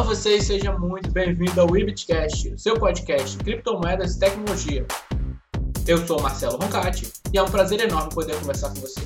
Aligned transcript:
Olá 0.00 0.08
vocês, 0.08 0.46
seja 0.46 0.72
muito 0.72 1.10
bem-vindo 1.10 1.60
ao 1.60 1.76
Ibitcast, 1.76 2.58
seu 2.58 2.74
podcast 2.80 3.36
criptomoedas 3.36 4.16
e 4.16 4.18
tecnologia. 4.18 4.86
Eu 5.86 6.06
sou 6.06 6.22
Marcelo 6.22 6.56
Roncati 6.56 7.12
e 7.30 7.36
é 7.36 7.42
um 7.42 7.50
prazer 7.50 7.80
enorme 7.80 8.08
poder 8.08 8.34
conversar 8.36 8.70
com 8.70 8.76
você. 8.76 8.98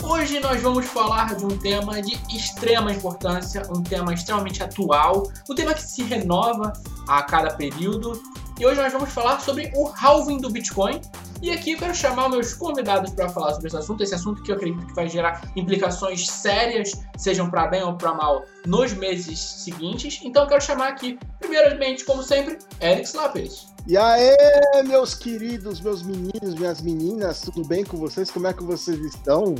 Hoje 0.00 0.38
nós 0.38 0.62
vamos 0.62 0.86
falar 0.86 1.34
de 1.34 1.44
um 1.44 1.58
tema 1.58 2.00
de 2.00 2.14
extrema 2.32 2.92
importância, 2.92 3.62
um 3.76 3.82
tema 3.82 4.14
extremamente 4.14 4.62
atual, 4.62 5.24
um 5.50 5.56
tema 5.56 5.74
que 5.74 5.82
se 5.82 6.04
renova 6.04 6.72
a 7.08 7.20
cada 7.24 7.56
período. 7.56 8.22
E 8.60 8.64
hoje 8.64 8.80
nós 8.80 8.92
vamos 8.92 9.10
falar 9.10 9.40
sobre 9.40 9.72
o 9.74 9.88
halving 9.88 10.38
do 10.38 10.50
Bitcoin 10.50 11.00
e 11.42 11.50
aqui 11.50 11.72
eu 11.72 11.78
quero 11.78 11.94
chamar 11.94 12.28
meus 12.28 12.52
convidados 12.52 13.12
para 13.12 13.28
falar 13.28 13.54
sobre 13.54 13.68
esse 13.68 13.76
assunto, 13.76 14.02
esse 14.02 14.14
assunto 14.14 14.42
que 14.42 14.52
eu 14.52 14.56
acredito 14.56 14.86
que 14.86 14.94
vai 14.94 15.08
gerar 15.08 15.42
implicações 15.56 16.26
sérias, 16.26 16.92
sejam 17.16 17.50
para 17.50 17.66
bem 17.66 17.82
ou 17.82 17.94
para 17.94 18.12
mal, 18.12 18.44
nos 18.66 18.92
meses 18.92 19.38
seguintes. 19.38 20.20
Então 20.22 20.42
eu 20.42 20.48
quero 20.48 20.62
chamar 20.62 20.88
aqui, 20.88 21.18
primeiramente, 21.38 22.04
como 22.04 22.22
sempre, 22.22 22.58
Eric 22.80 23.06
Slapes. 23.06 23.68
E 23.86 23.96
aí, 23.96 24.36
meus 24.86 25.14
queridos, 25.14 25.80
meus 25.80 26.02
meninos, 26.02 26.54
minhas 26.54 26.82
meninas, 26.82 27.40
tudo 27.40 27.66
bem 27.66 27.84
com 27.84 27.96
vocês? 27.96 28.30
Como 28.30 28.46
é 28.46 28.52
que 28.52 28.62
vocês 28.62 28.98
estão? 29.00 29.54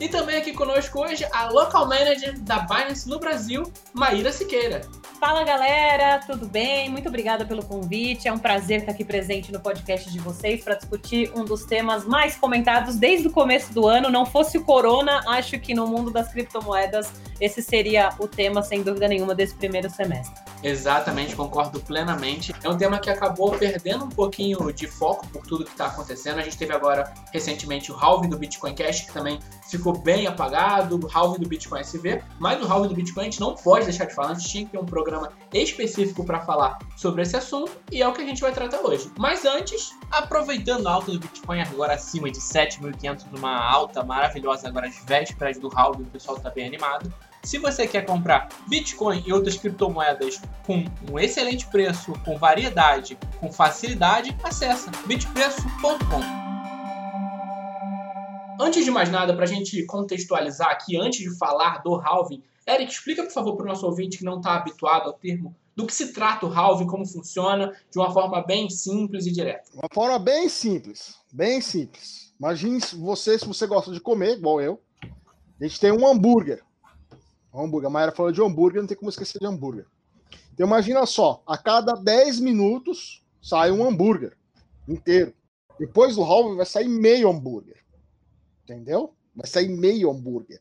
E 0.00 0.08
também 0.08 0.38
aqui 0.38 0.54
conosco 0.54 0.98
hoje 0.98 1.26
a 1.30 1.50
Local 1.50 1.86
Manager 1.86 2.40
da 2.40 2.60
Binance 2.60 3.06
no 3.06 3.20
Brasil, 3.20 3.70
Maíra 3.92 4.32
Siqueira. 4.32 4.80
Fala 5.20 5.44
galera, 5.44 6.18
tudo 6.26 6.46
bem? 6.46 6.88
Muito 6.88 7.06
obrigada 7.10 7.44
pelo 7.44 7.62
convite. 7.62 8.26
É 8.26 8.32
um 8.32 8.38
prazer 8.38 8.80
estar 8.80 8.92
aqui 8.92 9.04
presente 9.04 9.52
no 9.52 9.60
podcast 9.60 10.10
de 10.10 10.18
vocês 10.18 10.64
para 10.64 10.76
discutir 10.76 11.30
um 11.36 11.44
dos 11.44 11.66
temas 11.66 12.06
mais 12.06 12.36
comentados 12.36 12.96
desde 12.96 13.28
o 13.28 13.30
começo 13.30 13.74
do 13.74 13.86
ano. 13.86 14.08
Não 14.08 14.24
fosse 14.24 14.56
o 14.56 14.64
Corona, 14.64 15.20
acho 15.28 15.60
que 15.60 15.74
no 15.74 15.86
mundo 15.86 16.10
das 16.10 16.32
criptomoedas 16.32 17.12
esse 17.38 17.62
seria 17.62 18.10
o 18.18 18.26
tema, 18.26 18.62
sem 18.62 18.82
dúvida 18.82 19.06
nenhuma, 19.08 19.34
desse 19.34 19.54
primeiro 19.54 19.90
semestre. 19.90 20.34
Exatamente, 20.62 21.34
concordo 21.34 21.80
plenamente. 21.80 22.54
É 22.62 22.68
um 22.68 22.76
tema 22.76 22.98
que 22.98 23.08
acabou 23.08 23.52
perdendo 23.52 24.04
um 24.04 24.10
pouquinho 24.10 24.70
de 24.72 24.86
foco 24.86 25.26
por 25.28 25.46
tudo 25.46 25.64
que 25.64 25.70
está 25.70 25.86
acontecendo. 25.86 26.38
A 26.38 26.42
gente 26.42 26.58
teve 26.58 26.72
agora 26.72 27.12
recentemente 27.32 27.90
o 27.90 27.96
halving 27.96 28.28
do 28.28 28.38
Bitcoin 28.38 28.74
Cash, 28.74 29.02
que 29.02 29.12
também 29.12 29.38
ficou 29.70 29.89
bem 29.92 30.26
apagado, 30.26 30.98
o 31.04 31.08
halving 31.12 31.40
do 31.40 31.48
Bitcoin 31.48 31.80
SV, 31.80 32.22
mas 32.38 32.62
o 32.62 32.66
halving 32.66 32.88
do 32.88 32.94
Bitcoin 32.94 33.22
a 33.22 33.24
gente 33.24 33.40
não 33.40 33.54
pode 33.54 33.86
deixar 33.86 34.06
de 34.06 34.14
falar, 34.14 34.30
a 34.30 34.34
gente 34.34 34.48
tinha 34.48 34.64
que 34.64 34.72
ter 34.72 34.78
um 34.78 34.86
programa 34.86 35.32
específico 35.52 36.24
para 36.24 36.40
falar 36.40 36.78
sobre 36.96 37.22
esse 37.22 37.36
assunto 37.36 37.72
e 37.90 38.02
é 38.02 38.08
o 38.08 38.12
que 38.12 38.22
a 38.22 38.26
gente 38.26 38.40
vai 38.40 38.52
tratar 38.52 38.80
hoje. 38.80 39.10
Mas 39.18 39.44
antes, 39.44 39.90
aproveitando 40.10 40.86
a 40.86 40.92
alta 40.92 41.12
do 41.12 41.18
Bitcoin 41.18 41.60
agora 41.60 41.94
acima 41.94 42.30
de 42.30 42.38
7.500, 42.38 43.26
numa 43.32 43.56
alta 43.56 44.02
maravilhosa 44.02 44.68
agora 44.68 44.86
às 44.86 45.04
vésperas 45.04 45.58
do 45.58 45.68
halving, 45.68 46.02
o 46.04 46.06
pessoal 46.06 46.36
está 46.36 46.50
bem 46.50 46.66
animado. 46.66 47.12
Se 47.42 47.58
você 47.58 47.86
quer 47.86 48.04
comprar 48.04 48.48
Bitcoin 48.68 49.22
e 49.26 49.32
outras 49.32 49.56
criptomoedas 49.56 50.42
com 50.66 50.84
um 51.10 51.18
excelente 51.18 51.66
preço, 51.66 52.12
com 52.24 52.36
variedade, 52.36 53.16
com 53.38 53.50
facilidade, 53.50 54.36
acessa 54.44 54.90
bitpreço.com. 55.06 56.39
Antes 58.62 58.84
de 58.84 58.90
mais 58.90 59.10
nada, 59.10 59.32
para 59.34 59.44
a 59.44 59.48
gente 59.48 59.86
contextualizar 59.86 60.68
aqui, 60.68 60.94
antes 60.94 61.20
de 61.20 61.34
falar 61.38 61.78
do 61.78 61.94
halving, 61.94 62.42
Eric, 62.68 62.92
explica 62.92 63.22
por 63.22 63.32
favor 63.32 63.56
para 63.56 63.64
o 63.64 63.68
nosso 63.68 63.86
ouvinte 63.86 64.18
que 64.18 64.24
não 64.24 64.36
está 64.36 64.54
habituado 64.54 65.06
ao 65.06 65.14
termo 65.14 65.56
do 65.74 65.86
que 65.86 65.94
se 65.94 66.12
trata 66.12 66.44
o 66.44 66.52
halving, 66.52 66.86
como 66.86 67.06
funciona, 67.06 67.74
de 67.90 67.98
uma 67.98 68.12
forma 68.12 68.44
bem 68.44 68.68
simples 68.68 69.24
e 69.24 69.32
direta. 69.32 69.64
Uma 69.72 69.88
forma 69.90 70.18
bem 70.18 70.46
simples, 70.50 71.14
bem 71.32 71.62
simples. 71.62 72.34
Imagine 72.38 72.80
você, 72.98 73.38
se 73.38 73.46
você 73.46 73.66
gosta 73.66 73.92
de 73.92 74.00
comer, 74.00 74.36
igual 74.36 74.60
eu, 74.60 74.78
a 75.58 75.64
gente 75.64 75.80
tem 75.80 75.90
um 75.90 76.06
hambúrguer. 76.06 76.62
Um 77.54 77.64
hambúrguer. 77.64 77.86
A 77.86 77.90
Mayra 77.90 78.12
falou 78.12 78.30
de 78.30 78.42
hambúrguer, 78.42 78.82
não 78.82 78.86
tem 78.86 78.96
como 78.96 79.08
esquecer 79.08 79.38
de 79.38 79.46
hambúrguer. 79.46 79.86
Então 80.52 80.66
imagina 80.66 81.06
só, 81.06 81.42
a 81.46 81.56
cada 81.56 81.94
10 81.94 82.40
minutos 82.40 83.24
sai 83.40 83.70
um 83.70 83.82
hambúrguer 83.82 84.36
inteiro. 84.86 85.32
Depois 85.78 86.14
do 86.14 86.22
halving 86.22 86.56
vai 86.56 86.66
sair 86.66 86.88
meio 86.88 87.30
hambúrguer 87.30 87.80
entendeu? 88.70 89.12
Vai 89.34 89.46
sair 89.46 89.68
meio 89.68 90.10
hambúrguer. 90.10 90.60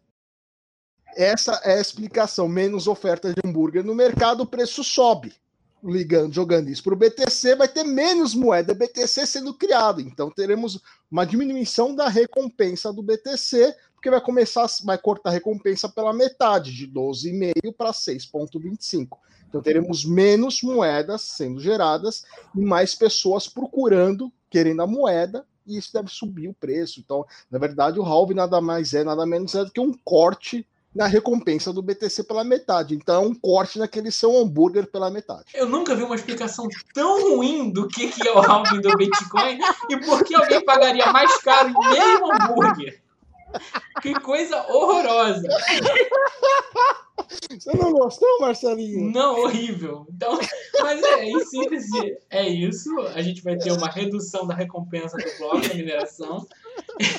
Essa 1.16 1.54
é 1.64 1.78
a 1.78 1.82
explicação. 1.82 2.48
Menos 2.48 2.88
oferta 2.88 3.34
de 3.34 3.40
hambúrguer 3.44 3.84
no 3.84 3.96
mercado, 3.96 4.42
o 4.42 4.48
preço 4.48 4.84
sobe. 4.84 5.34
Ligando, 5.82 6.34
jogando 6.34 6.70
isso 6.70 6.84
para 6.84 6.94
o 6.94 6.98
BTC, 6.98 7.56
vai 7.56 7.68
ter 7.68 7.86
menos 7.86 8.36
moeda 8.36 8.74
BTC 8.74 9.26
sendo 9.26 9.54
criado. 9.54 10.02
Então 10.02 10.30
teremos 10.30 10.82
uma 11.10 11.26
diminuição 11.26 11.96
da 11.96 12.10
recompensa 12.10 12.92
do 12.92 13.02
BTC, 13.02 13.74
porque 13.94 14.10
vai 14.10 14.20
começar, 14.20 14.68
vai 14.84 14.98
cortar 14.98 15.30
a 15.30 15.34
recompensa 15.34 15.88
pela 15.88 16.12
metade, 16.12 16.74
de 16.74 16.86
12,5 16.86 17.74
para 17.74 17.92
6,25. 17.92 19.18
Então 19.48 19.62
teremos 19.62 20.04
menos 20.04 20.62
moedas 20.62 21.22
sendo 21.22 21.62
geradas 21.62 22.26
e 22.54 22.60
mais 22.60 22.94
pessoas 22.94 23.48
procurando, 23.48 24.32
querendo 24.50 24.82
a 24.82 24.88
moeda, 24.88 25.46
e 25.70 25.78
isso 25.78 25.94
deve 25.94 26.10
subir 26.10 26.48
o 26.48 26.54
preço. 26.54 27.00
Então, 27.00 27.26
na 27.50 27.60
verdade, 27.60 28.00
o 28.00 28.04
halving 28.04 28.34
nada 28.34 28.60
mais 28.60 28.94
é, 28.94 29.04
nada 29.04 29.26
menos 29.26 29.56
é 29.56 29.64
do 29.64 29.72
que 29.72 29.80
um 29.80 29.94
corte 30.04 30.66
na 30.94 31.06
recompensa 31.06 31.72
do 31.72 31.82
BTC 31.82 32.24
pela 32.24 32.44
metade. 32.44 32.96
Então 32.96 33.16
é 33.16 33.28
um 33.28 33.34
corte 33.34 33.78
naquele 33.78 34.12
seu 34.12 34.36
hambúrguer 34.38 34.88
pela 34.88 35.10
metade. 35.10 35.46
Eu 35.54 35.68
nunca 35.68 35.96
vi 35.96 36.04
uma 36.04 36.16
explicação 36.16 36.68
tão 36.94 37.36
ruim 37.36 37.70
do 37.70 37.88
que, 37.88 38.08
que 38.08 38.28
é 38.28 38.32
o 38.34 38.40
halving 38.40 38.82
do 38.82 38.98
Bitcoin 38.98 39.60
e 39.90 39.98
por 39.98 40.24
que 40.24 40.36
alguém 40.36 40.64
pagaria 40.64 41.12
mais 41.12 41.38
caro 41.38 41.70
em 41.70 41.90
meio 41.90 42.32
hambúrguer. 42.32 43.02
Que 44.02 44.14
coisa 44.22 44.66
horrorosa. 44.72 45.48
Você 47.50 47.78
não 47.78 47.92
gostou, 47.92 48.40
Marcelinho? 48.40 49.12
Não, 49.12 49.42
horrível. 49.42 50.08
Então, 50.10 50.40
mas 50.82 51.04
é, 51.04 51.26
em 51.26 51.40
síntese, 51.46 52.18
é 52.30 52.48
isso. 52.48 52.90
A 53.14 53.22
gente 53.22 53.44
vai 53.44 53.58
ter 53.58 53.72
uma 53.72 53.88
redução 53.88 54.48
da 54.48 54.56
recompensa 54.56 55.18
do 55.18 55.38
bloco 55.38 55.68
da 55.68 55.74
mineração. 55.74 56.46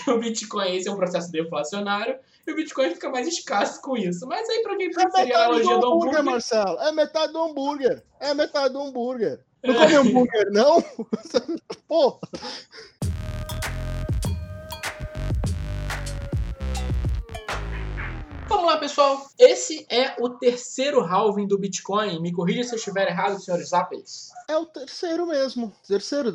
O 0.08 0.18
Bitcoin, 0.18 0.74
esse 0.74 0.88
é 0.88 0.92
um 0.92 0.96
processo 0.96 1.30
deflacionário. 1.30 2.18
E 2.46 2.50
o 2.50 2.56
Bitcoin 2.56 2.90
fica 2.90 3.08
mais 3.08 3.28
escasso 3.28 3.80
com 3.80 3.96
isso. 3.96 4.26
Mas 4.26 4.48
aí, 4.48 4.62
pra 4.62 4.76
quem 4.76 4.86
é 4.86 4.90
preferir 4.90 5.34
a 5.34 5.44
analogia 5.44 5.64
do 5.64 5.86
hambúrguer, 5.86 5.92
hambúrguer... 5.92 6.24
Marcelo, 6.24 6.80
é 6.80 6.92
metade 6.92 7.32
do 7.32 7.42
hambúrguer. 7.42 8.02
É 8.18 8.34
metade 8.34 8.72
do 8.72 8.80
hambúrguer. 8.80 9.40
Não 9.62 9.74
come 9.74 9.94
hambúrguer, 9.94 10.50
não? 10.50 10.82
Pô. 11.86 12.18
Pessoal. 18.80 19.28
Esse 19.38 19.86
é 19.88 20.16
o 20.18 20.30
terceiro 20.30 21.00
halving 21.00 21.46
do 21.46 21.58
Bitcoin. 21.58 22.20
Me 22.20 22.32
corrija 22.32 22.64
se 22.64 22.72
eu 22.72 22.78
estiver 22.78 23.08
errado, 23.08 23.40
senhor 23.40 23.62
Zappes. 23.62 24.30
É 24.48 24.56
o 24.56 24.66
terceiro 24.66 25.26
mesmo. 25.26 25.72
Terceiro. 25.86 26.32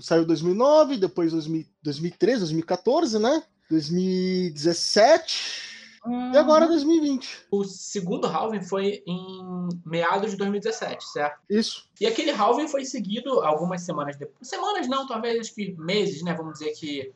Saiu 0.00 0.24
2009, 0.24 0.96
depois 0.96 1.32
2013, 1.32 2.38
2014, 2.38 3.18
né? 3.18 3.42
2017. 3.68 5.76
Hum. 6.06 6.32
E 6.32 6.38
agora 6.38 6.68
2020. 6.68 7.46
O 7.50 7.64
segundo 7.64 8.26
halving 8.26 8.62
foi 8.62 9.02
em 9.06 9.68
meados 9.84 10.30
de 10.30 10.36
2017, 10.36 11.04
certo? 11.04 11.40
Isso. 11.50 11.86
E 12.00 12.06
aquele 12.06 12.30
halving 12.30 12.68
foi 12.68 12.84
seguido 12.84 13.40
algumas 13.40 13.82
semanas 13.82 14.16
depois. 14.16 14.48
Semanas 14.48 14.88
não, 14.88 15.06
talvez 15.06 15.40
acho 15.40 15.54
que 15.54 15.74
meses, 15.76 16.22
né? 16.22 16.32
Vamos 16.32 16.58
dizer 16.58 16.72
que 16.72 17.12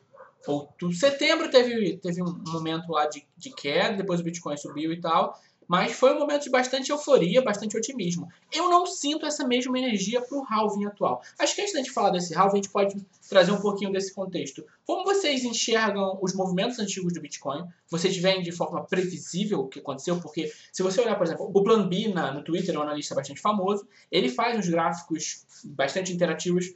outubro, 0.51 0.95
setembro 0.95 1.49
teve, 1.49 1.97
teve 1.97 2.21
um 2.21 2.43
momento 2.47 2.91
lá 2.91 3.07
de, 3.07 3.25
de 3.37 3.49
queda, 3.51 3.97
depois 3.97 4.19
o 4.19 4.23
Bitcoin 4.23 4.57
subiu 4.57 4.91
e 4.91 4.99
tal, 4.99 5.39
mas 5.67 5.93
foi 5.93 6.13
um 6.13 6.19
momento 6.19 6.43
de 6.43 6.49
bastante 6.49 6.91
euforia, 6.91 7.41
bastante 7.41 7.77
otimismo. 7.77 8.27
Eu 8.51 8.69
não 8.69 8.85
sinto 8.85 9.25
essa 9.25 9.47
mesma 9.47 9.77
energia 9.77 10.21
para 10.21 10.37
o 10.37 10.43
halving 10.43 10.85
atual. 10.85 11.21
Acho 11.39 11.55
que 11.55 11.61
antes 11.61 11.73
da 11.73 11.79
gente 11.79 11.91
falar 11.91 12.09
desse 12.11 12.33
halving, 12.35 12.53
a 12.53 12.61
gente 12.61 12.69
pode 12.69 12.95
trazer 13.29 13.51
um 13.51 13.61
pouquinho 13.61 13.91
desse 13.91 14.13
contexto. 14.13 14.63
Como 14.85 15.03
vocês 15.03 15.43
enxergam 15.43 16.19
os 16.21 16.33
movimentos 16.33 16.79
antigos 16.79 17.13
do 17.13 17.21
Bitcoin? 17.21 17.65
Vocês 17.89 18.15
veem 18.17 18.41
de 18.41 18.51
forma 18.51 18.83
previsível 18.83 19.61
o 19.61 19.67
que 19.67 19.79
aconteceu? 19.79 20.19
Porque 20.19 20.51
se 20.71 20.83
você 20.83 21.01
olhar, 21.01 21.15
por 21.15 21.25
exemplo, 21.25 21.49
o 21.53 21.63
Plan 21.63 21.87
B 21.87 22.09
na, 22.09 22.33
no 22.33 22.43
Twitter, 22.43 22.75
é 22.75 22.77
um 22.77 22.83
analista 22.83 23.15
bastante 23.15 23.41
famoso, 23.41 23.87
ele 24.11 24.29
faz 24.29 24.57
uns 24.57 24.67
gráficos 24.67 25.45
bastante 25.63 26.11
interativos 26.13 26.73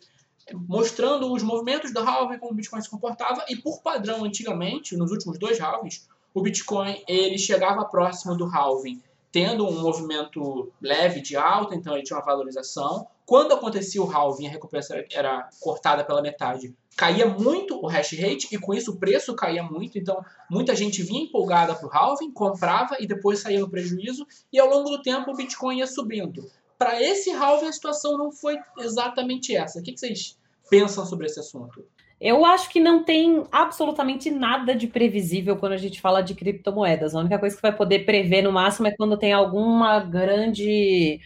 mostrando 0.53 1.31
os 1.31 1.43
movimentos 1.43 1.93
do 1.93 1.99
halving, 1.99 2.39
como 2.39 2.51
o 2.51 2.55
Bitcoin 2.55 2.81
se 2.81 2.89
comportava, 2.89 3.43
e 3.49 3.55
por 3.55 3.81
padrão, 3.81 4.23
antigamente, 4.23 4.95
nos 4.95 5.11
últimos 5.11 5.37
dois 5.37 5.59
halvings, 5.59 6.07
o 6.33 6.41
Bitcoin 6.41 7.03
ele 7.07 7.37
chegava 7.37 7.85
próximo 7.85 8.35
do 8.35 8.45
halving, 8.45 9.01
tendo 9.31 9.67
um 9.67 9.81
movimento 9.81 10.71
leve 10.81 11.21
de 11.21 11.35
alta, 11.35 11.75
então 11.75 11.93
ele 11.93 12.03
tinha 12.03 12.17
uma 12.17 12.25
valorização. 12.25 13.07
Quando 13.25 13.53
acontecia 13.53 14.01
o 14.01 14.09
halving, 14.09 14.47
a 14.47 14.51
recompensa 14.51 15.03
era 15.11 15.49
cortada 15.59 16.03
pela 16.03 16.21
metade, 16.21 16.73
caía 16.95 17.27
muito 17.27 17.79
o 17.83 17.87
hash 17.87 18.13
rate 18.13 18.47
e 18.51 18.57
com 18.57 18.73
isso 18.73 18.93
o 18.93 18.97
preço 18.97 19.35
caía 19.35 19.61
muito, 19.61 19.99
então 19.99 20.23
muita 20.49 20.75
gente 20.75 21.03
vinha 21.03 21.23
empolgada 21.23 21.75
para 21.75 21.87
o 21.87 21.91
halving, 21.91 22.31
comprava 22.31 22.97
e 22.99 23.05
depois 23.05 23.39
saía 23.39 23.59
no 23.59 23.69
prejuízo, 23.69 24.25
e 24.51 24.59
ao 24.59 24.69
longo 24.69 24.89
do 24.89 25.01
tempo 25.01 25.31
o 25.31 25.35
Bitcoin 25.35 25.79
ia 25.79 25.87
subindo 25.87 26.49
para 26.77 27.01
esse 27.01 27.31
halving 27.31 27.67
a 27.67 27.71
situação 27.71 28.17
não 28.17 28.31
foi 28.31 28.57
exatamente 28.79 29.55
essa. 29.55 29.79
O 29.79 29.83
que, 29.83 29.93
que 29.93 29.99
vocês 29.99 30.37
pensam 30.69 31.05
sobre 31.05 31.25
esse 31.25 31.39
assunto? 31.39 31.85
Eu 32.19 32.43
acho 32.45 32.69
que 32.69 32.79
não 32.79 33.03
tem 33.03 33.43
absolutamente 33.51 34.31
nada 34.31 34.73
de 34.73 34.87
previsível 34.87 35.55
quando 35.57 35.73
a 35.73 35.77
gente 35.77 36.01
fala 36.01 36.21
de 36.21 36.33
criptomoedas. 36.33 37.13
A 37.13 37.19
única 37.19 37.37
coisa 37.37 37.55
que 37.55 37.61
vai 37.61 37.75
poder 37.75 38.05
prever 38.05 38.41
no 38.41 38.51
máximo 38.51 38.87
é 38.87 38.95
quando 38.95 39.17
tem 39.17 39.33
alguma 39.33 39.99
grande 39.99 41.19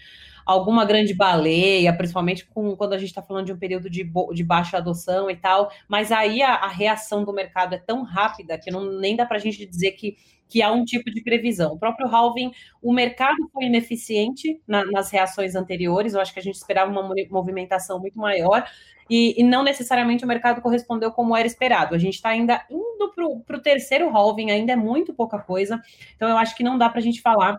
alguma 0.46 0.84
grande 0.84 1.14
baleia, 1.14 1.96
principalmente 1.96 2.46
com, 2.46 2.76
quando 2.76 2.94
a 2.94 2.98
gente 2.98 3.10
está 3.10 3.22
falando 3.22 3.46
de 3.46 3.54
um 3.54 3.58
período 3.58 3.90
de, 3.90 4.04
de 4.34 4.44
baixa 4.44 4.78
adoção 4.78 5.30
e 5.30 5.36
tal, 5.36 5.72
mas 5.88 6.12
aí 6.12 6.42
a, 6.42 6.56
a, 6.56 6.68
reação 6.68 7.24
do 7.24 7.32
mercado 7.32 7.74
é 7.74 7.78
tão 7.78 8.04
rápida 8.04 8.58
que 8.58 8.72
não, 8.72 9.00
nem 9.00 9.16
dá 9.16 9.26
para 9.26 9.38
a 9.38 9.40
gente 9.40 9.66
dizer 9.66 9.92
que, 9.92 10.18
que 10.52 10.62
há 10.62 10.70
um 10.70 10.84
tipo 10.84 11.10
de 11.10 11.24
previsão. 11.24 11.72
O 11.72 11.80
próprio 11.80 12.14
halving, 12.14 12.52
o 12.82 12.92
mercado 12.92 13.50
foi 13.54 13.66
ineficiente 13.66 14.62
na, 14.68 14.84
nas 14.86 15.10
reações 15.10 15.56
anteriores, 15.56 16.14
eu 16.14 16.20
acho 16.20 16.34
que 16.34 16.42
a 16.42 16.44
gente 16.44 16.56
esperava 16.56 16.92
uma 16.92 17.16
movimentação 17.30 18.02
muito 18.02 18.20
maior, 18.20 18.70
e, 19.10 19.40
e, 19.40 19.44
não 19.44 19.64
necessariamente 19.64 20.26
o 20.26 20.28
mercado 20.28 20.62
correspondeu 20.62 21.12
como 21.12 21.36
era 21.36 21.48
esperado. 21.48 21.96
A 21.96 21.98
gente 21.98 22.16
está 22.16 22.30
ainda 22.30 22.66
indo 22.70 23.14
para 23.46 23.58
o 23.58 23.62
terceiro 23.62 24.10
halving, 24.10 24.52
ainda 24.52 24.74
é 24.74 24.76
muito 24.76 25.14
pouca 25.14 25.40
coisa, 25.40 25.82
então 26.16 26.28
eu 26.28 26.38
acho 26.38 26.56
que 26.56 26.64
não 26.64 26.78
dá 26.78 26.90
para 26.90 27.00
a 27.00 27.04
gente 27.04 27.22
falar 27.22 27.58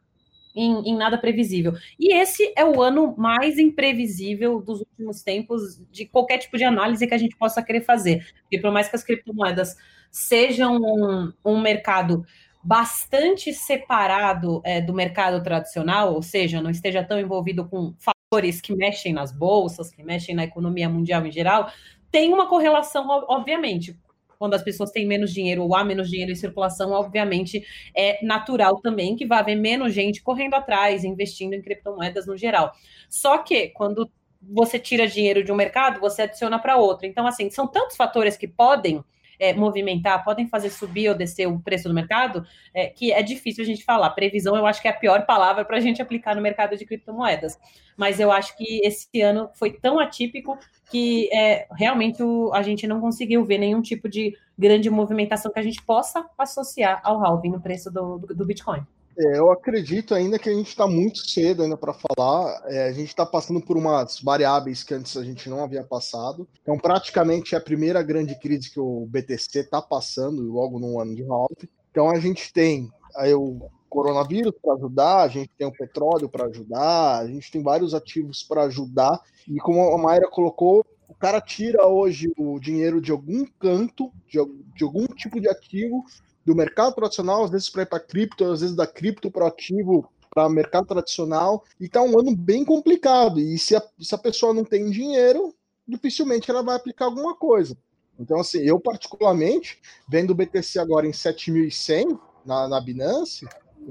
em, 0.54 0.90
em, 0.90 0.94
nada 0.94 1.16
previsível. 1.16 1.72
E 1.98 2.14
esse 2.14 2.52
é 2.56 2.64
o 2.64 2.82
ano 2.82 3.14
mais 3.16 3.58
imprevisível 3.58 4.60
dos 4.60 4.80
últimos 4.80 5.22
tempos 5.22 5.80
de 5.90 6.04
qualquer 6.04 6.38
tipo 6.38 6.58
de 6.58 6.64
análise 6.64 7.06
que 7.06 7.14
a 7.14 7.18
gente 7.18 7.36
possa 7.36 7.62
querer 7.62 7.80
fazer. 7.80 8.26
Porque 8.42 8.58
por 8.58 8.70
mais 8.70 8.86
que 8.86 8.96
as 8.96 9.02
criptomoedas 9.02 9.76
sejam 10.10 10.76
um, 10.76 11.32
um 11.42 11.60
mercado 11.60 12.22
bastante 12.62 13.52
separado 13.52 14.60
é, 14.64 14.80
do 14.80 14.94
mercado 14.94 15.42
tradicional, 15.42 16.14
ou 16.14 16.22
seja, 16.22 16.62
não 16.62 16.70
esteja 16.70 17.02
tão 17.02 17.18
envolvido 17.18 17.68
com 17.68 17.94
fatores 17.98 18.60
que 18.60 18.74
mexem 18.74 19.12
nas 19.12 19.32
bolsas, 19.32 19.90
que 19.90 20.02
mexem 20.02 20.34
na 20.34 20.44
economia 20.44 20.88
mundial 20.88 21.26
em 21.26 21.32
geral, 21.32 21.70
tem 22.10 22.32
uma 22.32 22.48
correlação, 22.48 23.06
obviamente, 23.28 23.98
quando 24.38 24.54
as 24.54 24.62
pessoas 24.62 24.90
têm 24.90 25.06
menos 25.06 25.32
dinheiro 25.32 25.62
ou 25.62 25.74
há 25.74 25.84
menos 25.84 26.10
dinheiro 26.10 26.32
em 26.32 26.34
circulação, 26.34 26.90
obviamente 26.90 27.64
é 27.96 28.24
natural 28.24 28.80
também 28.80 29.14
que 29.14 29.24
vai 29.24 29.38
haver 29.38 29.54
menos 29.54 29.94
gente 29.94 30.20
correndo 30.20 30.54
atrás, 30.54 31.04
investindo 31.04 31.54
em 31.54 31.62
criptomoedas 31.62 32.26
no 32.26 32.36
geral. 32.36 32.72
Só 33.08 33.38
que 33.38 33.68
quando 33.68 34.10
você 34.42 34.78
tira 34.78 35.06
dinheiro 35.06 35.44
de 35.44 35.52
um 35.52 35.54
mercado, 35.54 36.00
você 36.00 36.22
adiciona 36.22 36.58
para 36.58 36.76
outro. 36.76 37.06
Então, 37.06 37.26
assim, 37.26 37.50
são 37.50 37.68
tantos 37.68 37.96
fatores 37.96 38.36
que 38.36 38.48
podem 38.48 39.04
é, 39.38 39.52
movimentar, 39.52 40.24
podem 40.24 40.46
fazer 40.46 40.70
subir 40.70 41.08
ou 41.08 41.14
descer 41.14 41.46
o 41.46 41.60
preço 41.60 41.88
do 41.88 41.94
mercado, 41.94 42.44
é, 42.74 42.86
que 42.86 43.12
é 43.12 43.22
difícil 43.22 43.62
a 43.62 43.66
gente 43.66 43.84
falar. 43.84 44.10
Previsão, 44.10 44.56
eu 44.56 44.66
acho 44.66 44.80
que 44.80 44.88
é 44.88 44.90
a 44.90 44.94
pior 44.94 45.26
palavra 45.26 45.64
para 45.64 45.76
a 45.76 45.80
gente 45.80 46.00
aplicar 46.00 46.34
no 46.34 46.42
mercado 46.42 46.76
de 46.76 46.84
criptomoedas. 46.84 47.58
Mas 47.96 48.18
eu 48.18 48.32
acho 48.32 48.56
que 48.56 48.80
esse 48.84 49.20
ano 49.20 49.50
foi 49.54 49.72
tão 49.72 49.98
atípico 49.98 50.58
que 50.90 51.28
é, 51.32 51.66
realmente 51.72 52.22
o, 52.22 52.52
a 52.52 52.62
gente 52.62 52.86
não 52.86 53.00
conseguiu 53.00 53.44
ver 53.44 53.58
nenhum 53.58 53.82
tipo 53.82 54.08
de 54.08 54.36
grande 54.58 54.88
movimentação 54.88 55.52
que 55.52 55.58
a 55.58 55.62
gente 55.62 55.82
possa 55.82 56.26
associar 56.38 57.00
ao 57.04 57.24
halving 57.24 57.50
no 57.50 57.60
preço 57.60 57.90
do, 57.90 58.18
do, 58.18 58.34
do 58.34 58.46
Bitcoin. 58.46 58.86
É, 59.18 59.38
eu 59.38 59.50
acredito 59.50 60.14
ainda 60.14 60.38
que 60.38 60.48
a 60.48 60.54
gente 60.54 60.68
está 60.68 60.86
muito 60.86 61.18
cedo 61.18 61.62
ainda 61.62 61.76
para 61.76 61.94
falar. 61.94 62.62
É, 62.66 62.84
a 62.84 62.92
gente 62.92 63.08
está 63.08 63.26
passando 63.26 63.60
por 63.60 63.76
umas 63.76 64.20
variáveis 64.20 64.82
que 64.82 64.94
antes 64.94 65.16
a 65.16 65.22
gente 65.22 65.48
não 65.48 65.62
havia 65.62 65.84
passado. 65.84 66.48
Então, 66.62 66.78
praticamente 66.78 67.54
é 67.54 67.58
a 67.58 67.60
primeira 67.60 68.02
grande 68.02 68.34
crise 68.38 68.70
que 68.70 68.80
o 68.80 69.06
BTC 69.06 69.60
está 69.60 69.82
passando 69.82 70.42
logo 70.42 70.78
no 70.78 71.00
ano 71.00 71.14
de 71.14 71.22
halving. 71.22 71.68
Então, 71.90 72.10
a 72.10 72.18
gente 72.18 72.52
tem 72.52 72.90
aí 73.14 73.34
o 73.34 73.68
coronavírus 73.88 74.54
para 74.62 74.74
ajudar, 74.74 75.22
a 75.22 75.28
gente 75.28 75.50
tem 75.58 75.66
o 75.66 75.72
petróleo 75.72 76.28
para 76.28 76.46
ajudar, 76.46 77.18
a 77.18 77.26
gente 77.26 77.50
tem 77.50 77.62
vários 77.62 77.92
ativos 77.92 78.42
para 78.42 78.62
ajudar. 78.62 79.20
E 79.46 79.58
como 79.58 79.92
a 79.92 79.98
Mayra 79.98 80.30
colocou, 80.30 80.82
o 81.06 81.14
cara 81.14 81.42
tira 81.42 81.86
hoje 81.86 82.32
o 82.38 82.58
dinheiro 82.58 82.98
de 82.98 83.12
algum 83.12 83.44
canto, 83.60 84.10
de, 84.26 84.38
de 84.74 84.82
algum 84.82 85.06
tipo 85.08 85.38
de 85.38 85.46
ativo 85.46 86.02
do 86.44 86.54
mercado 86.54 86.94
tradicional, 86.94 87.44
às 87.44 87.50
vezes 87.50 87.68
para 87.68 87.82
ir 87.82 87.86
para 87.86 88.00
cripto, 88.00 88.44
às 88.44 88.60
vezes 88.60 88.76
da 88.76 88.86
cripto 88.86 89.30
para 89.30 89.46
ativo 89.46 90.10
para 90.34 90.48
mercado 90.48 90.86
tradicional, 90.86 91.62
e 91.78 91.88
tá 91.88 92.00
um 92.00 92.18
ano 92.18 92.34
bem 92.34 92.64
complicado. 92.64 93.38
E 93.38 93.58
se 93.58 93.76
a, 93.76 93.82
se 94.00 94.14
a 94.14 94.18
pessoa 94.18 94.54
não 94.54 94.64
tem 94.64 94.90
dinheiro, 94.90 95.54
dificilmente 95.86 96.50
ela 96.50 96.62
vai 96.62 96.74
aplicar 96.74 97.04
alguma 97.04 97.36
coisa. 97.36 97.76
Então, 98.18 98.40
assim, 98.40 98.60
eu 98.60 98.80
particularmente, 98.80 99.78
vendo 100.08 100.30
o 100.30 100.34
BTC 100.34 100.78
agora 100.78 101.06
em 101.06 101.10
7.100 101.10 102.18
na, 102.46 102.66
na 102.66 102.80
Binance, 102.80 103.46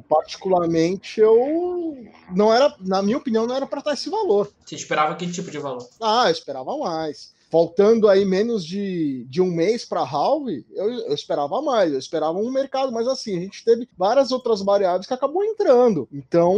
particularmente 0.09 1.19
eu 1.19 1.97
não 2.33 2.51
era, 2.51 2.75
na 2.79 3.01
minha 3.03 3.17
opinião, 3.17 3.45
não 3.45 3.55
era 3.55 3.67
para 3.67 3.79
estar 3.79 3.93
esse 3.93 4.09
valor. 4.09 4.51
Você 4.65 4.75
esperava 4.75 5.15
que 5.15 5.29
tipo 5.29 5.51
de 5.51 5.59
valor? 5.59 5.87
Ah, 6.01 6.27
eu 6.27 6.31
esperava 6.31 6.75
mais 6.77 7.33
faltando 7.51 8.07
aí 8.07 8.23
menos 8.23 8.65
de, 8.65 9.25
de 9.29 9.41
um 9.41 9.51
mês 9.51 9.83
para 9.83 9.99
halve, 9.99 10.65
eu, 10.71 10.89
eu, 10.89 11.13
esperava 11.13 11.61
mais, 11.61 11.91
eu 11.91 11.99
esperava 11.99 12.37
um 12.37 12.49
mercado, 12.49 12.93
mas 12.93 13.05
assim, 13.09 13.37
a 13.37 13.41
gente 13.41 13.65
teve 13.65 13.89
várias 13.97 14.31
outras 14.31 14.61
variáveis 14.61 15.05
que 15.05 15.13
acabou 15.13 15.43
entrando. 15.43 16.07
Então, 16.13 16.57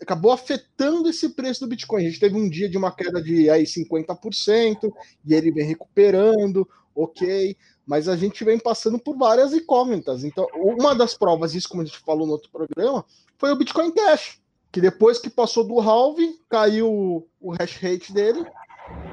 acabou 0.00 0.32
afetando 0.32 1.08
esse 1.08 1.28
preço 1.28 1.60
do 1.60 1.68
Bitcoin. 1.68 2.02
A 2.02 2.08
gente 2.08 2.18
teve 2.18 2.36
um 2.36 2.50
dia 2.50 2.68
de 2.68 2.76
uma 2.76 2.90
queda 2.90 3.22
de 3.22 3.48
aí 3.48 3.62
50% 3.62 4.92
e 5.24 5.32
ele 5.32 5.52
vem 5.52 5.64
recuperando, 5.64 6.68
ok. 6.92 7.56
Mas 7.86 8.08
a 8.08 8.16
gente 8.16 8.42
vem 8.44 8.58
passando 8.58 8.98
por 8.98 9.16
várias 9.16 9.52
incógnitas. 9.52 10.24
Então, 10.24 10.48
uma 10.56 10.92
das 10.92 11.14
provas 11.14 11.52
disso, 11.52 11.68
como 11.68 11.82
a 11.82 11.84
gente 11.84 11.98
falou 11.98 12.26
no 12.26 12.32
outro 12.32 12.50
programa, 12.50 13.04
foi 13.38 13.52
o 13.52 13.56
Bitcoin 13.56 13.92
Cash, 13.92 14.40
que 14.72 14.80
depois 14.80 15.20
que 15.20 15.30
passou 15.30 15.62
do 15.62 15.78
halve, 15.78 16.36
caiu 16.48 17.28
o 17.40 17.50
hash 17.52 17.76
rate 17.76 18.12
dele 18.12 18.44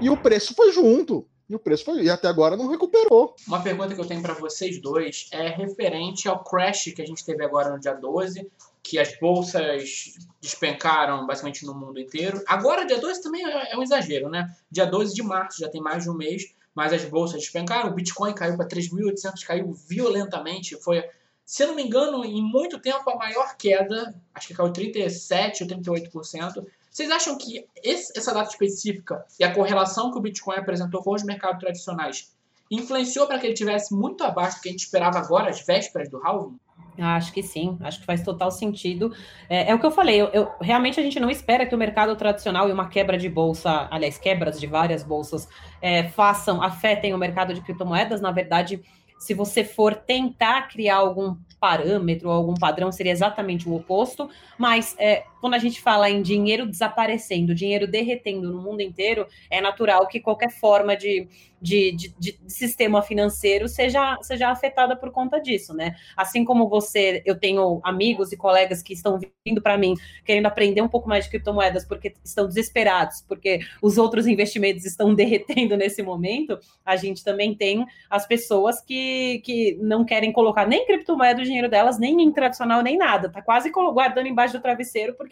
e 0.02 0.10
o 0.10 0.18
preço 0.18 0.54
foi 0.54 0.72
junto. 0.72 1.28
E 1.50 1.56
o 1.56 1.60
preço 1.60 1.84
foi. 1.84 2.04
E 2.04 2.10
até 2.10 2.28
agora 2.28 2.56
não 2.56 2.68
recuperou. 2.68 3.36
Uma 3.48 3.62
pergunta 3.62 3.96
que 3.96 4.00
eu 4.00 4.06
tenho 4.06 4.22
para 4.22 4.36
vocês 4.36 4.80
dois 4.80 5.28
é 5.32 5.50
referente 5.50 6.30
ao 6.30 6.44
crash 6.44 6.94
que 6.96 7.02
a 7.02 7.06
gente 7.06 7.26
teve 7.26 7.44
agora 7.44 7.72
no 7.72 7.80
dia 7.80 7.94
12, 7.94 8.48
que 8.84 9.00
as 9.00 9.18
bolsas 9.20 10.14
despencaram 10.40 11.26
basicamente 11.26 11.66
no 11.66 11.74
mundo 11.74 12.00
inteiro. 12.00 12.42
Agora, 12.48 12.86
dia 12.86 13.00
12 13.00 13.24
também 13.24 13.44
é, 13.44 13.74
é 13.74 13.78
um 13.78 13.82
exagero, 13.82 14.30
né? 14.30 14.56
Dia 14.70 14.86
12 14.86 15.16
de 15.16 15.24
março, 15.24 15.60
já 15.60 15.68
tem 15.68 15.82
mais 15.82 16.04
de 16.04 16.10
um 16.12 16.14
mês, 16.14 16.54
mas 16.76 16.94
as 16.94 17.04
bolsas 17.06 17.42
despencaram. 17.42 17.90
O 17.90 17.94
Bitcoin 17.94 18.34
caiu 18.34 18.56
para 18.56 18.68
3.800, 18.68 19.44
caiu 19.44 19.74
violentamente. 19.74 20.80
Foi, 20.80 21.04
se 21.44 21.64
eu 21.64 21.70
não 21.70 21.76
me 21.76 21.84
engano, 21.84 22.24
em 22.24 22.44
muito 22.44 22.78
tempo 22.80 23.10
a 23.10 23.16
maior 23.16 23.58
queda, 23.58 24.16
acho 24.36 24.48
que 24.48 24.54
caiu 24.54 24.72
37 24.72 25.64
ou 25.64 25.70
38%. 25.70 26.64
Vocês 27.00 27.12
acham 27.12 27.38
que 27.38 27.66
esse, 27.82 28.12
essa 28.20 28.34
data 28.34 28.50
específica 28.50 29.26
e 29.40 29.44
a 29.46 29.56
correlação 29.56 30.12
que 30.12 30.18
o 30.18 30.22
Bitcoin 30.22 30.58
apresentou 30.58 31.02
com 31.02 31.14
os 31.14 31.24
mercados 31.24 31.58
tradicionais 31.58 32.36
influenciou 32.70 33.26
para 33.26 33.40
que 33.40 33.48
ele 33.48 33.54
tivesse 33.54 33.96
muito 33.96 34.22
abaixo 34.22 34.58
do 34.58 34.64
que 34.64 34.68
a 34.68 34.72
gente 34.74 34.82
esperava 34.82 35.18
agora, 35.18 35.50
às 35.50 35.66
vésperas 35.66 36.10
do 36.10 36.18
halving? 36.18 36.60
Acho 36.98 37.32
que 37.32 37.42
sim, 37.42 37.78
acho 37.80 38.02
que 38.02 38.06
faz 38.06 38.22
total 38.22 38.52
sentido. 38.52 39.16
É, 39.50 39.72
é 39.72 39.74
o 39.74 39.80
que 39.80 39.86
eu 39.86 39.92
falei, 39.92 40.20
eu, 40.20 40.28
eu, 40.34 40.52
realmente 40.60 41.00
a 41.00 41.04
gente 41.04 41.22
não 41.22 41.30
espera 41.30 41.66
que 41.66 41.74
o 41.74 41.78
mercado 41.78 42.14
tradicional 42.18 42.68
e 42.68 42.74
uma 42.74 42.90
quebra 42.90 43.18
de 43.18 43.30
bolsa, 43.30 43.88
aliás, 43.90 44.18
quebras 44.18 44.60
de 44.60 44.68
várias 44.68 45.02
bolsas, 45.02 45.48
é, 45.82 46.10
façam, 46.10 46.62
afetem 46.62 47.14
o 47.14 47.18
mercado 47.18 47.54
de 47.54 47.62
criptomoedas. 47.62 48.20
Na 48.20 48.34
verdade, 48.34 48.84
se 49.18 49.34
você 49.34 49.64
for 49.64 49.96
tentar 49.96 50.64
criar 50.68 50.98
algum 50.98 51.38
parâmetro, 51.60 52.30
algum 52.30 52.56
padrão, 52.56 52.92
seria 52.92 53.12
exatamente 53.12 53.68
o 53.68 53.76
oposto. 53.76 54.30
Mas 54.58 54.96
é, 54.98 55.24
quando 55.40 55.54
a 55.54 55.60
gente 55.60 55.82
fala 55.82 56.10
em 56.10 56.22
dinheiro 56.22 56.66
desaparecendo, 56.66 57.56
dinheiro 57.56 57.88
derretendo 57.88 58.52
no 58.52 58.62
mundo 58.62 58.82
inteiro, 58.82 59.28
é 59.50 59.62
natural 59.62 60.08
que 60.08 60.20
qualquer 60.20 60.52
forma 60.52 60.96
de, 60.96 61.28
de, 61.62 61.92
de, 61.92 62.14
de, 62.18 62.40
sistema 62.48 63.02
financeiro 63.02 63.68
seja, 63.68 64.18
seja 64.22 64.50
afetada 64.50 64.96
por 64.96 65.12
conta 65.12 65.40
disso, 65.40 65.74
né? 65.74 65.96
Assim 66.16 66.46
como 66.46 66.68
você, 66.68 67.22
eu 67.26 67.38
tenho 67.38 67.80
amigos 67.84 68.32
e 68.32 68.38
colegas 68.38 68.82
que 68.82 68.94
estão 68.94 69.20
vindo 69.46 69.62
para 69.62 69.78
mim 69.78 69.96
querendo 70.24 70.46
aprender 70.46 70.82
um 70.82 70.88
pouco 70.88 71.08
mais 71.08 71.26
de 71.26 71.32
criptomoedas 71.32 71.86
porque 71.86 72.14
estão 72.24 72.48
desesperados, 72.48 73.22
porque 73.28 73.60
os 73.82 73.98
outros 73.98 74.28
investimentos 74.28 74.86
estão 74.86 75.14
derretendo 75.16 75.76
nesse 75.76 76.02
momento, 76.02 76.58
a 76.86 76.96
gente 76.96 77.24
também 77.24 77.54
tem 77.56 77.86
as 78.10 78.26
pessoas 78.26 78.82
que, 78.82 79.40
que 79.40 79.78
não 79.82 80.06
querem 80.06 80.32
colocar 80.32 80.68
nem 80.68 80.86
criptomoeda 80.86 81.42
o 81.42 81.46
dinheiro 81.46 81.70
delas, 81.70 82.00
nem 82.00 82.22
em 82.22 82.32
tradicional, 82.32 82.82
nem 82.82 82.98
nada, 82.98 83.30
tá 83.30 83.42
quase 83.42 83.70
guardando 83.70 84.28
embaixo 84.28 84.54
do 84.54 84.62
travesseiro, 84.62 85.14
porque 85.16 85.29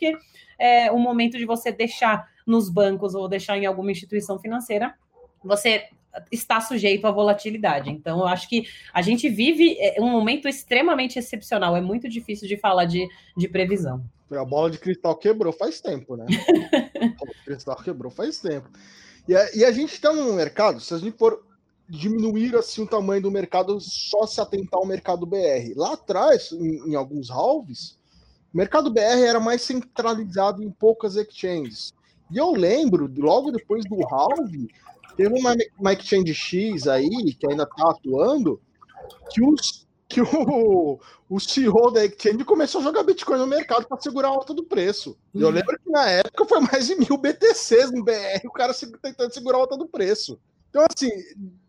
é 0.60 0.92
o 0.92 0.98
momento 0.98 1.38
de 1.38 1.46
você 1.46 1.72
deixar 1.72 2.28
nos 2.46 2.70
bancos 2.70 3.14
ou 3.14 3.28
deixar 3.28 3.58
em 3.58 3.66
alguma 3.66 3.92
instituição 3.92 4.40
financeira, 4.40 4.96
você 5.44 5.90
está 6.32 6.60
sujeito 6.62 7.06
à 7.06 7.12
volatilidade. 7.12 7.90
Então, 7.90 8.20
eu 8.20 8.28
acho 8.28 8.48
que 8.50 8.68
a 8.94 9.02
gente 9.02 9.30
vive 9.30 9.78
é, 9.80 10.02
um 10.02 10.10
momento 10.10 10.48
extremamente 10.48 11.20
excepcional. 11.20 11.76
É 11.76 11.82
muito 11.82 12.10
difícil 12.10 12.48
de 12.48 12.58
falar 12.58 12.86
de, 12.86 13.08
de 13.36 13.48
previsão. 13.48 14.04
A 14.32 14.44
bola 14.44 14.70
de 14.70 14.78
cristal 14.78 15.16
quebrou 15.16 15.54
faz 15.54 15.80
tempo, 15.80 16.16
né? 16.16 16.26
a 16.96 17.08
bola 17.08 17.32
de 17.34 17.44
cristal 17.46 17.76
quebrou 17.78 18.12
faz 18.12 18.40
tempo. 18.40 18.70
E 19.28 19.36
a, 19.36 19.56
e 19.56 19.66
a 19.66 19.72
gente 19.72 19.94
está 19.94 20.12
num 20.12 20.34
mercado, 20.34 20.80
se 20.80 20.94
a 20.94 20.98
gente 20.98 21.18
for 21.18 21.46
diminuir 21.90 22.56
assim 22.56 22.84
o 22.84 22.88
tamanho 22.88 23.22
do 23.22 23.32
mercado, 23.32 23.80
só 23.80 24.26
se 24.26 24.42
atentar 24.42 24.80
ao 24.80 24.86
mercado 24.86 25.26
BR. 25.26 25.74
Lá 25.76 25.94
atrás, 25.94 26.52
em, 26.52 26.92
em 26.92 26.96
alguns 26.96 27.30
halves, 27.30 27.98
o 28.54 28.58
mercado 28.58 28.92
BR 28.92 29.24
era 29.26 29.40
mais 29.40 29.62
centralizado 29.62 30.64
em 30.64 30.72
poucas 30.72 31.16
exchanges. 31.16 31.94
E 32.32 32.38
eu 32.38 32.52
lembro, 32.52 33.12
logo 33.18 33.52
depois 33.52 33.84
do 33.86 33.98
halve, 34.08 34.70
Teve 35.18 35.34
uma, 35.34 35.56
uma 35.80 35.94
exchange 35.94 36.32
X 36.32 36.88
aí, 36.88 37.34
que 37.34 37.50
ainda 37.50 37.66
tá 37.66 37.90
atuando, 37.90 38.62
que 39.32 39.44
os 39.44 39.86
que 40.10 40.22
o, 40.22 40.98
o 41.30 41.38
CEO 41.38 41.92
da 41.92 42.06
Exchange 42.06 42.46
começou 42.46 42.80
a 42.80 42.84
jogar 42.86 43.04
Bitcoin 43.04 43.40
no 43.40 43.46
mercado 43.46 43.86
para 43.86 44.00
segurar 44.00 44.30
a 44.30 44.32
alta 44.32 44.54
do 44.54 44.64
preço. 44.64 45.18
Uhum. 45.34 45.42
Eu 45.42 45.50
lembro 45.50 45.78
que 45.78 45.90
na 45.90 46.10
época 46.10 46.46
foi 46.46 46.62
mais 46.62 46.88
de 46.88 46.96
mil 46.96 47.18
BTCs 47.18 47.92
no 47.92 48.06
BR, 48.06 48.46
o 48.46 48.52
cara 48.52 48.74
tentando 49.02 49.34
segurar 49.34 49.58
a 49.58 49.62
alta 49.62 49.76
do 49.76 49.86
preço. 49.86 50.40
Então, 50.70 50.86
assim, 50.90 51.10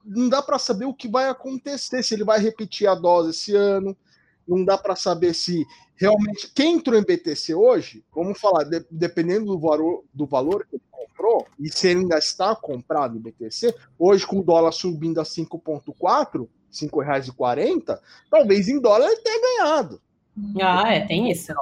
não 0.04 0.28
dá 0.28 0.40
para 0.40 0.56
saber 0.56 0.84
o 0.84 0.94
que 0.94 1.08
vai 1.08 1.28
acontecer, 1.28 2.00
se 2.04 2.14
ele 2.14 2.22
vai 2.22 2.38
repetir 2.38 2.86
a 2.86 2.94
dose 2.94 3.30
esse 3.30 3.56
ano, 3.56 3.96
não 4.46 4.64
dá 4.64 4.78
para 4.78 4.94
saber 4.94 5.34
se 5.34 5.66
realmente. 5.98 6.50
Quem 6.54 6.76
entrou 6.76 6.98
em 6.98 7.04
BTC 7.04 7.54
hoje, 7.54 8.04
vamos 8.14 8.40
falar, 8.40 8.64
de, 8.64 8.84
dependendo 8.90 9.46
do 9.46 9.58
valor, 9.58 10.04
do 10.14 10.24
valor 10.24 10.66
que 10.66 10.76
ele 10.76 10.82
comprou, 10.90 11.46
e 11.58 11.68
se 11.70 11.88
ele 11.88 12.00
ainda 12.00 12.16
está 12.16 12.54
comprado 12.54 13.18
em 13.18 13.20
BTC, 13.20 13.74
hoje 13.98 14.26
com 14.26 14.38
o 14.38 14.44
dólar 14.44 14.72
subindo 14.72 15.20
a 15.20 15.24
5,4 15.24 16.40
R$ 16.40 16.48
5,40, 16.72 17.98
talvez 18.30 18.68
em 18.68 18.80
dólar 18.80 19.06
ele 19.06 19.20
tenha 19.20 19.40
ganhado. 19.40 20.00
Ah, 20.62 20.94
é, 20.94 21.06
tem 21.06 21.30
isso. 21.30 21.52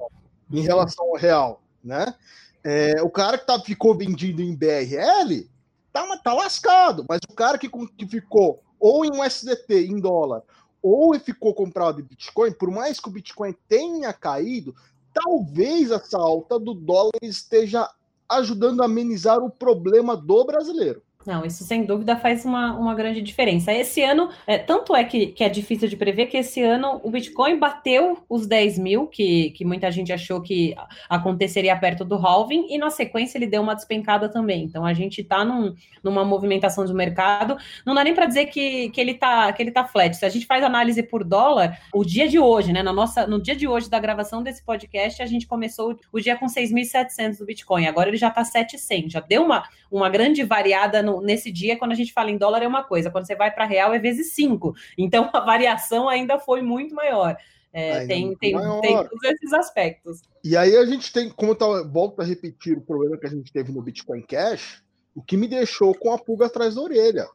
Em 0.53 0.61
relação 0.61 1.07
ao 1.07 1.17
real, 1.17 1.63
né? 1.83 2.15
É, 2.63 3.01
o 3.03 3.09
cara 3.09 3.39
que 3.39 3.47
tá, 3.47 3.59
ficou 3.61 3.97
vendido 3.97 4.43
em 4.43 4.55
BRL 4.55 5.49
tá, 5.93 6.05
tá 6.19 6.35
lascado, 6.35 7.07
mas 7.09 7.21
o 7.31 7.35
cara 7.35 7.57
que, 7.57 7.69
que 7.69 8.07
ficou 8.07 8.63
ou 8.79 9.05
em 9.05 9.11
USDT, 9.11 9.87
em 9.87 9.99
dólar, 9.99 10.43
ou 10.87 11.19
ficou 11.19 11.53
comprado 11.55 12.01
em 12.01 12.05
Bitcoin, 12.05 12.53
por 12.53 12.71
mais 12.71 13.01
que 13.01 13.09
o 13.09 13.13
Bitcoin 13.13 13.55
tenha 13.69 14.13
caído, 14.13 14.75
talvez 15.13 15.91
essa 15.91 16.19
alta 16.19 16.59
do 16.59 16.75
dólar 16.75 17.11
esteja 17.23 17.91
ajudando 18.29 18.83
a 18.83 18.87
amenizar 18.87 19.43
o 19.43 19.51
problema 19.51 20.17
do 20.17 20.45
brasileiro. 20.45 21.03
Não, 21.27 21.45
isso 21.45 21.65
sem 21.65 21.85
dúvida 21.85 22.17
faz 22.17 22.45
uma, 22.45 22.73
uma 22.79 22.95
grande 22.95 23.21
diferença. 23.21 23.73
Esse 23.73 24.03
ano, 24.03 24.31
é, 24.47 24.57
tanto 24.57 24.95
é 24.95 25.03
que, 25.03 25.27
que 25.27 25.43
é 25.43 25.49
difícil 25.49 25.89
de 25.89 25.97
prever 25.97 26.27
que 26.27 26.37
esse 26.37 26.63
ano 26.63 27.01
o 27.03 27.11
Bitcoin 27.11 27.59
bateu 27.59 28.19
os 28.29 28.47
10 28.47 28.79
mil, 28.79 29.07
que, 29.09 29.51
que 29.51 29.65
muita 29.65 29.91
gente 29.91 30.13
achou 30.13 30.41
que 30.41 30.75
aconteceria 31.09 31.77
perto 31.77 32.05
do 32.05 32.15
halving, 32.15 32.67
e 32.71 32.79
na 32.79 32.91
sequência 32.91 33.37
ele 33.37 33.47
deu 33.47 33.61
uma 33.61 33.75
despencada 33.75 34.29
também. 34.29 34.65
Então 34.65 34.85
a 34.85 34.95
gente 34.95 35.21
está 35.21 35.45
num, 35.45 35.75
numa 36.03 36.25
movimentação 36.25 36.85
de 36.85 36.95
mercado. 36.95 37.57
Não 37.85 37.95
dá 37.95 38.05
nem 38.05 38.15
para 38.15 38.27
dizer 38.27 38.47
que, 38.47 38.91
que 38.91 39.01
ele 39.01 39.13
está 39.13 39.53
que 39.53 39.63
ele 39.63 39.73
tá 39.73 39.85
flat. 39.85 40.17
Se 40.17 40.25
a 40.25 40.29
gente 40.29 40.47
faz 40.47 40.63
análise 40.63 41.03
por 41.03 41.25
dólar, 41.25 41.79
o 41.93 42.05
dia 42.05 42.29
de 42.29 42.39
hoje, 42.39 42.73
né? 42.73 42.83
Na 42.83 42.93
nossa, 42.93 43.27
no 43.27 43.43
dia 43.43 43.57
de 43.57 43.67
hoje 43.67 43.91
da 43.91 43.99
gravação 43.99 44.43
desse 44.43 44.65
podcast, 44.65 45.23
a 45.23 45.27
gente 45.27 45.47
começou 45.47 45.99
o 46.13 46.21
dia 46.21 46.37
com 46.37 46.47
6.700 46.47 47.39
do 47.39 47.47
Bitcoin. 47.47 47.87
Agora 47.87 48.09
ele 48.09 48.17
já 48.17 48.29
está 48.29 48.45
700. 48.45 49.13
Já 49.13 49.21
deu 49.21 49.43
uma, 49.43 49.65
uma 49.91 50.09
grande 50.09 50.45
variada 50.45 51.03
no 51.03 51.16
nesse 51.21 51.51
dia, 51.51 51.79
quando 51.79 51.93
a 51.93 51.95
gente 51.95 52.13
fala 52.13 52.31
em 52.31 52.39
dólar, 52.39 52.63
é 52.63 52.69
uma 52.69 52.85
coisa, 52.85 53.11
quando 53.11 53.27
você 53.27 53.35
vai 53.35 53.51
para 53.51 53.65
real, 53.65 53.93
é 53.93 53.99
vezes 53.99 54.33
cinco. 54.33 54.75
Então 54.99 55.31
a 55.33 55.41
variação 55.41 56.09
ainda 56.09 56.39
foi 56.39 56.63
muito 56.63 56.95
maior. 56.95 57.37
É, 57.73 58.07
tem, 58.07 58.35
tem, 58.37 58.55
tem 58.81 58.97
todos 58.97 59.25
esses 59.25 59.53
aspectos. 59.53 60.23
E 60.43 60.57
aí 60.57 60.75
a 60.77 60.87
gente 60.87 61.13
tem, 61.13 61.29
como 61.29 61.53
eu 61.53 61.57
tá, 61.57 61.67
volto 61.83 62.23
a 62.23 62.25
repetir 62.25 62.79
o 62.79 62.81
problema 62.81 63.19
que 63.19 63.27
a 63.27 63.31
gente 63.31 63.53
teve 63.53 63.71
no 63.71 63.83
Bitcoin 63.83 64.23
Cash, 64.23 64.83
o 65.15 65.23
que 65.23 65.37
me 65.37 65.47
deixou 65.47 65.95
com 65.95 66.11
a 66.11 66.19
pulga 66.19 66.47
atrás 66.47 66.75
da 66.75 66.81
orelha. 66.81 67.27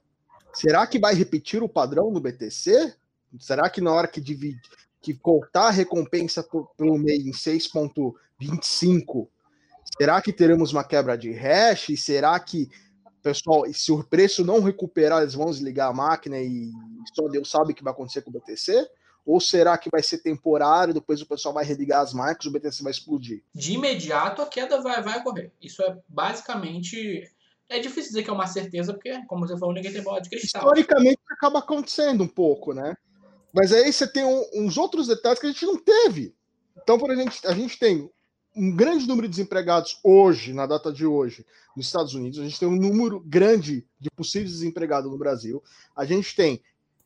Será 0.53 0.85
que 0.88 1.00
vai 1.00 1.13
repetir 1.13 1.61
o 1.61 1.69
padrão 1.69 2.11
no 2.11 2.19
BTC? 2.19 2.93
Será 3.39 3.69
que 3.69 3.81
na 3.81 3.93
hora 3.93 4.07
que 4.07 4.19
divide, 4.19 4.59
que 5.01 5.13
cortar 5.13 5.67
a 5.67 5.71
recompensa 5.71 6.43
pelo 6.77 6.97
meio 6.97 7.27
em 7.27 7.31
6,25, 7.31 9.27
será 9.97 10.21
que 10.21 10.33
teremos 10.33 10.71
uma 10.71 10.83
quebra 10.83 11.17
de 11.17 11.31
hash? 11.31 11.88
Será 11.97 12.39
que 12.39 12.69
pessoal, 13.21 13.63
se 13.73 13.91
o 13.91 14.03
preço 14.03 14.43
não 14.43 14.61
recuperar, 14.61 15.21
eles 15.21 15.33
vão 15.33 15.49
desligar 15.49 15.89
a 15.89 15.93
máquina 15.93 16.37
e 16.39 16.71
só 17.13 17.27
Deus 17.27 17.49
sabe 17.49 17.71
o 17.71 17.75
que 17.75 17.83
vai 17.83 17.93
acontecer 17.93 18.21
com 18.21 18.29
o 18.29 18.33
BTC? 18.33 18.87
Ou 19.25 19.39
será 19.39 19.77
que 19.77 19.89
vai 19.91 20.01
ser 20.01 20.17
temporário, 20.19 20.93
depois 20.93 21.21
o 21.21 21.27
pessoal 21.27 21.53
vai 21.53 21.63
religar 21.63 22.01
as 22.01 22.13
máquinas, 22.13 22.45
o 22.45 22.51
BTC 22.51 22.83
vai 22.83 22.91
explodir? 22.91 23.43
De 23.53 23.73
imediato 23.73 24.41
a 24.41 24.47
queda 24.47 24.81
vai, 24.81 25.01
vai 25.01 25.19
ocorrer. 25.19 25.51
Isso 25.61 25.81
é 25.83 25.97
basicamente. 26.07 27.29
É 27.69 27.79
difícil 27.79 28.09
dizer 28.09 28.23
que 28.23 28.29
é 28.29 28.33
uma 28.33 28.47
certeza, 28.47 28.93
porque, 28.93 29.23
como 29.27 29.47
você 29.47 29.57
falou, 29.57 29.73
ninguém 29.73 29.93
tem 29.93 30.01
bola 30.01 30.19
de 30.19 30.29
cristal. 30.29 30.61
Historicamente 30.61 31.19
acaba 31.29 31.59
acontecendo 31.59 32.23
um 32.23 32.27
pouco, 32.27 32.73
né? 32.73 32.95
Mas 33.53 33.71
aí 33.71 33.91
você 33.93 34.07
tem 34.07 34.25
um, 34.25 34.43
uns 34.53 34.77
outros 34.77 35.07
detalhes 35.07 35.39
que 35.39 35.47
a 35.47 35.51
gente 35.51 35.65
não 35.65 35.77
teve. 35.77 36.35
Então, 36.81 36.97
por 36.97 37.11
exemplo, 37.11 37.33
a 37.45 37.53
gente 37.53 37.77
tem 37.77 38.09
um 38.55 38.75
grande 38.75 39.08
número 39.08 39.27
de 39.27 39.31
desempregados 39.31 40.00
hoje, 40.03 40.53
na 40.53 40.65
data 40.65 40.91
de 40.91 41.05
hoje, 41.05 41.46
nos 41.75 41.86
Estados 41.86 42.13
Unidos. 42.13 42.39
A 42.39 42.43
gente 42.43 42.60
tem 42.60 42.67
um 42.67 42.75
número 42.75 43.20
grande 43.20 43.86
de 44.00 44.10
possíveis 44.12 44.51
desempregados 44.51 45.10
no 45.10 45.17
Brasil. 45.17 45.63
A 45.96 46.05
gente 46.05 46.36
tem 46.36 46.62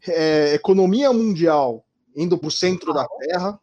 é, 0.08 0.54
economia 0.54 1.12
mundial 1.14 1.86
indo 2.16 2.38
para 2.38 2.48
o 2.48 2.52
centro 2.52 2.94
da 2.94 3.06
Terra. 3.20 3.60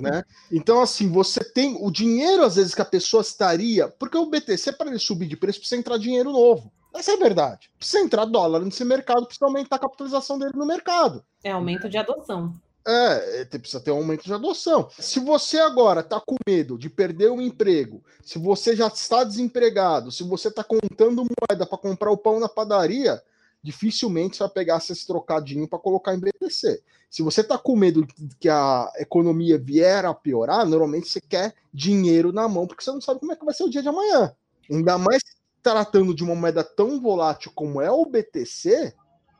Né? 0.00 0.24
Então, 0.50 0.80
assim, 0.80 1.08
você 1.08 1.44
tem 1.44 1.76
o 1.80 1.90
dinheiro, 1.90 2.42
às 2.42 2.56
vezes, 2.56 2.74
que 2.74 2.82
a 2.82 2.86
pessoa 2.86 3.20
estaria. 3.20 3.88
Porque 3.88 4.16
o 4.16 4.26
BTC, 4.26 4.72
para 4.72 4.88
ele 4.90 4.98
subir 4.98 5.26
de 5.26 5.36
preço, 5.36 5.60
precisa 5.60 5.78
entrar 5.78 5.98
dinheiro 5.98 6.32
novo. 6.32 6.72
Essa 6.94 7.12
é 7.12 7.14
a 7.14 7.18
verdade. 7.18 7.70
Precisa 7.78 8.02
entrar 8.02 8.24
dólar 8.24 8.60
nesse 8.60 8.84
mercado, 8.84 9.26
precisa 9.26 9.44
aumentar 9.44 9.76
a 9.76 9.80
capitalização 9.80 10.38
dele 10.38 10.52
no 10.54 10.66
mercado. 10.66 11.22
É 11.44 11.50
aumento 11.50 11.88
de 11.88 11.98
adoção. 11.98 12.54
É, 12.86 13.40
é 13.40 13.44
precisa 13.44 13.80
ter 13.80 13.90
um 13.90 13.96
aumento 13.96 14.24
de 14.24 14.32
adoção. 14.32 14.88
Se 14.96 15.18
você 15.18 15.58
agora 15.58 16.00
está 16.00 16.20
com 16.20 16.36
medo 16.46 16.78
de 16.78 16.88
perder 16.88 17.30
o 17.30 17.40
emprego, 17.40 18.02
se 18.22 18.38
você 18.38 18.76
já 18.76 18.86
está 18.86 19.24
desempregado, 19.24 20.12
se 20.12 20.22
você 20.22 20.48
está 20.48 20.62
contando 20.62 21.24
moeda 21.24 21.66
para 21.66 21.78
comprar 21.78 22.12
o 22.12 22.16
pão 22.16 22.38
na 22.38 22.48
padaria, 22.48 23.20
dificilmente 23.60 24.36
você 24.36 24.44
vai 24.44 24.52
pegar 24.52 24.76
esse 24.76 25.04
trocadinho 25.04 25.66
para 25.66 25.80
colocar 25.80 26.14
em 26.14 26.20
BTC. 26.20 26.80
Se 27.10 27.22
você 27.22 27.40
está 27.40 27.58
com 27.58 27.74
medo 27.74 28.06
que 28.38 28.48
a 28.48 28.92
economia 28.98 29.58
vier 29.58 30.04
a 30.04 30.14
piorar, 30.14 30.64
normalmente 30.64 31.08
você 31.08 31.20
quer 31.20 31.54
dinheiro 31.72 32.32
na 32.32 32.46
mão, 32.46 32.66
porque 32.66 32.84
você 32.84 32.92
não 32.92 33.00
sabe 33.00 33.18
como 33.18 33.32
é 33.32 33.36
que 33.36 33.44
vai 33.44 33.54
ser 33.54 33.64
o 33.64 33.70
dia 33.70 33.82
de 33.82 33.88
amanhã. 33.88 34.32
Ainda 34.70 34.96
mais 34.96 35.22
tratando 35.62 36.14
de 36.14 36.22
uma 36.22 36.36
moeda 36.36 36.62
tão 36.62 37.00
volátil 37.00 37.50
como 37.52 37.80
é 37.80 37.90
o 37.90 38.04
BTC, 38.04 38.94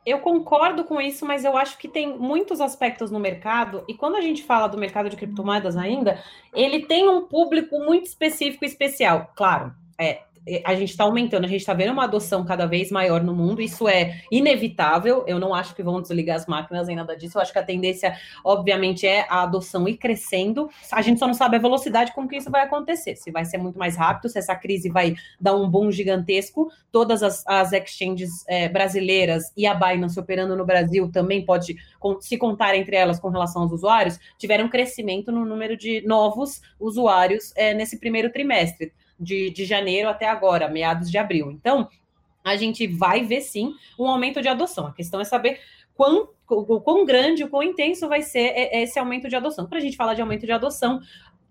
eu 0.07 0.19
concordo 0.19 0.85
com 0.85 1.01
isso, 1.01 1.25
mas 1.25 1.43
eu 1.43 1.57
acho 1.57 1.77
que 1.77 1.89
tem 1.89 2.17
muitos 2.17 2.61
aspectos 2.61 3.11
no 3.11 3.19
mercado, 3.19 3.83
e 3.89 3.93
quando 3.93 4.15
a 4.15 4.21
gente 4.21 4.41
fala 4.41 4.69
do 4.69 4.77
mercado 4.77 5.09
de 5.09 5.17
criptomoedas 5.17 5.75
ainda, 5.75 6.23
ele 6.53 6.85
tem 6.85 7.09
um 7.09 7.23
público 7.23 7.77
muito 7.77 8.05
específico 8.05 8.63
e 8.63 8.67
especial. 8.69 9.29
Claro, 9.35 9.73
é, 9.99 10.21
a 10.63 10.75
gente 10.75 10.91
está 10.91 11.03
aumentando, 11.03 11.45
a 11.45 11.47
gente 11.47 11.59
está 11.59 11.73
vendo 11.73 11.91
uma 11.91 12.05
adoção 12.05 12.45
cada 12.45 12.65
vez 12.65 12.91
maior 12.91 13.23
no 13.23 13.35
mundo, 13.35 13.61
isso 13.61 13.87
é 13.87 14.21
inevitável. 14.31 15.23
Eu 15.27 15.39
não 15.39 15.53
acho 15.53 15.75
que 15.75 15.83
vão 15.83 16.01
desligar 16.01 16.37
as 16.37 16.45
máquinas 16.45 16.87
nem 16.87 16.95
nada 16.95 17.15
disso. 17.15 17.37
Eu 17.37 17.41
acho 17.41 17.51
que 17.51 17.59
a 17.59 17.63
tendência, 17.63 18.15
obviamente, 18.43 19.05
é 19.05 19.25
a 19.29 19.43
adoção 19.43 19.87
ir 19.87 19.97
crescendo. 19.97 20.69
A 20.91 21.01
gente 21.01 21.19
só 21.19 21.27
não 21.27 21.33
sabe 21.33 21.57
a 21.57 21.59
velocidade 21.59 22.13
com 22.13 22.27
que 22.27 22.37
isso 22.37 22.49
vai 22.49 22.63
acontecer. 22.63 23.15
Se 23.15 23.31
vai 23.31 23.45
ser 23.45 23.57
muito 23.57 23.77
mais 23.77 23.95
rápido, 23.95 24.29
se 24.29 24.37
essa 24.37 24.55
crise 24.55 24.89
vai 24.89 25.15
dar 25.39 25.55
um 25.55 25.69
boom 25.69 25.91
gigantesco. 25.91 26.71
Todas 26.91 27.21
as, 27.21 27.45
as 27.45 27.73
exchanges 27.73 28.45
é, 28.47 28.69
brasileiras 28.69 29.51
e 29.55 29.65
a 29.65 29.73
Binance 29.73 30.19
operando 30.19 30.55
no 30.55 30.65
Brasil 30.65 31.11
também 31.11 31.45
pode 31.45 31.75
se 32.21 32.37
contar 32.37 32.75
entre 32.75 32.95
elas 32.95 33.19
com 33.19 33.29
relação 33.29 33.63
aos 33.63 33.71
usuários, 33.71 34.19
tiveram 34.37 34.69
crescimento 34.69 35.31
no 35.31 35.45
número 35.45 35.75
de 35.75 36.01
novos 36.05 36.61
usuários 36.79 37.51
é, 37.55 37.73
nesse 37.73 37.99
primeiro 37.99 38.31
trimestre 38.31 38.93
de, 39.19 39.49
de 39.49 39.65
janeiro 39.65 40.09
até 40.09 40.27
agora, 40.27 40.69
meados 40.69 41.09
de 41.09 41.17
abril. 41.17 41.51
Então, 41.51 41.89
a 42.43 42.55
gente 42.55 42.87
vai 42.87 43.23
ver 43.23 43.41
sim 43.41 43.73
um 43.99 44.07
aumento 44.07 44.41
de 44.41 44.47
adoção. 44.47 44.87
A 44.87 44.93
questão 44.93 45.19
é 45.19 45.25
saber 45.25 45.59
quão, 45.95 46.29
quão 46.45 47.05
grande, 47.05 47.43
o 47.43 47.49
quão 47.49 47.63
intenso 47.63 48.07
vai 48.07 48.21
ser 48.21 48.69
esse 48.73 48.97
aumento 48.97 49.27
de 49.27 49.35
adoção. 49.35 49.65
Para 49.65 49.79
a 49.79 49.81
gente 49.81 49.97
falar 49.97 50.13
de 50.13 50.21
aumento 50.21 50.45
de 50.45 50.51
adoção, 50.51 51.01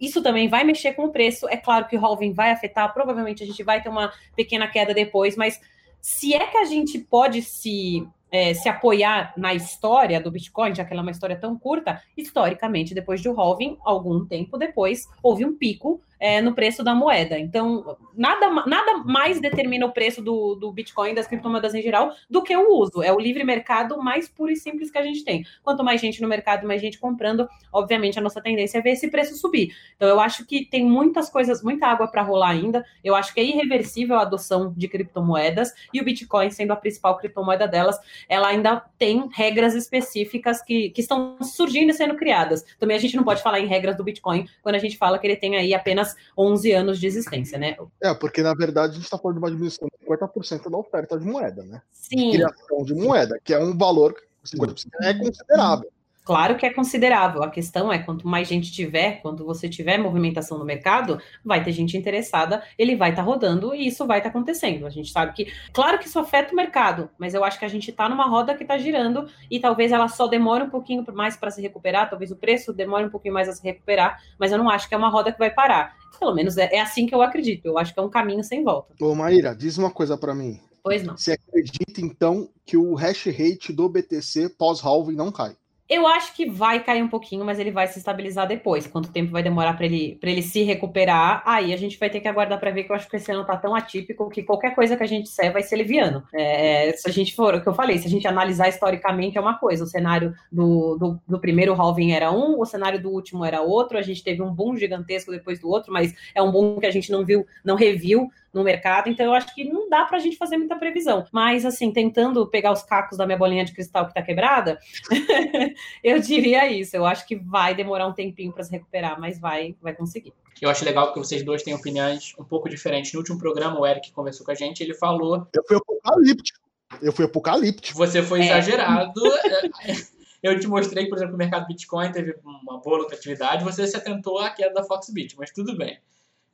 isso 0.01 0.23
também 0.23 0.49
vai 0.49 0.65
mexer 0.65 0.93
com 0.93 1.05
o 1.05 1.13
preço. 1.13 1.49
É 1.49 1.57
claro 1.57 1.87
que 1.87 1.97
o 1.97 2.05
halving 2.05 2.33
vai 2.33 2.51
afetar, 2.51 2.93
provavelmente 2.95 3.43
a 3.43 3.47
gente 3.47 3.63
vai 3.63 3.83
ter 3.83 3.89
uma 3.89 4.13
pequena 4.35 4.69
queda 4.69 4.95
depois, 4.95 5.37
mas 5.37 5.61
se 6.01 6.35
é 6.35 6.47
que 6.47 6.57
a 6.57 6.65
gente 6.65 6.99
pode 6.99 7.43
se 7.43 8.07
é, 8.31 8.55
se 8.55 8.69
apoiar 8.69 9.33
na 9.37 9.55
história 9.55 10.21
do 10.21 10.31
Bitcoin, 10.31 10.75
já 10.75 10.85
que 10.85 10.93
ela 10.93 11.01
é 11.01 11.05
uma 11.05 11.11
história 11.11 11.39
tão 11.39 11.59
curta, 11.59 12.03
historicamente, 12.17 12.95
depois 12.95 13.23
do 13.23 13.39
halving, 13.39 13.79
algum 13.85 14.25
tempo 14.27 14.59
depois, 14.59 15.09
houve 15.23 15.45
um 15.45 15.57
pico 15.57 16.01
é, 16.19 16.41
no 16.41 16.55
preço 16.55 16.83
da 16.83 16.95
moeda. 16.95 17.39
Então, 17.39 17.97
nada, 18.15 18.49
nada 18.67 18.99
mais 19.05 19.41
determina 19.41 19.87
o 19.87 19.93
preço 19.93 20.23
do, 20.23 20.55
do 20.55 20.73
Bitcoin, 20.73 21.15
das 21.15 21.27
criptomoedas 21.27 21.75
em 21.75 21.83
geral, 21.83 22.13
do 22.29 22.43
que 22.43 22.57
o 22.57 22.73
uso. 22.75 23.03
É 23.03 23.13
o 23.13 23.19
livre 23.19 23.45
mercado 23.45 23.99
mais 24.03 24.29
puro 24.29 24.51
e 24.51 24.57
simples 24.57 24.91
que 24.91 24.99
a 24.99 25.03
gente 25.03 25.25
tem. 25.25 25.45
Quanto 25.63 25.85
mais 25.85 26.01
gente 26.01 26.21
no 26.23 26.29
mercado, 26.29 26.67
mais 26.67 26.81
gente 26.81 26.99
comprando, 26.99 27.49
obviamente 27.73 28.19
a 28.19 28.23
nossa 28.23 28.41
tendência 28.41 28.79
é 28.79 28.81
ver 28.81 28.93
esse 28.93 29.09
preço 29.09 29.37
subir. 29.37 29.75
Então, 29.97 30.09
eu 30.09 30.21
acho 30.21 30.45
que 30.45 30.65
tem 30.65 30.85
muitas 30.85 31.29
coisas, 31.29 31.63
muita 31.63 31.87
água 31.87 32.09
para 32.09 32.23
rolar 32.23 32.51
ainda. 32.51 32.85
Eu 33.05 33.15
acho 33.15 33.33
que 33.33 33.41
é 33.41 33.45
irreversível 33.45 34.17
a 34.17 34.23
adoção 34.23 34.73
de 34.77 34.89
criptomoedas 34.89 35.73
e 35.93 36.01
o 36.01 36.05
Bitcoin, 36.05 36.51
sendo 36.51 36.73
a 36.73 36.77
principal 36.77 37.17
criptomoeda 37.19 37.69
delas, 37.69 37.99
ela 38.29 38.49
ainda 38.49 38.83
tem 38.99 39.29
regras 39.33 39.75
específicas 39.75 40.63
que, 40.63 40.91
que 40.91 41.01
estão 41.01 41.37
surgindo 41.43 41.91
e 41.91 41.95
sendo 41.95 42.17
criadas. 42.17 42.65
Também 42.79 42.97
a 42.97 43.01
gente 43.01 43.17
não 43.17 43.25
pode 43.25 43.43
falar 43.43 43.61
em 43.61 43.67
regras 43.67 43.97
do 43.97 44.05
Bitcoin 44.05 44.49
quando 44.63 44.75
a 44.75 44.79
gente 44.79 44.97
fala 44.97 45.19
que 45.19 45.27
ele 45.27 45.37
tem 45.37 45.57
aí 45.57 45.75
apenas 45.75 46.06
apenas 46.07 46.17
11 46.37 46.73
anos 46.73 47.01
de 47.01 47.07
existência, 47.07 47.59
né? 47.59 47.77
É, 48.01 48.15
porque 48.15 48.43
na 48.43 48.55
verdade 48.55 48.93
a 48.93 48.95
gente 48.95 49.05
está 49.05 49.19
falando 49.19 49.37
de 49.37 49.43
uma 49.43 49.51
diminuição 49.51 49.89
de 49.89 50.07
50% 50.07 50.71
da 50.71 50.79
oferta 50.79 51.19
de 51.19 51.25
moeda, 51.25 51.63
né? 51.65 51.83
Sim. 51.93 52.31
De 52.31 52.37
criação 52.37 52.85
de 52.85 52.95
moeda, 52.95 53.39
que 53.43 53.53
é 53.53 53.59
um 53.59 53.77
valor, 53.77 54.15
50% 54.45 54.87
é 55.03 55.15
considerável. 55.15 55.91
Claro 56.27 56.57
que 56.57 56.67
é 56.67 56.75
considerável. 56.75 57.45
A 57.45 57.49
questão 57.49 57.93
é 57.93 58.01
quanto 58.01 58.27
mais 58.27 58.49
gente 58.49 58.73
tiver, 58.73 59.21
quando 59.23 59.47
você 59.47 59.69
tiver 59.69 59.97
movimentação 59.97 60.59
no 60.59 60.65
mercado, 60.65 61.21
vai 61.45 61.63
ter 61.63 61.71
gente 61.71 61.97
interessada, 61.97 62.65
ele 62.77 62.97
vai 62.97 63.11
estar 63.11 63.23
tá 63.23 63.27
rodando 63.27 63.73
e 63.73 63.87
isso 63.87 64.05
vai 64.05 64.19
estar 64.19 64.31
tá 64.31 64.37
acontecendo. 64.37 64.87
A 64.87 64.91
gente 64.91 65.13
sabe 65.13 65.33
que, 65.33 65.53
claro 65.73 66.01
que 66.01 66.09
isso 66.09 66.19
afeta 66.19 66.53
o 66.53 66.57
mercado, 66.57 67.09
mas 67.17 67.33
eu 67.33 67.45
acho 67.45 67.61
que 67.61 67.65
a 67.65 67.69
gente 67.69 67.91
está 67.91 68.09
numa 68.09 68.27
roda 68.27 68.57
que 68.57 68.65
está 68.65 68.77
girando 68.77 69.29
e 69.49 69.61
talvez 69.61 69.93
ela 69.93 70.09
só 70.09 70.27
demore 70.27 70.65
um 70.65 70.71
pouquinho 70.71 71.05
mais 71.15 71.37
para 71.37 71.53
se 71.53 71.63
recuperar, 71.63 72.11
talvez 72.11 72.33
o 72.33 72.37
preço 72.37 72.73
demore 72.73 73.05
um 73.05 73.11
pouquinho 73.11 73.33
mais 73.33 73.49
a 73.49 73.53
se 73.53 73.63
recuperar, 73.63 74.21
mas 74.37 74.51
eu 74.51 74.59
não 74.59 74.69
acho 74.69 74.89
que 74.89 74.97
é 74.97 74.99
uma 74.99 75.09
roda 75.09 75.33
que 75.33 75.39
vai 75.39 75.51
parar. 75.51 75.95
Pelo 76.19 76.35
menos 76.35 76.57
é, 76.57 76.75
é 76.75 76.81
assim 76.81 77.07
que 77.07 77.15
eu 77.15 77.23
acredito. 77.23 77.67
Eu 77.67 77.79
acho 77.79 77.95
que 77.95 78.01
é 78.01 78.03
um 78.03 78.11
caminho 78.11 78.43
sem 78.43 78.65
volta. 78.65 78.95
Ô, 79.01 79.15
Maíra, 79.15 79.55
diz 79.55 79.79
uma 79.79 79.93
coisa 79.93 80.19
para 80.19 80.35
mim. 80.35 80.59
Pois 80.83 81.05
não. 81.05 81.17
Você 81.17 81.33
acredita 81.33 82.01
então 82.01 82.49
que 82.65 82.77
o 82.77 82.95
hash 82.95 83.27
rate 83.27 83.73
do 83.73 83.89
BTC 83.89 84.51
pós-halving 84.51 85.15
não 85.15 85.31
cai? 85.31 85.57
Eu 85.89 86.07
acho 86.07 86.35
que 86.35 86.51
vai 86.51 86.83
cair 86.83 87.03
um 87.03 87.09
pouquinho, 87.09 87.45
mas 87.45 87.61
ele 87.61 87.71
vai 87.71 87.87
se 87.87 87.99
estabilizar 87.99 88.47
depois. 88.47 88.89
Quanto 88.89 89.13
tempo 89.13 89.31
vai 89.31 89.43
demorar 89.43 89.75
para 89.75 89.87
ele, 89.87 90.19
ele 90.21 90.43
se 90.43 90.63
recuperar? 90.65 91.43
Aí 91.47 91.73
a 91.73 91.77
gente 91.77 91.97
vai 91.97 92.11
ter 92.11 92.19
que 92.19 92.27
aguardar 92.27 92.59
para 92.59 92.73
ver, 92.73 92.85
que 92.85 92.91
eu 92.91 92.97
acho 92.97 93.09
que 93.09 93.17
esse 93.17 93.31
ano 93.31 93.45
tá 93.45 93.57
tão 93.57 93.75
atípico 93.75 94.29
que 94.29 94.43
qualquer 94.43 94.75
coisa 94.75 94.97
que 94.97 95.03
a 95.05 95.07
gente 95.07 95.25
disser 95.25 95.53
vai 95.53 95.63
ser 95.63 95.77
leviano. 95.77 96.25
É, 96.35 96.93
se 96.93 97.09
a 97.09 97.13
gente 97.13 97.35
for, 97.37 97.55
o 97.55 97.61
que 97.61 97.69
eu 97.69 97.75
falei, 97.75 97.99
se 97.99 98.07
a 98.09 98.11
gente 98.11 98.27
analisar 98.27 98.69
historicamente 98.69 99.39
é 99.39 99.41
uma 99.41 99.59
coisa. 99.59 99.85
O 99.85 99.87
cenário 99.87 100.35
do, 100.51 100.97
do, 100.99 101.21
do 101.27 101.41
primeiro 101.41 101.73
halving 101.75 102.13
era 102.13 102.33
um, 102.33 102.61
o 102.61 102.65
cenário 102.65 103.01
do 103.01 103.11
último 103.11 103.45
era 103.45 103.63
outro. 103.63 103.97
A 103.97 104.03
gente 104.03 104.25
teve 104.25 104.43
um 104.43 104.53
boom 104.53 104.77
gigantesco 104.77 105.31
depois 105.31 105.61
do 105.61 105.69
outro, 105.69 105.93
mas 105.93 106.13
é 106.35 106.43
um 106.43 106.51
boom 106.51 106.81
que 106.81 106.87
a 106.87 106.91
gente 106.91 107.13
não 107.13 107.25
viu, 107.25 107.47
não 107.65 107.77
reviu 107.77 108.29
no 108.57 108.65
mercado, 108.65 109.11
então 109.11 109.27
eu 109.27 109.35
acho 109.35 109.55
que 109.55 109.65
não 109.65 109.87
dá 109.87 110.07
para 110.07 110.17
a 110.17 110.21
gente 110.21 110.39
fazer 110.39 110.57
muita 110.57 110.77
previsão. 110.77 111.27
Mas, 111.31 111.67
assim, 111.67 111.93
tentando 111.93 112.47
pegar 112.47 112.73
os 112.73 112.83
cacos 112.83 113.19
da 113.19 113.27
minha 113.27 113.37
bolinha 113.37 113.67
de 113.67 113.73
cristal 113.73 114.07
que 114.07 114.13
está 114.13 114.23
quebrada, 114.23 114.79
eu 116.03 116.19
diria 116.19 116.67
isso. 116.73 116.97
Eu 116.97 117.05
acho 117.05 117.27
que 117.27 117.37
vai 117.37 117.75
demorar 117.75 118.07
um 118.07 118.15
tempinho 118.15 118.51
para 118.51 118.65
se 118.65 118.73
recuperar, 118.73 119.21
mas 119.21 119.39
vai, 119.39 119.77
vai 119.83 119.95
conseguir. 119.95 120.33
Eu 120.61 120.71
acho 120.71 120.87
legal 120.87 121.13
que 121.13 121.19
vocês 121.19 121.45
dois 121.45 121.63
têm 121.63 121.75
opiniões 121.75 122.33
um 122.39 122.45
pouco 122.45 122.67
diferentes. 122.67 123.13
No 123.13 123.19
último 123.19 123.39
programa, 123.39 123.79
o 123.79 123.87
Eric 123.87 124.11
conversou 124.13 124.47
com 124.47 124.53
a 124.53 124.55
gente, 124.55 124.83
ele 124.83 124.95
falou. 124.95 125.47
Eu 125.55 125.63
fui 125.69 125.77
apocalíptico. 125.77 126.59
Eu 127.03 127.13
fui 127.13 127.25
apocalíptico. 127.27 127.99
Você 127.99 128.23
foi 128.23 128.41
é. 128.41 128.45
exagerado. 128.47 129.21
Eu 130.43 130.59
te 130.61 130.69
mostrei, 130.69 131.09
por 131.09 131.17
exemplo, 131.17 131.33
que 131.33 131.37
o 131.37 131.39
mercado 131.39 131.67
Bitcoin 131.67 132.13
teve 132.13 132.37
uma 132.45 132.81
boa 132.81 132.99
lucratividade, 132.99 133.65
você 133.65 133.87
se 133.87 133.97
atentou 133.97 134.39
à 134.39 134.51
queda 134.51 134.75
da 134.75 134.85
Foxbit, 134.85 135.35
mas 135.37 135.51
tudo 135.51 135.77
bem. 135.77 135.99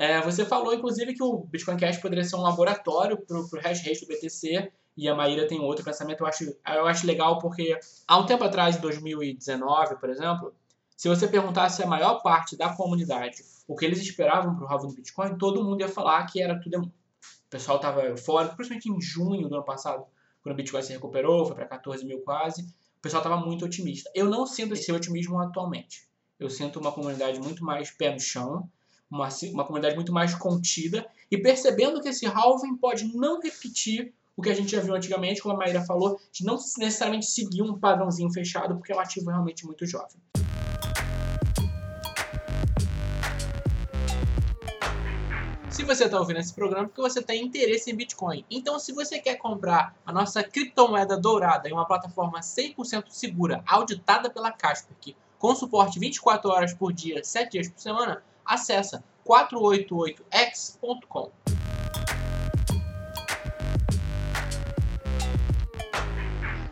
É, 0.03 0.21
você 0.21 0.45
falou, 0.45 0.75
inclusive, 0.75 1.15
que 1.15 1.23
o 1.23 1.45
Bitcoin 1.45 1.77
Cash 1.77 1.99
poderia 1.99 2.25
ser 2.25 2.35
um 2.35 2.41
laboratório 2.41 3.17
para 3.25 3.39
o 3.39 3.49
hash 3.61 3.87
rate 3.87 4.01
do 4.01 4.09
BTC 4.09 4.73
e 4.97 5.09
a 5.09 5.15
Maíra 5.15 5.47
tem 5.47 5.61
outro 5.61 5.85
pensamento. 5.85 6.23
Eu 6.23 6.27
acho, 6.27 6.43
eu 6.43 6.87
acho 6.89 7.07
legal 7.07 7.39
porque 7.39 7.79
há 8.09 8.19
um 8.19 8.27
tempo 8.27 8.43
atrás, 8.43 8.77
em 8.77 8.81
2019, 8.81 10.01
por 10.01 10.11
exemplo, 10.11 10.53
se 10.97 11.09
você 11.09 11.29
perguntasse 11.29 11.85
a 11.85 11.87
maior 11.87 12.21
parte 12.21 12.57
da 12.57 12.71
comunidade 12.71 13.45
o 13.69 13.77
que 13.77 13.85
eles 13.85 14.01
esperavam 14.01 14.57
para 14.57 14.65
o 14.65 14.69
halving 14.69 14.89
do 14.89 14.95
Bitcoin, 14.97 15.39
todo 15.39 15.63
mundo 15.63 15.83
ia 15.83 15.89
falar 15.89 16.27
que 16.27 16.43
era 16.43 16.59
tudo. 16.59 16.79
O 16.79 16.91
pessoal 17.49 17.77
estava 17.77 18.17
fora, 18.17 18.49
principalmente 18.49 18.91
em 18.91 19.01
junho 19.01 19.49
do 19.49 19.55
ano 19.55 19.65
passado, 19.65 20.05
quando 20.43 20.55
o 20.55 20.57
Bitcoin 20.57 20.83
se 20.83 20.93
recuperou, 20.93 21.47
foi 21.47 21.55
para 21.55 21.67
14 21.67 22.05
mil 22.05 22.19
quase. 22.23 22.63
O 22.63 23.01
pessoal 23.01 23.23
estava 23.23 23.37
muito 23.41 23.65
otimista. 23.65 24.11
Eu 24.17 24.29
não 24.29 24.47
sinto 24.47 24.75
esse 24.75 24.91
otimismo 24.91 25.39
atualmente. 25.39 26.09
Eu 26.41 26.51
sinto 26.51 26.81
uma 26.81 26.91
comunidade 26.91 27.39
muito 27.39 27.65
mais 27.65 27.93
pé 27.93 28.13
no 28.13 28.19
chão 28.19 28.69
uma, 29.13 29.29
uma 29.53 29.65
comunidade 29.65 29.95
muito 29.95 30.13
mais 30.13 30.35
contida 30.35 31.07
e 31.31 31.37
percebendo 31.37 32.01
que 32.01 32.09
esse 32.09 32.27
halving 32.27 32.77
pode 32.77 33.05
não 33.15 33.41
repetir 33.41 34.13
o 34.35 34.41
que 34.41 34.49
a 34.49 34.55
gente 34.55 34.73
já 34.73 34.81
viu 34.81 34.95
antigamente, 34.95 35.43
como 35.43 35.55
a 35.55 35.59
Maíra 35.59 35.85
falou, 35.85 36.19
de 36.33 36.45
não 36.45 36.55
necessariamente 36.55 37.27
seguir 37.27 37.61
um 37.61 37.79
padrãozinho 37.79 38.33
fechado, 38.33 38.77
porque 38.77 38.91
é 38.91 38.97
um 38.97 39.01
ativo 39.01 39.29
realmente 39.29 39.67
muito 39.67 39.85
jovem. 39.85 40.17
Se 45.69 45.85
você 45.85 46.05
está 46.05 46.19
ouvindo 46.19 46.39
esse 46.39 46.55
programa, 46.55 46.85
é 46.85 46.87
porque 46.89 47.03
você 47.03 47.21
tem 47.21 47.45
interesse 47.45 47.91
em 47.91 47.95
Bitcoin. 47.95 48.45
Então, 48.51 48.79
se 48.79 48.93
você 48.93 49.19
quer 49.19 49.37
comprar 49.37 49.95
a 50.07 50.13
nossa 50.13 50.43
criptomoeda 50.43 51.19
dourada 51.19 51.69
em 51.69 51.73
uma 51.73 51.87
plataforma 51.87 52.41
100% 52.41 53.05
segura, 53.09 53.63
auditada 53.67 54.31
pela 54.31 54.53
Casper, 54.53 54.97
com 55.39 55.55
suporte 55.55 55.99
24 55.99 56.51
horas 56.51 56.73
por 56.73 56.93
dia, 56.93 57.23
7 57.25 57.51
dias 57.51 57.69
por 57.69 57.81
semana, 57.81 58.23
acessa 58.53 59.03
488x.com. 59.27 61.31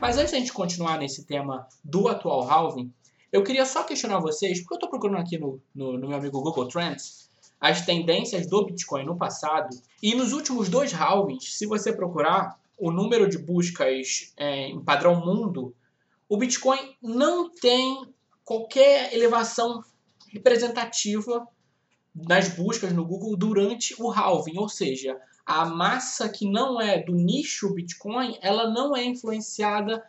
Mas 0.00 0.16
antes 0.16 0.32
da 0.32 0.38
gente 0.38 0.52
continuar 0.52 0.98
nesse 0.98 1.24
tema 1.24 1.68
do 1.84 2.08
atual 2.08 2.48
halving, 2.48 2.92
eu 3.30 3.44
queria 3.44 3.64
só 3.64 3.84
questionar 3.84 4.18
vocês, 4.18 4.58
porque 4.60 4.74
eu 4.74 4.76
estou 4.76 4.90
procurando 4.90 5.20
aqui 5.20 5.38
no, 5.38 5.62
no, 5.74 5.98
no, 5.98 6.08
meu 6.08 6.18
amigo 6.18 6.42
Google 6.42 6.68
Trends 6.68 7.30
as 7.60 7.84
tendências 7.84 8.46
do 8.46 8.64
Bitcoin 8.64 9.04
no 9.04 9.18
passado. 9.18 9.68
E 10.02 10.14
nos 10.14 10.32
últimos 10.32 10.70
dois 10.70 10.92
halvings, 10.92 11.58
se 11.58 11.66
você 11.66 11.92
procurar 11.92 12.58
o 12.78 12.90
número 12.90 13.28
de 13.28 13.36
buscas 13.36 14.32
é, 14.36 14.68
em 14.68 14.82
padrão 14.82 15.20
mundo, 15.20 15.74
o 16.26 16.38
Bitcoin 16.38 16.96
não 17.02 17.50
tem 17.50 18.10
qualquer 18.42 19.12
elevação 19.12 19.84
representativa 20.32 21.46
nas 22.14 22.48
buscas 22.48 22.92
no 22.92 23.04
Google 23.04 23.36
durante 23.36 23.94
o 24.00 24.10
halving, 24.10 24.58
ou 24.58 24.68
seja, 24.68 25.16
a 25.46 25.64
massa 25.64 26.28
que 26.28 26.48
não 26.48 26.80
é 26.80 27.02
do 27.02 27.14
nicho 27.14 27.72
Bitcoin, 27.74 28.38
ela 28.40 28.70
não 28.70 28.96
é 28.96 29.04
influenciada 29.04 30.02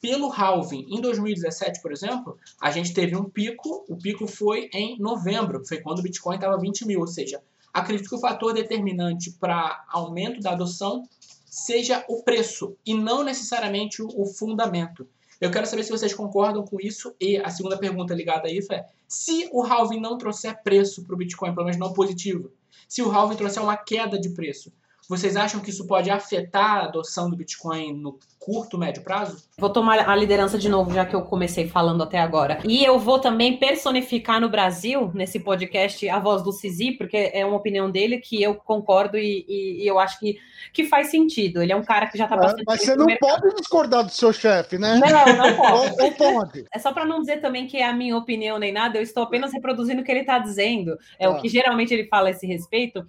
pelo 0.00 0.32
halving. 0.32 0.86
Em 0.88 1.00
2017, 1.00 1.80
por 1.82 1.92
exemplo, 1.92 2.38
a 2.60 2.70
gente 2.70 2.94
teve 2.94 3.16
um 3.16 3.28
pico, 3.28 3.84
o 3.88 3.96
pico 3.96 4.26
foi 4.26 4.68
em 4.72 4.98
novembro, 4.98 5.64
foi 5.66 5.80
quando 5.80 5.98
o 5.98 6.02
Bitcoin 6.02 6.36
estava 6.36 6.58
20 6.58 6.86
mil, 6.86 7.00
ou 7.00 7.06
seja, 7.06 7.42
acredito 7.72 8.08
que 8.08 8.14
o 8.14 8.20
fator 8.20 8.52
determinante 8.52 9.32
para 9.32 9.84
aumento 9.88 10.40
da 10.40 10.52
adoção 10.52 11.02
seja 11.44 12.04
o 12.08 12.22
preço 12.22 12.76
e 12.84 12.94
não 12.94 13.24
necessariamente 13.24 14.02
o 14.02 14.26
fundamento. 14.26 15.08
Eu 15.40 15.50
quero 15.50 15.66
saber 15.66 15.84
se 15.84 15.90
vocês 15.90 16.12
concordam 16.12 16.64
com 16.64 16.80
isso. 16.80 17.14
E 17.20 17.36
a 17.36 17.48
segunda 17.48 17.78
pergunta 17.78 18.14
ligada 18.14 18.48
a 18.48 18.50
isso 18.50 18.72
é: 18.72 18.86
se 19.06 19.48
o 19.52 19.62
halving 19.62 20.00
não 20.00 20.18
trouxer 20.18 20.62
preço 20.62 21.04
para 21.04 21.14
o 21.14 21.18
Bitcoin, 21.18 21.54
pelo 21.54 21.66
menos 21.66 21.78
não 21.78 21.92
positivo, 21.92 22.50
se 22.88 23.02
o 23.02 23.10
halving 23.10 23.36
trouxer 23.36 23.62
uma 23.62 23.76
queda 23.76 24.18
de 24.18 24.30
preço, 24.30 24.72
vocês 25.08 25.36
acham 25.36 25.60
que 25.60 25.70
isso 25.70 25.86
pode 25.86 26.10
afetar 26.10 26.82
a 26.82 26.84
adoção 26.84 27.30
do 27.30 27.36
Bitcoin 27.36 27.94
no 27.94 28.18
curto, 28.38 28.76
médio 28.76 29.02
prazo? 29.02 29.42
Vou 29.58 29.70
tomar 29.70 30.06
a 30.06 30.14
liderança 30.14 30.58
de 30.58 30.68
novo, 30.68 30.92
já 30.92 31.06
que 31.06 31.16
eu 31.16 31.22
comecei 31.22 31.66
falando 31.66 32.02
até 32.02 32.18
agora. 32.18 32.58
E 32.64 32.84
eu 32.84 32.98
vou 32.98 33.18
também 33.18 33.56
personificar 33.56 34.38
no 34.38 34.50
Brasil, 34.50 35.10
nesse 35.14 35.40
podcast, 35.40 36.06
a 36.10 36.18
voz 36.18 36.42
do 36.42 36.52
Sisi, 36.52 36.92
porque 36.92 37.30
é 37.32 37.44
uma 37.46 37.56
opinião 37.56 37.90
dele 37.90 38.18
que 38.18 38.42
eu 38.42 38.54
concordo 38.54 39.16
e, 39.16 39.46
e, 39.48 39.82
e 39.82 39.86
eu 39.86 39.98
acho 39.98 40.18
que, 40.20 40.38
que 40.74 40.84
faz 40.84 41.10
sentido. 41.10 41.62
Ele 41.62 41.72
é 41.72 41.76
um 41.76 41.84
cara 41.84 42.06
que 42.06 42.18
já 42.18 42.24
está 42.24 42.36
passando. 42.36 42.60
É, 42.60 42.64
mas 42.66 42.82
você 42.82 42.94
não 42.94 43.06
mercado. 43.06 43.40
pode 43.40 43.56
discordar 43.56 44.04
do 44.04 44.10
seu 44.10 44.30
chefe, 44.30 44.76
né? 44.76 44.96
Não, 44.96 45.36
não 45.36 45.56
pode. 45.56 45.96
não 45.96 46.12
pode. 46.12 46.64
É 46.70 46.78
só 46.78 46.92
para 46.92 47.06
não 47.06 47.20
dizer 47.20 47.40
também 47.40 47.66
que 47.66 47.78
é 47.78 47.86
a 47.86 47.94
minha 47.94 48.16
opinião 48.16 48.58
nem 48.58 48.72
nada, 48.72 48.98
eu 48.98 49.02
estou 49.02 49.22
apenas 49.22 49.54
reproduzindo 49.54 50.02
o 50.02 50.04
que 50.04 50.10
ele 50.10 50.20
está 50.20 50.38
dizendo. 50.38 50.98
É 51.18 51.24
ah. 51.24 51.30
o 51.30 51.40
que 51.40 51.48
geralmente 51.48 51.94
ele 51.94 52.04
fala 52.04 52.28
a 52.28 52.30
esse 52.30 52.46
respeito. 52.46 53.06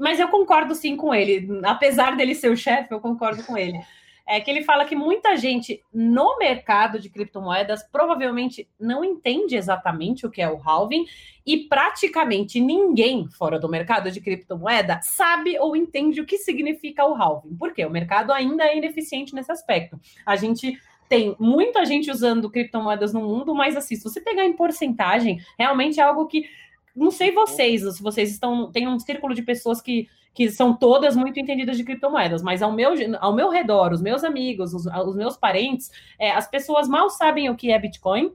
Mas 0.00 0.20
eu 0.20 0.28
concordo 0.28 0.74
sim 0.74 0.96
com 0.96 1.14
ele, 1.14 1.60
apesar 1.64 2.16
dele 2.16 2.34
ser 2.34 2.50
o 2.50 2.56
chefe, 2.56 2.92
eu 2.92 3.00
concordo 3.00 3.42
com 3.44 3.56
ele. 3.56 3.78
É 4.26 4.40
que 4.40 4.48
ele 4.48 4.62
fala 4.62 4.84
que 4.84 4.94
muita 4.94 5.36
gente 5.36 5.82
no 5.92 6.38
mercado 6.38 7.00
de 7.00 7.10
criptomoedas 7.10 7.82
provavelmente 7.90 8.68
não 8.78 9.04
entende 9.04 9.56
exatamente 9.56 10.24
o 10.24 10.30
que 10.30 10.40
é 10.40 10.48
o 10.48 10.60
halving 10.62 11.04
e 11.44 11.64
praticamente 11.68 12.60
ninguém 12.60 13.28
fora 13.28 13.58
do 13.58 13.68
mercado 13.68 14.12
de 14.12 14.20
criptomoeda 14.20 15.00
sabe 15.02 15.58
ou 15.58 15.74
entende 15.74 16.20
o 16.20 16.24
que 16.24 16.38
significa 16.38 17.04
o 17.04 17.16
halving. 17.16 17.56
Porque 17.56 17.84
o 17.84 17.90
mercado 17.90 18.32
ainda 18.32 18.64
é 18.64 18.76
ineficiente 18.76 19.34
nesse 19.34 19.50
aspecto. 19.50 20.00
A 20.24 20.36
gente 20.36 20.78
tem 21.08 21.36
muita 21.38 21.84
gente 21.84 22.10
usando 22.10 22.48
criptomoedas 22.48 23.12
no 23.12 23.20
mundo, 23.20 23.54
mas 23.54 23.76
assim, 23.76 23.96
se 23.96 24.04
você 24.04 24.20
pegar 24.20 24.46
em 24.46 24.54
porcentagem, 24.54 25.40
realmente 25.58 26.00
é 26.00 26.02
algo 26.02 26.26
que 26.26 26.46
não 26.94 27.10
sei 27.10 27.32
vocês, 27.32 27.82
se 27.94 28.02
vocês 28.02 28.30
estão. 28.30 28.70
Tem 28.70 28.86
um 28.86 28.98
círculo 28.98 29.34
de 29.34 29.42
pessoas 29.42 29.80
que, 29.80 30.08
que 30.34 30.50
são 30.50 30.76
todas 30.76 31.16
muito 31.16 31.38
entendidas 31.40 31.76
de 31.76 31.84
criptomoedas, 31.84 32.42
mas 32.42 32.62
ao 32.62 32.72
meu, 32.72 32.92
ao 33.20 33.34
meu 33.34 33.48
redor, 33.48 33.92
os 33.92 34.02
meus 34.02 34.22
amigos, 34.24 34.74
os, 34.74 34.86
os 34.86 35.16
meus 35.16 35.36
parentes, 35.36 35.90
é, 36.18 36.30
as 36.30 36.48
pessoas 36.48 36.88
mal 36.88 37.08
sabem 37.10 37.48
o 37.50 37.56
que 37.56 37.70
é 37.70 37.78
Bitcoin. 37.78 38.32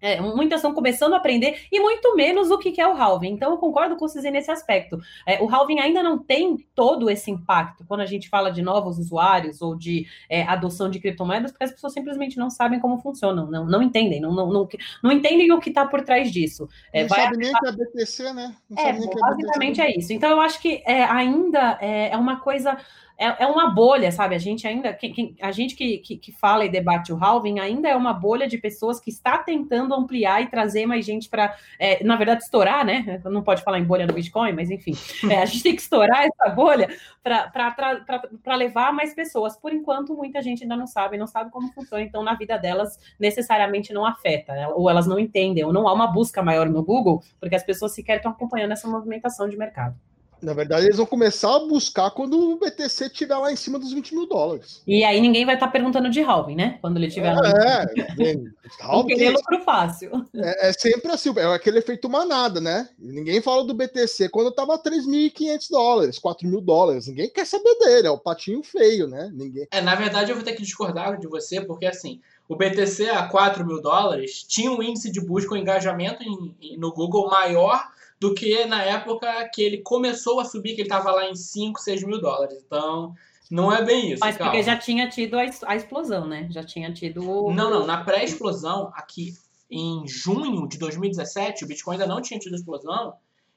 É, 0.00 0.20
muitas 0.20 0.58
estão 0.58 0.72
começando 0.74 1.14
a 1.14 1.16
aprender 1.16 1.66
e 1.70 1.80
muito 1.80 2.14
menos 2.14 2.50
o 2.50 2.58
que 2.58 2.80
é 2.80 2.86
o 2.86 2.96
halving. 2.96 3.30
Então, 3.30 3.50
eu 3.50 3.58
concordo 3.58 3.96
com 3.96 4.06
vocês 4.06 4.24
nesse 4.24 4.50
aspecto. 4.50 4.98
É, 5.26 5.42
o 5.42 5.48
halving 5.48 5.80
ainda 5.80 6.02
não 6.02 6.18
tem 6.18 6.66
todo 6.74 7.10
esse 7.10 7.30
impacto 7.30 7.84
quando 7.86 8.00
a 8.00 8.06
gente 8.06 8.28
fala 8.28 8.50
de 8.50 8.62
novos 8.62 8.98
usuários 8.98 9.60
ou 9.60 9.76
de 9.76 10.06
é, 10.28 10.42
adoção 10.42 10.88
de 10.88 11.00
criptomoedas, 11.00 11.50
porque 11.50 11.64
as 11.64 11.72
pessoas 11.72 11.92
simplesmente 11.92 12.38
não 12.38 12.50
sabem 12.50 12.80
como 12.80 12.98
funcionam, 12.98 13.50
não, 13.50 13.64
não 13.66 13.82
entendem, 13.82 14.20
não, 14.20 14.32
não, 14.32 14.50
não, 14.50 14.68
não 15.02 15.12
entendem 15.12 15.52
o 15.52 15.60
que 15.60 15.68
está 15.68 15.86
por 15.86 16.02
trás 16.02 16.30
disso. 16.30 16.68
É, 16.92 17.02
não 17.02 17.08
sabe 17.08 17.36
nem 17.36 17.52
que 17.52 17.66
é 17.66 17.72
BTC, 17.72 18.32
né? 18.32 18.56
Não 18.68 18.82
é, 18.82 18.92
basicamente 18.92 19.80
é 19.80 19.96
isso. 19.96 20.12
Então, 20.12 20.30
eu 20.30 20.40
acho 20.40 20.60
que 20.60 20.82
é, 20.86 21.04
ainda 21.04 21.78
é, 21.80 22.10
é 22.10 22.16
uma 22.16 22.40
coisa 22.40 22.76
é, 23.20 23.44
é 23.44 23.46
uma 23.46 23.68
bolha, 23.68 24.10
sabe? 24.10 24.34
A 24.34 24.38
gente 24.38 24.66
ainda, 24.66 24.94
quem, 24.94 25.36
a 25.42 25.52
gente 25.52 25.74
que, 25.74 25.98
que, 25.98 26.16
que, 26.16 26.32
fala 26.32 26.64
e 26.64 26.70
debate 26.70 27.12
o 27.12 27.22
halving 27.22 27.60
ainda 27.60 27.86
é 27.86 27.94
uma 27.94 28.14
bolha 28.14 28.48
de 28.48 28.56
pessoas 28.56 28.98
que 28.98 29.10
está 29.10 29.36
tentando 29.36 29.94
ampliar 29.94 30.40
e 30.42 30.46
trazer 30.46 30.86
mais 30.86 31.04
gente 31.04 31.28
para, 31.28 31.54
é, 31.78 32.02
na 32.02 32.16
verdade, 32.16 32.42
estourar, 32.42 32.82
né? 32.82 33.20
Não 33.26 33.42
pode 33.42 33.62
falar 33.62 33.78
em 33.78 33.84
bolha 33.84 34.06
no 34.06 34.14
Bitcoin, 34.14 34.54
mas 34.54 34.70
enfim, 34.70 34.94
é, 35.30 35.42
a 35.42 35.44
gente 35.44 35.62
tem 35.62 35.76
que 35.76 35.82
estourar 35.82 36.24
essa 36.24 36.48
bolha 36.54 36.88
para 37.22 38.56
levar 38.56 38.90
mais 38.90 39.12
pessoas. 39.12 39.54
Por 39.54 39.70
enquanto, 39.70 40.14
muita 40.14 40.40
gente 40.40 40.62
ainda 40.62 40.76
não 40.76 40.86
sabe, 40.86 41.18
não 41.18 41.26
sabe 41.26 41.50
como 41.50 41.70
funciona, 41.74 42.02
então 42.02 42.22
na 42.22 42.34
vida 42.34 42.56
delas 42.56 42.98
necessariamente 43.18 43.92
não 43.92 44.06
afeta, 44.06 44.54
né? 44.54 44.66
ou 44.68 44.88
elas 44.88 45.06
não 45.06 45.18
entendem, 45.18 45.62
ou 45.62 45.74
não 45.74 45.86
há 45.86 45.92
uma 45.92 46.06
busca 46.06 46.42
maior 46.42 46.70
no 46.70 46.82
Google, 46.82 47.22
porque 47.38 47.54
as 47.54 47.62
pessoas 47.62 47.92
sequer 47.92 48.16
estão 48.16 48.32
acompanhando 48.32 48.72
essa 48.72 48.88
movimentação 48.88 49.46
de 49.46 49.58
mercado. 49.58 49.94
Na 50.42 50.54
verdade, 50.54 50.86
eles 50.86 50.96
vão 50.96 51.06
começar 51.06 51.54
a 51.54 51.60
buscar 51.60 52.10
quando 52.10 52.52
o 52.52 52.56
BTC 52.56 53.06
estiver 53.06 53.36
lá 53.36 53.52
em 53.52 53.56
cima 53.56 53.78
dos 53.78 53.92
20 53.92 54.14
mil 54.14 54.26
dólares. 54.26 54.82
E 54.86 55.04
aí 55.04 55.20
ninguém 55.20 55.44
vai 55.44 55.54
estar 55.54 55.66
tá 55.66 55.72
perguntando 55.72 56.10
de 56.10 56.20
halving, 56.22 56.56
né? 56.56 56.78
Quando 56.80 56.96
ele 56.96 57.06
estiver 57.06 57.34
lá. 57.34 57.48
É, 57.48 57.84
halving, 58.80 59.14
querer 59.14 59.30
lucro 59.30 59.60
fácil. 59.62 60.26
É, 60.34 60.68
é, 60.68 60.72
sempre 60.72 61.10
assim, 61.12 61.32
é 61.36 61.44
aquele 61.54 61.78
efeito 61.78 62.08
manada, 62.08 62.60
né? 62.60 62.88
Ninguém 62.98 63.40
fala 63.42 63.64
do 63.64 63.74
BTC 63.74 64.28
quando 64.30 64.48
estava 64.48 64.78
3.500 64.82 65.70
dólares, 65.70 66.18
4 66.18 66.48
mil 66.48 66.60
dólares. 66.60 67.06
Ninguém 67.06 67.28
quer 67.28 67.46
saber 67.46 67.74
dele, 67.78 68.06
é 68.06 68.10
o 68.10 68.18
patinho 68.18 68.62
feio, 68.62 69.06
né? 69.06 69.30
Ninguém. 69.32 69.66
É, 69.70 69.80
na 69.80 69.94
verdade, 69.94 70.30
eu 70.30 70.36
vou 70.36 70.44
ter 70.44 70.54
que 70.54 70.62
discordar 70.62 71.18
de 71.18 71.26
você, 71.26 71.60
porque 71.60 71.86
assim, 71.86 72.20
o 72.48 72.56
BTC 72.56 73.10
a 73.10 73.28
4 73.28 73.64
mil 73.64 73.80
dólares 73.80 74.42
tinha 74.42 74.70
um 74.70 74.82
índice 74.82 75.10
de 75.12 75.20
busca, 75.20 75.54
um 75.54 75.56
engajamento 75.56 76.22
em, 76.22 76.54
em, 76.60 76.76
no 76.76 76.92
Google 76.92 77.28
maior 77.28 77.88
do 78.20 78.34
que 78.34 78.66
na 78.66 78.82
época 78.82 79.48
que 79.52 79.62
ele 79.62 79.78
começou 79.78 80.40
a 80.40 80.44
subir, 80.44 80.74
que 80.74 80.82
ele 80.82 80.88
estava 80.88 81.10
lá 81.10 81.28
em 81.28 81.34
5, 81.34 81.80
6 81.80 82.04
mil 82.04 82.20
dólares. 82.20 82.62
Então, 82.64 83.14
não 83.50 83.72
é 83.72 83.82
bem 83.82 84.12
isso. 84.12 84.20
Mas 84.20 84.36
calma. 84.36 84.52
porque 84.52 84.62
já 84.62 84.76
tinha 84.76 85.08
tido 85.08 85.36
a, 85.38 85.74
explosão, 85.74 86.26
né? 86.26 86.46
Já 86.50 86.62
tinha 86.62 86.92
tido. 86.92 87.22
Não, 87.50 87.70
não. 87.70 87.86
Na 87.86 88.04
pré-explosão, 88.04 88.92
aqui 88.94 89.32
em 89.70 90.06
junho 90.06 90.68
de 90.68 90.78
2017, 90.78 91.64
o 91.64 91.66
Bitcoin 91.66 91.94
ainda 91.94 92.06
não 92.06 92.20
tinha 92.20 92.38
tido 92.38 92.54
explosão. 92.54 93.14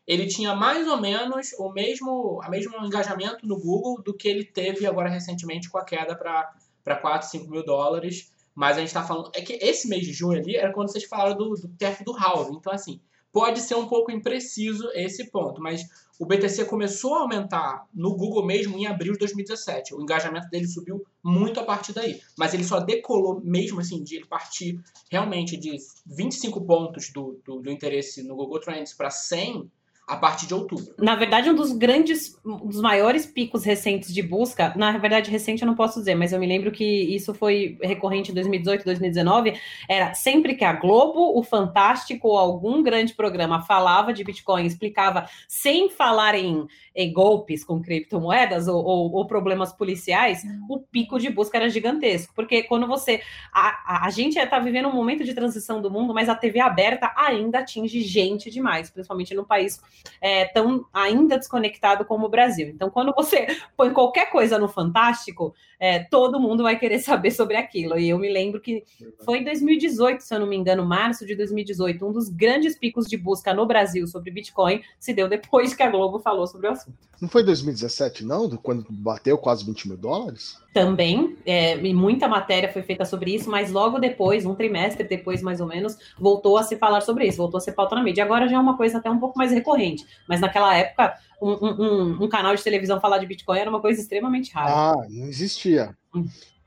Ele 0.08 0.28
tinha 0.28 0.56
mais 0.56 0.88
ou 0.88 1.00
menos 1.00 1.54
o 1.60 1.70
mesmo, 1.70 2.42
a 2.42 2.50
mesmo 2.50 2.76
engajamento 2.86 3.46
no 3.46 3.58
Google 3.58 4.02
do 4.02 4.14
que 4.14 4.28
ele 4.28 4.44
teve 4.44 4.86
agora 4.86 5.10
recentemente 5.10 5.70
com 5.70 5.78
a 5.78 5.86
queda 5.86 6.16
para 6.16 6.96
4, 6.96 7.30
5 7.30 7.50
mil 7.50 7.66
dólares. 7.66 8.32
Mas 8.56 8.78
a 8.78 8.80
gente 8.80 8.90
está 8.90 9.04
falando. 9.04 9.32
É 9.36 9.42
que 9.42 9.54
esse 9.54 9.90
mês 9.90 10.04
de 10.04 10.14
junho 10.14 10.40
ali 10.40 10.56
era 10.56 10.72
quando 10.72 10.90
vocês 10.90 11.04
falaram 11.04 11.36
do, 11.36 11.50
do 11.56 11.68
teto 11.68 12.04
do 12.04 12.16
halving. 12.16 12.56
Então, 12.58 12.72
assim, 12.72 13.02
pode 13.34 13.60
ser 13.62 13.74
um 13.76 13.88
pouco 13.88 14.12
impreciso 14.12 14.88
esse 14.94 15.32
ponto, 15.32 15.60
mas 15.60 15.82
o 16.20 16.26
BTC 16.26 16.66
começou 16.66 17.16
a 17.16 17.22
aumentar 17.22 17.88
no 17.92 18.16
Google 18.16 18.46
mesmo 18.46 18.78
em 18.78 18.86
abril 18.86 19.14
de 19.14 19.20
2017. 19.20 19.96
O 19.96 20.02
engajamento 20.02 20.48
dele 20.50 20.68
subiu 20.68 21.04
muito 21.24 21.60
a 21.60 21.64
partir 21.64 21.92
daí. 21.92 22.22
Mas 22.38 22.54
ele 22.54 22.64
só 22.64 22.80
decolou 22.80 23.42
mesmo 23.44 23.80
assim, 23.80 24.04
de 24.04 24.18
ele 24.18 24.26
partir 24.26 24.80
realmente 25.10 25.58
de 25.58 25.76
25 26.06 26.62
pontos 26.62 27.12
do, 27.12 27.42
do, 27.44 27.60
do 27.60 27.72
interesse 27.72 28.22
no 28.22 28.36
Google 28.36 28.60
Trends 28.60 28.94
para 28.94 29.10
100 29.10 29.70
a 30.06 30.18
partir 30.18 30.48
de 30.48 30.54
outubro. 30.54 30.94
Na 30.98 31.16
verdade, 31.16 31.50
um 31.50 31.56
dos 31.56 31.72
grandes, 31.72 32.38
um 32.46 32.68
dos 32.68 32.82
maiores 32.82 33.26
picos 33.26 33.64
recentes 33.64 34.14
de 34.14 34.22
busca, 34.22 34.74
na 34.76 34.98
verdade, 34.98 35.32
recente 35.32 35.62
eu 35.62 35.68
não 35.68 35.76
posso 35.76 36.00
dizer, 36.00 36.14
mas 36.14 36.34
eu 36.34 36.40
me 36.40 36.46
lembro 36.46 36.72
que 36.72 36.84
isso 36.84 37.34
foi 37.34 37.78
recorrente 37.82 38.32
em 38.32 38.34
2018, 38.34 38.84
2019, 38.84 39.54
era 39.88 40.14
sempre 40.14 40.56
que 40.56 40.66
a 40.66 40.74
Globo, 40.74 41.40
o 41.40 41.42
Fantástico 41.42 42.28
ou 42.28 42.38
algum 42.38 42.84
grande 42.84 43.14
programa 43.14 43.62
falava 43.62 44.14
de 44.14 44.26
Bitcoin, 44.26 44.66
explicava 44.66 45.26
sem 45.48 45.90
falar 45.90 46.36
em, 46.36 46.68
em 46.94 47.14
golpes 47.14 47.64
com 47.64 47.82
criptomoedas 47.82 48.68
ou, 48.68 48.84
ou, 48.84 49.12
ou, 49.14 49.26
problemas 49.26 49.72
policiais, 49.72 50.44
o 50.70 50.80
pico 50.80 51.18
de 51.18 51.30
busca 51.30 51.58
era 51.58 51.70
gigantesco. 51.70 52.34
Porque 52.36 52.64
quando 52.64 52.88
você. 52.88 53.22
A, 53.54 53.70
a, 53.96 54.06
a 54.08 54.10
gente 54.10 54.38
está 54.38 54.60
vivendo 54.60 54.90
um 54.90 54.94
momento 54.94 55.24
de 55.24 55.34
transição 55.34 55.82
do 55.82 55.90
mundo, 55.90 56.14
mas 56.14 56.28
a 56.28 56.36
TV 56.36 56.60
aberta 56.60 57.12
ainda 57.16 57.60
atinge 57.60 58.02
gente 58.02 58.52
demais, 58.52 58.90
principalmente 58.90 59.34
no 59.34 59.46
país 59.46 59.82
é, 60.22 60.46
tão 60.46 60.86
ainda 60.94 61.38
desconectado 61.38 62.06
como 62.06 62.26
o 62.26 62.30
Brasil. 62.30 62.70
Então, 62.70 62.90
quando 62.90 63.14
você 63.14 63.48
põe 63.76 63.92
qualquer 63.92 64.30
coisa 64.32 64.58
no 64.58 64.68
Fantástico, 64.68 65.54
é, 65.80 66.00
todo 66.00 66.40
mundo 66.40 66.64
vai 66.64 66.78
querer 66.80 67.00
saber 67.04 67.32
sobre 67.32 67.56
aquilo. 67.58 67.98
E 67.98 68.10
eu 68.10 68.18
me 68.18 68.32
lembro 68.32 68.62
que 68.62 68.84
foi 69.24 69.40
em 69.40 69.44
2018, 69.44 70.22
se 70.22 70.34
eu 70.34 70.40
não 70.40 70.48
me 70.48 70.56
engano, 70.56 70.86
março 70.86 71.26
de 71.26 71.36
2018, 71.36 72.06
um 72.06 72.12
dos 72.12 72.30
grandes 72.30 72.78
picos 72.78 73.06
de 73.06 73.18
busca 73.18 73.54
no 73.54 73.66
Brasil 73.66 74.08
sobre 74.08 74.32
Bitcoin 74.32 74.82
se 75.00 75.14
deu 75.14 75.28
depois 75.28 75.74
que 75.74 75.84
a 75.84 75.90
Globo 75.90 76.20
falou 76.20 76.48
sobre 76.48 76.68
o 76.68 76.72
assunto. 76.72 76.98
Não 77.22 77.30
foi 77.30 77.44
2017, 77.44 78.26
não? 78.26 78.50
Quando 78.50 78.86
bateu 78.90 79.38
quase 79.38 79.66
20 79.66 79.90
mil 79.90 79.98
dólares? 79.98 80.63
Também, 80.74 81.38
é, 81.46 81.78
e 81.78 81.94
muita 81.94 82.28
matéria 82.28 82.72
foi 82.74 82.82
feita 82.82 83.06
sobre 83.06 83.36
isso, 83.36 83.48
mas 83.48 83.72
logo 83.72 84.00
depois, 84.00 84.44
um 84.44 84.56
trimestre 84.56 85.08
depois 85.08 85.40
mais 85.42 85.62
ou 85.62 85.68
menos, 85.68 85.96
voltou 86.18 86.58
a 86.58 86.64
se 86.64 86.76
falar 86.78 87.02
sobre 87.02 87.28
isso, 87.28 87.38
voltou 87.38 87.60
a 87.60 87.62
ser 87.62 87.74
pauta 87.74 87.94
na 87.94 88.02
mídia. 88.02 88.24
Agora 88.24 88.48
já 88.48 88.56
é 88.56 88.60
uma 88.60 88.76
coisa 88.76 88.98
até 88.98 89.10
um 89.10 89.20
pouco 89.20 89.38
mais 89.38 89.52
recorrente, 89.52 90.04
mas 90.28 90.42
naquela 90.42 90.76
época, 90.76 91.14
um, 91.40 91.52
um, 91.52 92.24
um 92.24 92.28
canal 92.28 92.56
de 92.56 92.64
televisão 92.64 93.00
falar 93.00 93.20
de 93.20 93.28
Bitcoin 93.28 93.60
era 93.60 93.70
uma 93.70 93.82
coisa 93.82 94.02
extremamente 94.02 94.52
rara. 94.52 94.72
Ah, 94.74 95.08
não 95.10 95.28
existia. 95.28 95.96
Hum. 96.16 96.26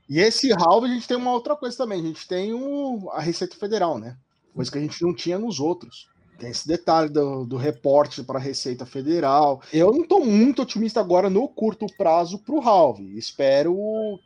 E 0.09 0.19
esse 0.19 0.53
halve 0.53 0.87
a 0.87 0.93
gente 0.93 1.07
tem 1.07 1.17
uma 1.17 1.33
outra 1.33 1.55
coisa 1.57 1.75
também, 1.75 1.99
a 1.99 2.03
gente 2.05 2.25
tem 2.27 2.53
o, 2.53 3.09
a 3.11 3.19
Receita 3.19 3.57
Federal, 3.57 3.99
né? 3.99 4.15
Coisa 4.55 4.71
que 4.71 4.77
a 4.77 4.81
gente 4.81 5.01
não 5.03 5.13
tinha 5.13 5.37
nos 5.37 5.59
outros. 5.59 6.07
Tem 6.37 6.49
esse 6.51 6.67
detalhe 6.67 7.09
do, 7.09 7.45
do 7.45 7.57
reporte 7.57 8.23
para 8.23 8.37
a 8.37 8.41
Receita 8.41 8.85
Federal. 8.85 9.61
Eu 9.73 9.91
não 9.91 10.03
estou 10.03 10.23
muito 10.23 10.61
otimista 10.61 10.99
agora 10.99 11.29
no 11.29 11.47
curto 11.47 11.87
prazo 11.97 12.37
para 12.39 12.55
o 12.55 12.61
Halve. 12.61 13.17
Espero 13.17 13.75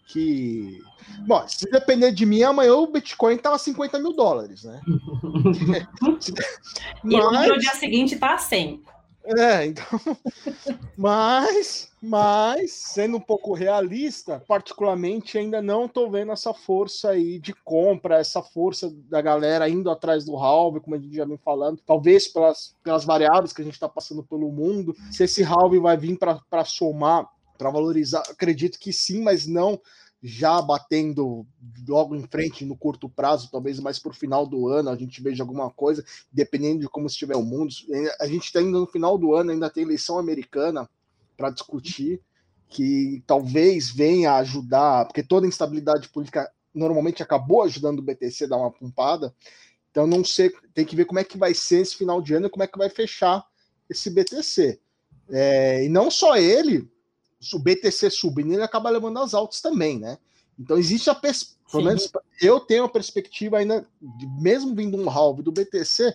que. 0.08 0.82
Bom, 1.26 1.48
se 1.48 1.70
depender 1.72 2.12
de 2.12 2.26
mim, 2.26 2.44
amanhã 2.44 2.74
o 2.74 2.88
Bitcoin 2.88 3.38
tá 3.38 3.56
a 3.56 3.58
50 3.58 4.00
mil 4.00 4.14
dólares, 4.14 4.64
né? 4.64 4.82
Mas... 7.04 7.46
E 7.46 7.50
no 7.50 7.60
dia 7.60 7.76
seguinte 7.76 8.18
tá 8.18 8.34
a 8.34 8.38
100. 8.38 8.84
É, 9.24 9.66
então. 9.66 9.86
mas, 10.98 11.92
mas, 12.02 12.72
sendo 12.72 13.18
um 13.18 13.22
pouco 13.22 13.54
realista, 13.54 14.44
particularmente 14.48 15.38
ainda 15.38 15.62
não 15.62 15.88
tô 15.88 16.10
vendo 16.10 16.32
essa 16.32 16.54
força 16.54 17.12
aí 17.12 17.40
de 17.40 17.54
compra, 17.54 18.20
essa 18.20 18.42
força 18.42 18.92
da 19.10 19.22
galera 19.22 19.70
indo 19.70 19.90
atrás 19.90 20.26
do 20.26 20.36
halve, 20.36 20.80
como 20.80 20.96
a 20.96 21.00
gente 21.00 21.16
já 21.16 21.26
vem 21.26 21.38
falando, 21.38 21.82
talvez 21.86 22.28
pelas, 22.28 22.76
pelas 22.84 23.06
variáveis 23.06 23.54
que 23.54 23.62
a 23.62 23.66
gente 23.66 23.76
está 23.76 23.88
passando 23.88 24.24
pelo 24.24 24.52
mundo. 24.52 24.96
Se 25.12 25.24
esse 25.24 25.44
halve 25.44 25.80
vai 25.80 25.96
vir 25.96 26.18
para 26.18 26.66
somar, 26.66 27.28
para 27.58 27.70
valorizar, 27.70 28.24
acredito 28.30 28.80
que 28.80 28.92
sim, 28.92 29.22
mas 29.22 29.46
não 29.46 29.80
já 30.22 30.62
batendo 30.62 31.46
logo 31.88 32.16
em 32.16 32.28
frente 32.28 32.64
no 32.64 32.76
curto 32.76 33.10
prazo, 33.10 33.50
talvez 33.52 33.80
mais 33.80 33.98
para 33.98 34.12
o 34.12 34.16
final 34.16 34.46
do 34.46 34.68
ano 34.68 34.90
a 34.90 34.96
gente 34.96 35.22
veja 35.22 35.42
alguma 35.42 35.72
coisa, 35.72 36.06
dependendo 36.32 36.82
de 36.82 36.90
como 36.90 37.08
estiver 37.08 37.36
o 37.36 37.44
mundo. 37.44 37.74
A 38.20 38.28
gente 38.28 38.46
está 38.46 38.62
indo 38.62 38.80
no 38.80 38.86
final 38.86 39.18
do 39.18 39.34
ano, 39.34 39.52
ainda 39.52 39.70
tem 39.70 39.84
eleição 39.84 40.20
americana 40.20 40.88
para 41.36 41.50
discutir, 41.50 42.22
que 42.70 43.24
talvez 43.26 43.90
venha 43.90 44.36
ajudar, 44.36 45.06
porque 45.06 45.24
toda 45.24 45.48
instabilidade 45.48 46.08
política 46.10 46.50
normalmente 46.74 47.24
acabou 47.24 47.64
ajudando 47.64 48.00
o 48.00 48.04
BTC 48.04 48.46
a 48.46 48.48
dar 48.48 48.58
uma 48.58 48.72
pumpada. 48.72 49.34
Então 49.90 50.06
não 50.06 50.24
sei, 50.24 50.52
tem 50.74 50.86
que 50.86 50.96
ver 50.96 51.06
como 51.06 51.20
é 51.20 51.24
que 51.24 51.38
vai 51.38 51.54
ser 51.54 51.82
esse 51.82 51.98
final 51.98 52.22
de 52.22 52.34
ano 52.34 52.46
e 52.46 52.50
como 52.50 52.64
é 52.64 52.68
que 52.68 52.78
vai 52.78 52.90
fechar 52.90 53.44
esse 53.90 54.10
BTC. 54.10 54.80
É, 55.30 55.84
e 55.84 55.90
não 55.90 56.12
só 56.12 56.38
ele, 56.38 56.90
o 57.54 57.60
BTC 57.60 58.10
subindo, 58.10 58.54
ele 58.54 58.64
acaba 58.64 58.90
levando 58.90 59.20
as 59.20 59.34
altas 59.34 59.62
também, 59.62 60.00
né? 60.00 60.18
Então 60.60 60.78
existe 60.78 61.10
a 61.10 61.16
pelo 61.16 61.86
menos 61.86 62.12
eu 62.42 62.60
tenho 62.60 62.84
a 62.84 62.90
perspectiva 62.90 63.58
ainda, 63.58 63.88
de, 64.02 64.28
mesmo 64.42 64.76
vindo 64.76 64.98
um 64.98 65.10
halve 65.10 65.42
do 65.42 65.52
BTC, 65.52 66.14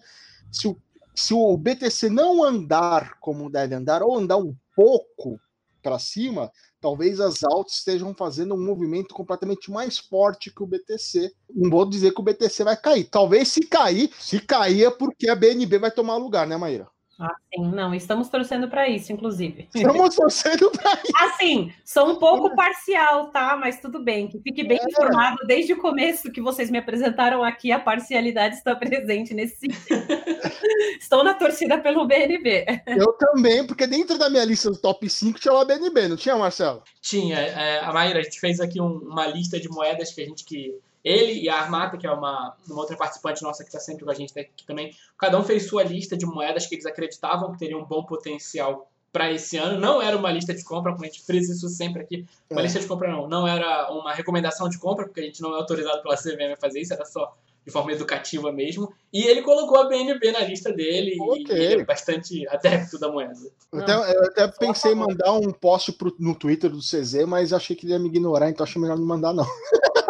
se 0.53 0.69
o, 0.69 0.77
se 1.15 1.33
o 1.33 1.57
BTC 1.57 2.11
não 2.11 2.45
andar 2.45 3.19
como 3.21 3.51
deve 3.51 3.75
andar, 3.75 4.03
ou 4.03 4.17
andar 4.17 4.37
um 4.37 4.55
pouco 4.75 5.41
para 5.83 5.99
cima, 5.99 6.53
talvez 6.81 7.21
as 7.21 7.43
altas 7.43 7.75
estejam 7.75 8.15
fazendo 8.15 8.55
um 8.55 8.65
movimento 8.65 9.15
completamente 9.15 9.71
mais 9.71 9.99
forte 9.99 10.53
que 10.53 10.63
o 10.63 10.67
BTC. 10.67 11.33
Não 11.55 11.71
vou 11.71 11.89
dizer 11.89 12.13
que 12.13 12.21
o 12.21 12.25
BTC 12.25 12.65
vai 12.65 12.77
cair. 12.77 13.05
Talvez 13.05 13.49
se 13.49 13.61
cair, 13.61 14.11
se 14.19 14.41
cair 14.41 14.85
é 14.85 14.91
porque 14.91 15.29
a 15.29 15.35
BNB 15.35 15.79
vai 15.79 15.91
tomar 15.91 16.17
lugar, 16.17 16.47
né, 16.47 16.57
Maíra? 16.57 16.89
Ah, 17.19 17.35
sim, 17.55 17.71
não, 17.71 17.95
estamos 17.95 18.29
torcendo 18.29 18.69
para 18.69 18.89
isso, 18.89 19.11
inclusive. 19.11 19.69
Estamos 19.75 20.15
torcendo 20.15 20.71
para 20.71 20.93
isso. 21.03 21.17
Assim, 21.17 21.73
sou 21.83 22.11
um 22.11 22.19
pouco 22.19 22.55
parcial, 22.55 23.31
tá? 23.31 23.57
Mas 23.57 23.81
tudo 23.81 24.03
bem, 24.03 24.29
que 24.29 24.39
fique 24.41 24.63
bem 24.63 24.79
é. 24.79 24.85
informado 24.85 25.39
desde 25.47 25.73
o 25.73 25.79
começo 25.79 26.31
que 26.31 26.43
vocês 26.43 26.71
me 26.71 26.79
apresentaram 26.79 27.43
aqui, 27.43 27.73
a 27.73 27.81
parcialidade 27.81 28.57
está 28.57 28.75
presente 28.77 29.33
nesse 29.33 29.61
sentido. 29.61 30.07
Estou 31.01 31.25
na 31.25 31.33
torcida 31.33 31.79
pelo 31.79 32.07
BNB. 32.07 32.67
Eu 32.87 33.13
também, 33.15 33.67
porque 33.67 33.87
dentro 33.87 34.19
da 34.19 34.29
minha 34.29 34.45
lista 34.45 34.71
do 34.71 34.77
top 34.77 35.09
5 35.09 35.39
tinha 35.39 35.55
o 35.55 35.65
BNB, 35.65 36.09
não 36.09 36.17
tinha, 36.17 36.37
Marcelo? 36.37 36.83
Tinha. 37.01 37.39
É, 37.39 37.81
a 37.81 37.93
Maíra, 37.93 38.21
a 38.21 38.23
gente 38.23 38.39
fez 38.39 38.61
aqui 38.61 38.81
um, 38.81 38.99
uma 38.99 39.27
lista 39.27 39.59
de 39.59 39.69
moedas 39.69 40.13
que 40.13 40.21
a 40.21 40.27
gente 40.27 40.45
que 40.45 40.75
ele 41.07 41.41
e 41.41 41.49
a 41.49 41.61
Armata, 41.61 41.97
que 41.97 42.05
é 42.05 42.11
uma, 42.11 42.57
uma 42.69 42.81
outra 42.81 42.97
participante 42.97 43.41
nossa 43.41 43.63
que 43.63 43.69
está 43.69 43.79
sempre 43.79 44.05
com 44.05 44.11
a 44.11 44.15
gente 44.15 44.37
aqui 44.37 44.67
também, 44.67 44.91
cada 45.17 45.39
um 45.39 45.45
fez 45.45 45.69
sua 45.69 45.85
lista 45.85 46.17
de 46.17 46.27
moedas 46.27 46.67
que 46.67 46.75
eles 46.75 46.85
acreditavam 46.85 47.53
que 47.53 47.59
teriam 47.59 47.81
um 47.81 47.85
bom 47.85 48.03
potencial 48.03 48.91
para 49.13 49.31
esse 49.31 49.57
ano. 49.57 49.79
Não 49.79 50.03
era 50.03 50.17
uma 50.17 50.33
lista 50.33 50.53
de 50.53 50.65
compra, 50.65 50.93
como 50.93 51.05
a 51.05 51.07
gente 51.07 51.25
frisa 51.25 51.53
isso 51.53 51.69
sempre 51.69 52.03
aqui. 52.03 52.27
Uma 52.51 52.61
é. 52.61 52.65
lista 52.65 52.81
de 52.81 52.87
compra 52.89 53.09
não. 53.09 53.29
Não 53.29 53.47
era 53.47 53.89
uma 53.93 54.13
recomendação 54.13 54.69
de 54.69 54.79
compra, 54.79 55.07
porque 55.07 55.21
a 55.21 55.23
gente 55.23 55.41
não 55.41 55.55
é 55.55 55.59
autorizado 55.59 56.03
pela 56.03 56.17
CVM 56.17 56.55
a 56.55 56.61
fazer 56.61 56.81
isso, 56.81 56.93
era 56.93 57.05
só 57.05 57.37
de 57.65 57.73
forma 57.73 57.93
educativa 57.93 58.51
mesmo. 58.51 58.93
E 59.13 59.23
ele 59.25 59.43
colocou 59.43 59.79
a 59.79 59.89
BNB 59.89 60.33
na 60.33 60.41
lista 60.41 60.73
dele 60.73 61.17
okay. 61.21 61.57
e 61.57 61.65
ele 61.73 61.83
é 61.83 61.85
bastante 61.85 62.47
adepto 62.49 62.99
da 62.99 63.11
moeda. 63.11 63.33
Eu 63.73 63.81
até, 63.81 63.93
eu 63.93 64.25
até 64.25 64.49
pensei 64.49 64.93
em 64.93 64.97
mandar 64.97 65.33
um 65.33 65.53
post 65.53 65.93
pro, 65.93 66.15
no 66.19 66.35
Twitter 66.35 66.69
do 66.69 66.81
CZ, 66.81 67.25
mas 67.27 67.53
achei 67.53 67.77
que 67.77 67.87
ele 67.87 67.93
ia 67.93 67.99
me 67.99 68.09
ignorar, 68.09 68.51
então 68.51 68.65
acho 68.65 68.81
melhor 68.81 68.99
não 68.99 69.07
mandar, 69.07 69.33
não. 69.33 69.47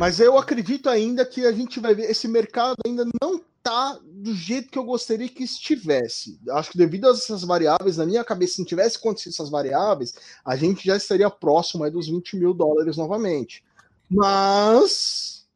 Mas 0.00 0.18
eu 0.18 0.38
acredito 0.38 0.88
ainda 0.88 1.26
que 1.26 1.44
a 1.44 1.52
gente 1.52 1.78
vai 1.78 1.94
ver 1.94 2.10
esse 2.10 2.26
mercado 2.26 2.74
ainda 2.86 3.06
não 3.20 3.38
tá 3.62 4.00
do 4.02 4.34
jeito 4.34 4.70
que 4.70 4.78
eu 4.78 4.84
gostaria 4.84 5.28
que 5.28 5.44
estivesse. 5.44 6.40
Acho 6.52 6.70
que 6.70 6.78
devido 6.78 7.06
a 7.06 7.10
essas 7.10 7.44
variáveis, 7.44 7.98
na 7.98 8.06
minha 8.06 8.24
cabeça, 8.24 8.54
se 8.54 8.58
não 8.60 8.66
tivesse 8.66 8.96
acontecido 8.96 9.34
essas 9.34 9.50
variáveis, 9.50 10.14
a 10.42 10.56
gente 10.56 10.86
já 10.86 10.96
estaria 10.96 11.28
próximo 11.28 11.88
dos 11.90 12.08
20 12.08 12.38
mil 12.38 12.54
dólares 12.54 12.96
novamente. 12.96 13.62
Mas 14.08 15.46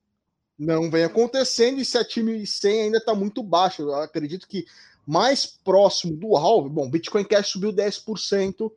não 0.58 0.90
vem 0.90 1.04
acontecendo 1.04 1.80
e 1.80 1.82
7.100 1.82 2.82
ainda 2.82 2.98
está 2.98 3.14
muito 3.14 3.42
baixo. 3.42 3.80
Eu 3.80 3.94
acredito 3.94 4.46
que 4.46 4.66
mais 5.06 5.46
próximo 5.46 6.14
do 6.18 6.36
halve, 6.36 6.68
bom, 6.68 6.90
Bitcoin 6.90 7.24
Cash 7.24 7.48
subiu 7.48 7.72
10% 7.72 8.70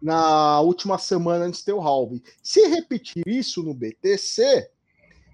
na 0.00 0.62
última 0.62 0.96
semana 0.96 1.44
antes 1.44 1.60
de 1.60 1.66
ter 1.66 1.74
o 1.74 1.82
halve. 1.82 2.22
Se 2.42 2.66
repetir 2.68 3.22
isso 3.28 3.62
no 3.62 3.74
BTC, 3.74 4.70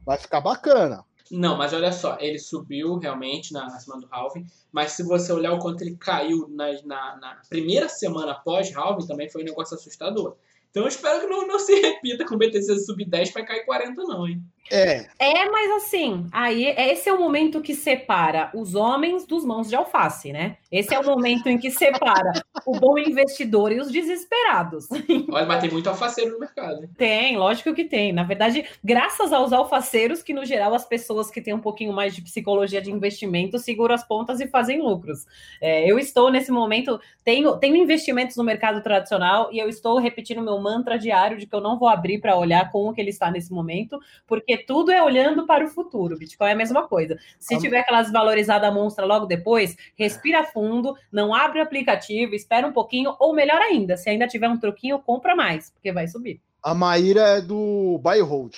vai 0.07 0.17
ficar 0.17 0.41
bacana. 0.41 1.05
Não, 1.29 1.57
mas 1.57 1.73
olha 1.73 1.91
só, 1.91 2.17
ele 2.21 2.39
subiu 2.39 2.97
realmente 2.99 3.53
na, 3.53 3.65
na 3.65 3.81
semana 3.81 4.03
do 4.03 4.15
halving, 4.15 4.47
mas 4.71 4.93
se 4.93 5.03
você 5.03 5.33
olhar 5.33 5.53
o 5.53 5.59
quanto 5.59 5.83
ele 5.83 5.97
caiu 5.97 6.47
na, 6.49 6.73
na, 6.85 7.17
na 7.17 7.43
primeira 7.51 7.89
semana 7.89 8.31
após 8.31 8.73
halving, 8.73 9.09
também 9.09 9.29
foi 9.29 9.43
um 9.43 9.47
negócio 9.47 9.75
assustador. 9.75 10.37
Então 10.71 10.85
eu 10.85 10.89
espero 10.89 11.21
que 11.21 11.27
não, 11.27 11.47
não 11.49 11.59
se 11.59 11.75
repita 11.81 12.25
com 12.25 12.37
o 12.37 12.39
BTC 12.39 12.79
subir 12.81 13.07
10 13.07 13.33
para 13.33 13.45
cair 13.45 13.65
40 13.65 14.03
não, 14.05 14.29
hein? 14.29 14.41
É. 14.71 15.07
É, 15.19 15.51
mas 15.51 15.71
assim, 15.85 16.27
aí 16.33 16.67
esse 16.67 17.09
é 17.09 17.13
o 17.13 17.19
momento 17.19 17.61
que 17.61 17.75
separa 17.75 18.51
os 18.55 18.75
homens 18.75 19.27
dos 19.27 19.45
mãos 19.45 19.69
de 19.69 19.77
alface, 19.77 20.33
né? 20.33 20.57
Esse 20.71 20.95
é 20.95 20.99
o 20.99 21.05
momento 21.05 21.49
em 21.49 21.59
que 21.59 21.71
separa 21.71 22.33
o 22.65 22.79
bom 22.79 22.99
investidor 22.99 23.73
e 23.73 23.81
os 23.81 23.91
desesperados. 23.91 24.89
Olha, 25.31 25.47
mas 25.47 25.61
tem 25.61 25.71
muito 25.71 25.89
alfaceiro 25.89 26.33
no 26.33 26.41
mercado. 26.41 26.83
Hein? 26.83 26.91
Tem, 26.97 27.37
lógico 27.37 27.75
que 27.75 27.85
tem. 27.85 28.13
Na 28.13 28.25
verdade, 28.25 28.65
graças 28.83 29.33
aos 29.33 29.53
alfaceiros, 29.53 30.23
que 30.23 30.35
no 30.35 30.45
geral 30.45 30.75
as 30.75 30.85
pessoas 30.85 31.31
que 31.31 31.41
têm 31.41 31.55
um 31.55 31.61
pouquinho 31.61 31.93
mais 31.93 32.15
de 32.15 32.23
psicologia 32.23 32.83
de 32.83 32.91
investimento 32.91 33.59
seguram 33.59 33.95
as 33.95 34.07
pontas 34.07 34.41
e 34.41 34.49
fazem 34.49 34.83
lucros. 34.83 35.27
É, 35.61 35.91
eu 35.91 35.99
estou 35.99 36.31
nesse 36.31 36.51
momento, 36.51 37.01
tenho, 37.25 37.57
tenho 37.57 37.77
investimentos 37.77 38.37
no 38.37 38.45
mercado 38.45 38.83
tradicional 38.83 39.49
e 39.53 39.59
eu 39.59 39.69
estou 39.69 39.99
repetindo 39.99 40.43
meu 40.43 40.61
mantra 40.61 40.99
diário 40.99 41.39
de 41.39 41.47
que 41.47 41.55
eu 41.55 41.61
não 41.61 41.79
vou 41.79 41.89
abrir 41.89 42.21
para 42.21 42.37
olhar 42.37 42.71
como 42.71 42.93
que 42.93 43.01
ele 43.01 43.11
está 43.11 43.31
nesse 43.31 43.53
momento, 43.53 43.99
porque 44.27 44.56
tudo 44.57 44.91
é 44.91 45.03
olhando 45.03 45.47
para 45.47 45.65
o 45.65 45.69
futuro. 45.69 46.19
Bitcoin 46.19 46.49
é 46.49 46.53
a 46.53 46.57
mesma 46.57 46.87
coisa. 46.87 47.19
Se 47.39 47.59
tiver 47.59 47.81
aquela 47.81 48.03
desvalorizada 48.03 48.71
monstra 48.71 49.05
logo 49.05 49.27
depois, 49.27 49.77
respira 49.97 50.45
fundo, 50.45 50.95
não 51.11 51.35
abre 51.35 51.61
o 51.61 51.63
aplicativo, 51.63 52.35
espera 52.35 52.67
um 52.67 52.73
pouquinho, 52.73 53.15
ou 53.19 53.35
melhor 53.35 53.61
ainda, 53.61 53.97
se 53.97 54.09
ainda 54.09 54.27
tiver 54.27 54.49
um 54.49 54.59
troquinho, 54.59 54.99
compra 54.99 55.35
mais, 55.35 55.71
porque 55.71 55.93
vai 55.93 56.07
subir. 56.09 56.41
A 56.63 56.75
Maíra 56.75 57.21
é 57.21 57.41
do 57.41 58.01
Buy 58.03 58.21
Hold. 58.21 58.55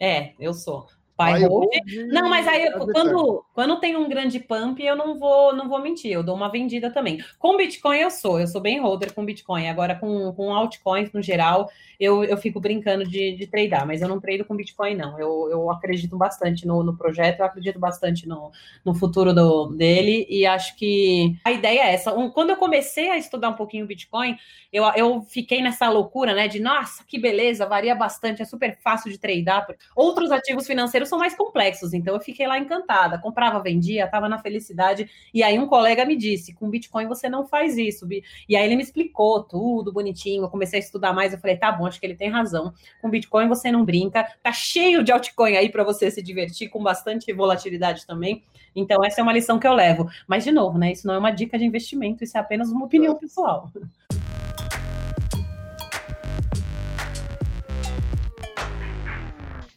É, 0.00 0.32
eu 0.38 0.54
sou. 0.54 0.86
Buy, 1.18 1.44
hold. 1.44 1.50
hold. 1.50 2.06
Não, 2.12 2.28
mas 2.28 2.46
aí 2.46 2.70
quando, 2.70 3.44
quando 3.52 3.80
tem 3.80 3.96
um 3.96 4.08
grande 4.08 4.38
pump, 4.38 4.80
eu 4.80 4.96
não 4.96 5.18
vou 5.18 5.54
não 5.54 5.68
vou 5.68 5.80
mentir, 5.80 6.12
eu 6.12 6.22
dou 6.22 6.36
uma 6.36 6.50
vendida 6.50 6.90
também. 6.90 7.22
Com 7.38 7.56
Bitcoin 7.56 7.98
eu 7.98 8.10
sou, 8.10 8.40
eu 8.40 8.46
sou 8.46 8.60
bem 8.60 8.80
holder 8.80 9.12
com 9.12 9.24
Bitcoin. 9.24 9.68
Agora 9.68 9.94
com, 9.94 10.32
com 10.32 10.54
altcoins 10.54 11.12
no 11.12 11.20
geral, 11.20 11.68
eu, 11.98 12.22
eu 12.22 12.36
fico 12.36 12.60
brincando 12.60 13.04
de, 13.04 13.32
de 13.32 13.46
tradar, 13.46 13.84
mas 13.84 14.00
eu 14.00 14.08
não 14.08 14.20
trado 14.20 14.44
com 14.44 14.54
Bitcoin, 14.54 14.94
não. 14.94 15.18
Eu, 15.18 15.48
eu 15.50 15.70
acredito 15.70 16.16
bastante 16.16 16.66
no, 16.66 16.82
no 16.82 16.96
projeto, 16.96 17.40
eu 17.40 17.46
acredito 17.46 17.78
bastante 17.78 18.28
no, 18.28 18.52
no 18.84 18.94
futuro 18.94 19.34
do, 19.34 19.66
dele, 19.68 20.26
e 20.30 20.46
acho 20.46 20.76
que 20.76 21.36
a 21.44 21.50
ideia 21.50 21.80
é 21.80 21.94
essa. 21.94 22.14
Um, 22.14 22.30
quando 22.30 22.50
eu 22.50 22.56
comecei 22.56 23.10
a 23.10 23.18
estudar 23.18 23.48
um 23.48 23.54
pouquinho 23.54 23.86
Bitcoin, 23.86 24.36
eu, 24.72 24.84
eu 24.94 25.22
fiquei 25.22 25.60
nessa 25.60 25.88
loucura, 25.90 26.34
né? 26.34 26.46
De 26.46 26.60
nossa, 26.60 27.02
que 27.04 27.18
beleza, 27.18 27.66
varia 27.66 27.94
bastante, 27.94 28.42
é 28.42 28.44
super 28.44 28.78
fácil 28.80 29.10
de 29.10 29.18
tradar. 29.18 29.66
Outros 29.96 30.30
ativos 30.30 30.66
financeiros 30.66 31.07
são 31.08 31.18
mais 31.18 31.34
complexos, 31.34 31.92
então 31.92 32.14
eu 32.14 32.20
fiquei 32.20 32.46
lá 32.46 32.58
encantada, 32.58 33.18
comprava, 33.18 33.60
vendia, 33.60 34.04
estava 34.04 34.28
na 34.28 34.38
felicidade. 34.38 35.10
E 35.32 35.42
aí 35.42 35.58
um 35.58 35.66
colega 35.66 36.04
me 36.04 36.16
disse: 36.16 36.54
com 36.54 36.68
Bitcoin 36.70 37.06
você 37.06 37.28
não 37.28 37.46
faz 37.46 37.76
isso. 37.76 38.06
E 38.48 38.56
aí 38.56 38.64
ele 38.64 38.76
me 38.76 38.82
explicou 38.82 39.42
tudo 39.42 39.92
bonitinho. 39.92 40.44
Eu 40.44 40.48
comecei 40.48 40.78
a 40.78 40.82
estudar 40.82 41.12
mais, 41.12 41.32
eu 41.32 41.38
falei: 41.38 41.56
tá 41.56 41.72
bom 41.72 41.86
acho 41.86 41.98
que 41.98 42.06
ele 42.06 42.14
tem 42.14 42.30
razão. 42.30 42.72
Com 43.00 43.10
Bitcoin 43.10 43.48
você 43.48 43.70
não 43.70 43.84
brinca, 43.84 44.24
tá 44.42 44.52
cheio 44.52 45.02
de 45.02 45.12
altcoin 45.12 45.56
aí 45.56 45.68
para 45.68 45.84
você 45.84 46.10
se 46.10 46.22
divertir, 46.22 46.68
com 46.68 46.82
bastante 46.82 47.32
volatilidade 47.32 48.06
também. 48.06 48.42
Então, 48.74 49.04
essa 49.04 49.20
é 49.20 49.22
uma 49.22 49.32
lição 49.32 49.58
que 49.58 49.66
eu 49.66 49.72
levo. 49.72 50.08
Mas, 50.26 50.44
de 50.44 50.52
novo, 50.52 50.78
né? 50.78 50.92
Isso 50.92 51.06
não 51.06 51.14
é 51.14 51.18
uma 51.18 51.30
dica 51.30 51.58
de 51.58 51.64
investimento, 51.64 52.22
isso 52.22 52.36
é 52.36 52.40
apenas 52.40 52.70
uma 52.70 52.86
opinião 52.86 53.16
pessoal. 53.16 53.70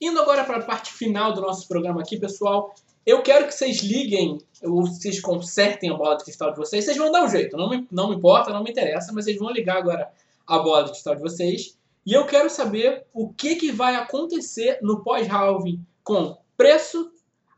Indo 0.02 0.20
agora 0.20 0.44
para 0.44 0.58
a 0.58 0.64
parte 0.64 0.92
final 0.92 1.32
do 1.34 1.42
nosso 1.42 1.68
programa 1.68 2.02
aqui, 2.02 2.18
pessoal, 2.20 2.74
eu 3.06 3.22
quero 3.22 3.48
que 3.48 3.54
vocês 3.54 3.82
liguem, 3.82 4.40
ou 4.64 4.86
vocês 4.86 5.20
consertem 5.22 5.92
a 5.92 5.94
bola 5.94 6.18
de 6.18 6.24
cristal 6.24 6.52
de 6.52 6.58
vocês. 6.58 6.84
Vocês 6.84 6.98
vão 6.98 7.12
dar 7.12 7.24
um 7.24 7.30
jeito, 7.30 7.56
não 7.56 7.70
me, 7.70 7.88
não 7.92 8.10
me 8.10 8.16
importa, 8.16 8.52
não 8.52 8.64
me 8.64 8.72
interessa, 8.72 9.12
mas 9.14 9.26
vocês 9.26 9.38
vão 9.38 9.52
ligar 9.52 9.78
agora 9.78 10.12
a 10.48 10.60
bola 10.60 10.86
de 10.86 10.92
cristal 10.92 11.16
de 11.16 11.22
vocês 11.22 11.80
e 12.06 12.14
eu 12.14 12.26
quero 12.26 12.50
saber 12.50 13.06
o 13.14 13.32
que, 13.32 13.56
que 13.56 13.72
vai 13.72 13.96
acontecer 13.96 14.80
no 14.82 15.04
pós-halving 15.04 15.86
com 16.04 16.36
preço, 16.58 17.12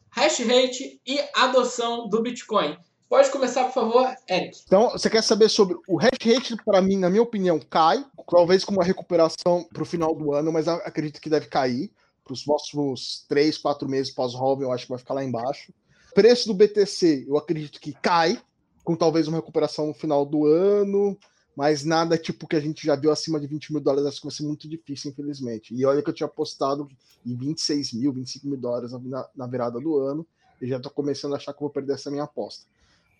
hash 0.10 0.40
rate 0.40 1.00
e 1.08 1.20
adoção 1.34 2.10
do 2.10 2.22
Bitcoin. 2.22 2.78
Pode 3.08 3.30
começar, 3.30 3.64
por 3.66 3.74
favor, 3.74 4.14
Eric. 4.30 4.60
Então, 4.66 4.90
você 4.90 5.10
quer 5.10 5.22
saber 5.22 5.48
sobre 5.48 5.78
o 5.88 5.98
hash 5.98 6.18
rate, 6.22 6.58
para 6.66 6.82
mim, 6.82 6.98
na 6.98 7.10
minha 7.10 7.22
opinião, 7.22 7.58
cai, 7.58 8.04
talvez 8.30 8.66
com 8.66 8.74
uma 8.74 8.84
recuperação 8.84 9.66
para 9.72 9.84
o 9.84 9.86
final 9.86 10.14
do 10.14 10.34
ano, 10.34 10.52
mas 10.52 10.68
acredito 10.68 11.22
que 11.22 11.30
deve 11.30 11.48
cair. 11.48 11.90
Para 12.24 12.34
os 12.34 12.44
próximos 12.44 13.26
3, 13.28 13.58
4 13.58 13.88
meses 13.90 14.14
pós-halving, 14.14 14.64
eu 14.64 14.72
acho 14.72 14.86
que 14.86 14.92
vai 14.92 15.00
ficar 15.00 15.14
lá 15.14 15.24
embaixo. 15.24 15.74
Preço 16.16 16.48
do 16.48 16.54
BTC, 16.54 17.26
eu 17.28 17.38
acredito 17.38 17.80
que 17.80 17.92
cai, 17.92 18.42
com 18.84 18.96
talvez 18.96 19.28
uma 19.28 19.38
recuperação 19.38 19.88
no 19.88 19.94
final 19.94 20.26
do 20.26 20.46
ano 20.46 21.18
mas 21.56 21.84
nada 21.84 22.18
tipo 22.18 22.48
que 22.48 22.56
a 22.56 22.60
gente 22.60 22.86
já 22.86 22.96
viu 22.96 23.12
acima 23.12 23.40
de 23.40 23.48
20 23.48 23.74
mil 23.74 23.82
dólares, 23.82 24.08
acho 24.08 24.18
que 24.18 24.28
vai 24.28 24.36
ser 24.36 24.44
muito 24.44 24.68
difícil, 24.68 25.12
infelizmente. 25.12 25.74
E 25.74 25.86
olha 25.86 26.02
que 26.02 26.10
eu 26.10 26.14
tinha 26.14 26.28
apostado 26.28 26.88
em 27.26 27.36
26 27.36 27.94
mil, 27.94 28.12
25 28.12 28.48
mil 28.48 28.58
dólares 28.58 28.92
na, 28.92 29.30
na 29.36 29.48
virada 29.48 29.80
do 29.80 29.98
ano, 30.00 30.26
e 30.62 30.68
já 30.68 30.78
estou 30.78 30.92
começando 30.92 31.34
a 31.34 31.38
achar 31.38 31.54
que 31.54 31.60
vou 31.60 31.70
perder 31.70 31.94
essa 31.94 32.10
minha 32.10 32.24
aposta. 32.24 32.66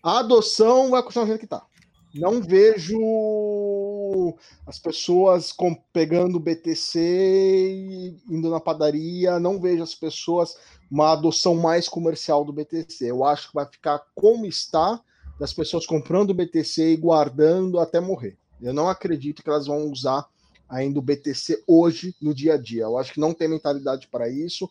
A 0.02 0.18
adoção 0.18 0.90
vai 0.90 1.02
continuar 1.02 1.24
do 1.24 1.28
jeito 1.28 1.40
que 1.40 1.46
está. 1.46 1.64
Não 2.14 2.40
vejo 2.40 2.96
as 4.66 4.78
pessoas 4.78 5.50
com, 5.50 5.74
pegando 5.92 6.38
BTC 6.38 7.00
e 7.00 8.16
indo 8.30 8.48
na 8.50 8.60
padaria, 8.60 9.40
não 9.40 9.60
vejo 9.60 9.82
as 9.82 9.94
pessoas 9.94 10.56
uma 10.90 11.12
adoção 11.12 11.56
mais 11.56 11.88
comercial 11.88 12.44
do 12.44 12.52
BTC. 12.52 13.10
Eu 13.10 13.24
acho 13.24 13.48
que 13.48 13.54
vai 13.54 13.66
ficar 13.66 14.00
como 14.14 14.46
está, 14.46 15.00
das 15.40 15.52
pessoas 15.52 15.84
comprando 15.86 16.32
BTC 16.32 16.92
e 16.92 16.96
guardando 16.96 17.80
até 17.80 17.98
morrer. 17.98 18.38
Eu 18.62 18.72
não 18.72 18.88
acredito 18.88 19.42
que 19.42 19.50
elas 19.50 19.66
vão 19.66 19.90
usar 19.90 20.24
ainda 20.68 21.00
o 21.00 21.02
BTC 21.02 21.64
hoje 21.66 22.14
no 22.22 22.32
dia 22.32 22.54
a 22.54 22.56
dia. 22.56 22.84
Eu 22.84 22.96
acho 22.96 23.12
que 23.12 23.20
não 23.20 23.34
tem 23.34 23.48
mentalidade 23.48 24.06
para 24.06 24.28
isso, 24.28 24.70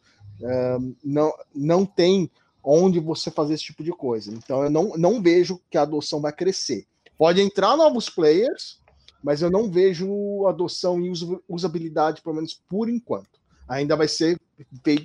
não, 1.04 1.34
não 1.54 1.86
tem 1.86 2.32
onde 2.64 3.00
você 3.00 3.30
fazer 3.30 3.56
esse 3.56 3.66
tipo 3.66 3.84
de 3.84 3.92
coisa. 3.92 4.32
Então 4.32 4.64
eu 4.64 4.70
não, 4.70 4.94
não 4.98 5.22
vejo 5.22 5.60
que 5.70 5.78
a 5.78 5.82
adoção 5.82 6.22
vai 6.22 6.32
crescer. 6.32 6.88
Pode 7.24 7.40
entrar 7.40 7.78
novos 7.78 8.10
players, 8.10 8.82
mas 9.24 9.42
eu 9.42 9.50
não 9.50 9.72
vejo 9.72 10.46
adoção 10.46 11.00
e 11.00 11.10
usabilidade, 11.48 12.22
pelo 12.22 12.36
menos 12.36 12.62
por 12.68 12.90
enquanto. 12.90 13.40
Ainda 13.66 13.96
vai 13.96 14.10
ser 14.10 14.38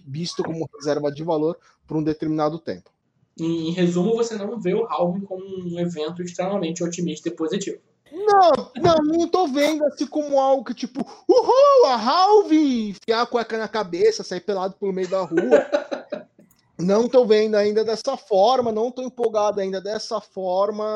visto 0.04 0.42
como 0.42 0.68
reserva 0.74 1.12
de 1.12 1.22
valor 1.22 1.57
por 1.87 1.96
um 1.96 2.02
determinado 2.02 2.59
tempo. 2.59 2.90
Em, 3.38 3.70
resumo, 3.70 4.16
você 4.16 4.35
não 4.35 4.59
vê 4.59 4.74
o 4.74 4.85
Halving 4.87 5.26
como 5.26 5.44
um 5.44 5.78
evento 5.78 6.20
extremamente 6.20 6.83
otimista 6.83 7.28
e 7.28 7.37
positivo. 7.37 7.78
Não, 8.11 8.50
não, 8.83 8.96
não 8.96 9.28
tô 9.28 9.46
vendo 9.46 9.85
assim 9.85 10.09
como 10.09 10.40
algo 10.40 10.64
que 10.64 10.74
tipo, 10.74 11.07
uhul, 11.28 11.87
a 11.87 11.94
Halving, 11.94 12.88
enfiar 12.88 13.22
a 13.22 13.26
cueca 13.26 13.57
na 13.57 13.68
cabeça, 13.68 14.24
sair 14.24 14.40
pelado 14.40 14.74
pelo 14.74 14.92
meio 14.92 15.09
da 15.09 15.20
rua. 15.20 15.38
não 16.78 17.08
tô 17.08 17.26
vendo 17.26 17.56
ainda 17.56 17.84
dessa 17.84 18.16
forma, 18.16 18.70
não 18.70 18.92
tô 18.92 19.02
empolgado 19.02 19.60
ainda 19.60 19.80
dessa 19.80 20.20
forma. 20.20 20.86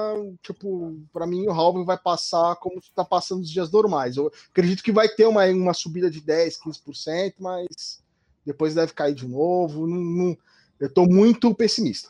Tipo, 0.41 0.97
para 1.13 1.27
mim 1.27 1.47
o 1.49 1.51
Halving 1.51 1.85
vai 1.85 1.99
passar 1.99 2.55
como 2.57 2.79
está 2.79 3.05
passando 3.05 3.41
os 3.41 3.51
dias 3.51 3.71
normais. 3.71 4.17
Eu 4.17 4.31
acredito 4.51 4.83
que 4.83 4.93
vai 4.93 5.09
ter 5.09 5.27
uma, 5.27 5.45
uma 5.47 5.75
subida 5.75 6.09
de 6.09 6.21
10, 6.21 6.61
15%, 6.63 7.35
mas 7.41 8.01
depois 8.47 8.75
deve 8.75 8.93
cair 8.93 9.15
de 9.15 9.27
novo. 9.27 9.87
Não, 9.87 9.99
não, 9.99 10.39
eu 10.79 10.93
tô 10.93 11.05
muito 11.05 11.53
pessimista. 11.53 12.09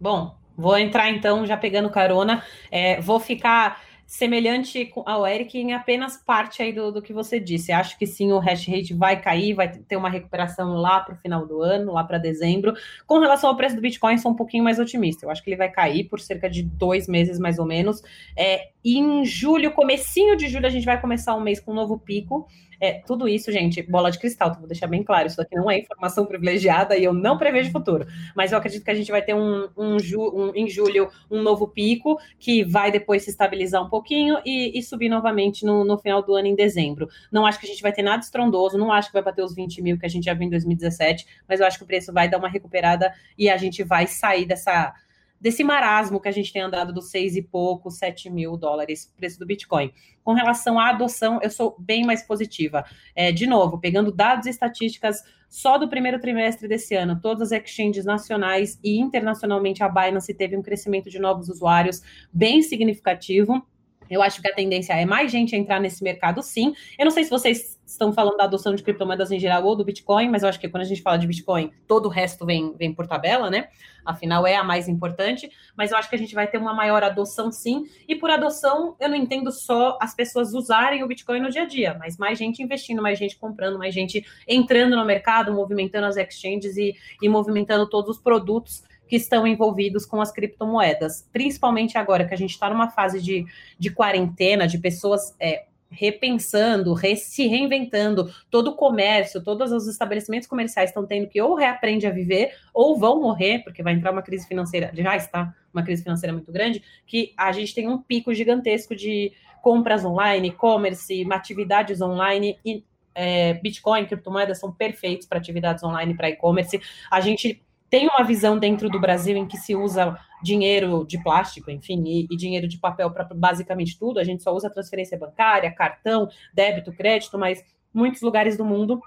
Bom, 0.00 0.36
vou 0.56 0.78
entrar 0.78 1.10
então 1.10 1.44
já 1.44 1.56
pegando 1.56 1.90
carona. 1.90 2.44
É, 2.70 3.00
vou 3.00 3.18
ficar 3.18 3.82
semelhante 4.08 4.90
ao 5.04 5.26
Eric 5.26 5.58
em 5.58 5.74
apenas 5.74 6.16
parte 6.16 6.62
aí 6.62 6.72
do, 6.72 6.90
do 6.90 7.02
que 7.02 7.12
você 7.12 7.38
disse. 7.38 7.70
Acho 7.70 7.98
que 7.98 8.06
sim, 8.06 8.32
o 8.32 8.38
hash 8.38 8.66
rate 8.66 8.94
vai 8.94 9.20
cair, 9.20 9.52
vai 9.52 9.68
ter 9.68 9.96
uma 9.96 10.08
recuperação 10.08 10.72
lá 10.76 10.98
para 11.00 11.12
o 11.12 11.18
final 11.18 11.46
do 11.46 11.60
ano, 11.60 11.92
lá 11.92 12.02
para 12.02 12.16
dezembro. 12.16 12.72
Com 13.06 13.18
relação 13.18 13.50
ao 13.50 13.56
preço 13.56 13.76
do 13.76 13.82
Bitcoin, 13.82 14.16
sou 14.16 14.32
um 14.32 14.34
pouquinho 14.34 14.64
mais 14.64 14.78
otimista. 14.78 15.26
Eu 15.26 15.30
acho 15.30 15.44
que 15.44 15.50
ele 15.50 15.58
vai 15.58 15.70
cair 15.70 16.04
por 16.04 16.20
cerca 16.20 16.48
de 16.48 16.62
dois 16.62 17.06
meses, 17.06 17.38
mais 17.38 17.58
ou 17.58 17.66
menos. 17.66 18.02
É, 18.34 18.70
em 18.82 19.26
julho, 19.26 19.72
comecinho 19.72 20.36
de 20.36 20.48
julho, 20.48 20.66
a 20.66 20.70
gente 20.70 20.86
vai 20.86 20.98
começar 20.98 21.36
um 21.36 21.42
mês 21.42 21.60
com 21.60 21.72
um 21.72 21.74
novo 21.74 21.98
pico. 21.98 22.48
É, 22.80 23.02
tudo 23.06 23.28
isso, 23.28 23.50
gente, 23.50 23.82
bola 23.82 24.10
de 24.10 24.18
cristal, 24.18 24.54
vou 24.54 24.68
deixar 24.68 24.86
bem 24.86 25.02
claro, 25.02 25.26
isso 25.26 25.40
aqui 25.40 25.56
não 25.56 25.70
é 25.70 25.78
informação 25.78 26.24
privilegiada 26.24 26.96
e 26.96 27.04
eu 27.04 27.12
não 27.12 27.36
prevejo 27.36 27.72
futuro. 27.72 28.06
Mas 28.36 28.52
eu 28.52 28.58
acredito 28.58 28.84
que 28.84 28.90
a 28.90 28.94
gente 28.94 29.10
vai 29.10 29.20
ter 29.20 29.34
um, 29.34 29.68
um, 29.76 29.98
ju, 29.98 30.20
um 30.20 30.54
em 30.54 30.68
julho 30.68 31.10
um 31.30 31.42
novo 31.42 31.66
pico 31.66 32.18
que 32.38 32.64
vai 32.64 32.92
depois 32.92 33.24
se 33.24 33.30
estabilizar 33.30 33.84
um 33.84 33.88
pouquinho 33.88 34.38
e, 34.44 34.78
e 34.78 34.82
subir 34.82 35.08
novamente 35.08 35.64
no, 35.64 35.84
no, 35.84 35.98
final 35.98 36.22
do 36.22 36.34
ano 36.34 36.46
em 36.46 36.54
dezembro. 36.54 37.08
Não 37.32 37.44
acho 37.44 37.58
que 37.58 37.66
a 37.66 37.68
gente 37.68 37.82
vai 37.82 37.92
ter 37.92 38.02
nada 38.02 38.22
estrondoso, 38.22 38.78
não 38.78 38.92
acho 38.92 39.08
que 39.08 39.14
vai 39.14 39.22
bater 39.22 39.42
os 39.42 39.54
20 39.54 39.82
mil 39.82 39.98
que 39.98 40.06
a 40.06 40.08
gente 40.08 40.24
já 40.24 40.34
viu 40.34 40.46
em 40.46 40.50
2017, 40.50 41.26
mas 41.48 41.60
eu 41.60 41.66
acho 41.66 41.78
que 41.78 41.84
o 41.84 41.86
preço 41.86 42.12
vai 42.12 42.28
dar 42.28 42.38
uma 42.38 42.48
recuperada 42.48 43.12
e 43.36 43.50
a 43.50 43.56
gente 43.56 43.82
vai 43.82 44.06
sair 44.06 44.46
dessa 44.46 44.94
desse 45.40 45.62
marasmo 45.62 46.20
que 46.20 46.28
a 46.28 46.32
gente 46.32 46.52
tem 46.52 46.62
andado 46.62 46.92
dos 46.92 47.10
seis 47.10 47.36
e 47.36 47.42
pouco, 47.42 47.90
sete 47.90 48.28
mil 48.28 48.56
dólares 48.56 49.12
preço 49.16 49.38
do 49.38 49.46
Bitcoin. 49.46 49.92
Com 50.22 50.32
relação 50.32 50.78
à 50.78 50.90
adoção, 50.90 51.38
eu 51.42 51.50
sou 51.50 51.74
bem 51.78 52.04
mais 52.04 52.22
positiva. 52.22 52.84
É, 53.14 53.32
de 53.32 53.46
novo, 53.46 53.78
pegando 53.78 54.12
dados 54.12 54.46
e 54.46 54.50
estatísticas 54.50 55.22
só 55.48 55.78
do 55.78 55.88
primeiro 55.88 56.20
trimestre 56.20 56.68
desse 56.68 56.94
ano, 56.94 57.18
todas 57.20 57.50
as 57.50 57.62
exchanges 57.62 58.04
nacionais 58.04 58.78
e 58.84 58.98
internacionalmente, 58.98 59.82
a 59.82 59.88
Binance 59.88 60.34
teve 60.34 60.56
um 60.56 60.62
crescimento 60.62 61.08
de 61.08 61.18
novos 61.18 61.48
usuários 61.48 62.02
bem 62.32 62.60
significativo. 62.62 63.66
Eu 64.10 64.22
acho 64.22 64.40
que 64.40 64.48
a 64.48 64.54
tendência 64.54 64.92
é 64.92 65.04
mais 65.04 65.30
gente 65.30 65.54
entrar 65.54 65.80
nesse 65.80 66.02
mercado, 66.02 66.42
sim. 66.42 66.74
Eu 66.98 67.04
não 67.04 67.10
sei 67.10 67.24
se 67.24 67.30
vocês 67.30 67.78
estão 67.86 68.12
falando 68.12 68.36
da 68.36 68.44
adoção 68.44 68.74
de 68.74 68.82
criptomoedas 68.82 69.30
em 69.30 69.40
geral 69.40 69.64
ou 69.64 69.74
do 69.74 69.84
Bitcoin, 69.84 70.28
mas 70.28 70.42
eu 70.42 70.48
acho 70.48 70.60
que 70.60 70.68
quando 70.68 70.82
a 70.82 70.86
gente 70.86 71.00
fala 71.00 71.18
de 71.18 71.26
Bitcoin, 71.26 71.72
todo 71.86 72.06
o 72.06 72.08
resto 72.08 72.44
vem, 72.44 72.74
vem 72.76 72.92
por 72.92 73.06
tabela, 73.06 73.50
né? 73.50 73.68
Afinal, 74.04 74.46
é 74.46 74.56
a 74.56 74.64
mais 74.64 74.88
importante. 74.88 75.50
Mas 75.76 75.90
eu 75.90 75.96
acho 75.96 76.08
que 76.08 76.14
a 76.14 76.18
gente 76.18 76.34
vai 76.34 76.46
ter 76.46 76.58
uma 76.58 76.74
maior 76.74 77.02
adoção, 77.02 77.50
sim. 77.50 77.86
E 78.06 78.14
por 78.14 78.30
adoção, 78.30 78.96
eu 79.00 79.08
não 79.08 79.16
entendo 79.16 79.50
só 79.50 79.98
as 80.00 80.14
pessoas 80.14 80.52
usarem 80.52 81.02
o 81.02 81.06
Bitcoin 81.06 81.40
no 81.40 81.50
dia 81.50 81.62
a 81.62 81.66
dia, 81.66 81.96
mas 81.98 82.18
mais 82.18 82.38
gente 82.38 82.62
investindo, 82.62 83.02
mais 83.02 83.18
gente 83.18 83.36
comprando, 83.36 83.78
mais 83.78 83.94
gente 83.94 84.24
entrando 84.46 84.96
no 84.96 85.04
mercado, 85.04 85.52
movimentando 85.52 86.06
as 86.06 86.16
exchanges 86.16 86.76
e, 86.76 86.94
e 87.22 87.28
movimentando 87.28 87.88
todos 87.88 88.16
os 88.16 88.22
produtos 88.22 88.82
que 89.08 89.16
estão 89.16 89.46
envolvidos 89.46 90.04
com 90.04 90.20
as 90.20 90.30
criptomoedas, 90.30 91.28
principalmente 91.32 91.96
agora 91.96 92.26
que 92.26 92.34
a 92.34 92.36
gente 92.36 92.50
está 92.50 92.68
numa 92.68 92.90
fase 92.90 93.20
de, 93.20 93.44
de 93.78 93.90
quarentena, 93.90 94.66
de 94.66 94.78
pessoas 94.78 95.34
é, 95.40 95.64
repensando, 95.90 96.92
re, 96.92 97.16
se 97.16 97.46
reinventando, 97.46 98.32
todo 98.50 98.68
o 98.68 98.76
comércio, 98.76 99.42
todos 99.42 99.72
os 99.72 99.86
estabelecimentos 99.86 100.46
comerciais 100.46 100.90
estão 100.90 101.06
tendo 101.06 101.28
que 101.28 101.40
ou 101.40 101.54
reaprende 101.54 102.06
a 102.06 102.10
viver 102.10 102.52
ou 102.74 102.98
vão 102.98 103.20
morrer, 103.20 103.60
porque 103.60 103.82
vai 103.82 103.94
entrar 103.94 104.12
uma 104.12 104.22
crise 104.22 104.46
financeira, 104.46 104.90
já 104.94 105.16
está 105.16 105.54
uma 105.72 105.82
crise 105.82 106.02
financeira 106.02 106.32
muito 106.32 106.52
grande, 106.52 106.82
que 107.06 107.32
a 107.36 107.50
gente 107.52 107.74
tem 107.74 107.88
um 107.88 107.98
pico 107.98 108.34
gigantesco 108.34 108.94
de 108.94 109.32
compras 109.62 110.04
online, 110.04 110.48
e-commerce, 110.48 111.26
atividades 111.30 112.00
online 112.00 112.58
e 112.64 112.84
é, 113.14 113.54
Bitcoin, 113.54 114.06
criptomoedas 114.06 114.60
são 114.60 114.70
perfeitos 114.70 115.26
para 115.26 115.38
atividades 115.38 115.82
online, 115.82 116.14
para 116.14 116.30
e-commerce. 116.30 116.80
A 117.10 117.20
gente 117.20 117.60
tem 117.90 118.06
uma 118.08 118.24
visão 118.24 118.58
dentro 118.58 118.88
do 118.88 119.00
Brasil 119.00 119.36
em 119.36 119.46
que 119.46 119.56
se 119.56 119.74
usa 119.74 120.18
dinheiro 120.42 121.04
de 121.06 121.22
plástico, 121.22 121.70
enfim, 121.70 122.02
e, 122.06 122.26
e 122.30 122.36
dinheiro 122.36 122.68
de 122.68 122.78
papel 122.78 123.10
para 123.10 123.24
basicamente 123.34 123.98
tudo. 123.98 124.18
A 124.18 124.24
gente 124.24 124.42
só 124.42 124.54
usa 124.54 124.70
transferência 124.70 125.18
bancária, 125.18 125.72
cartão, 125.72 126.28
débito, 126.54 126.92
crédito, 126.92 127.38
mas 127.38 127.62
muitos 127.92 128.22
lugares 128.22 128.56
do 128.56 128.64
mundo 128.64 129.00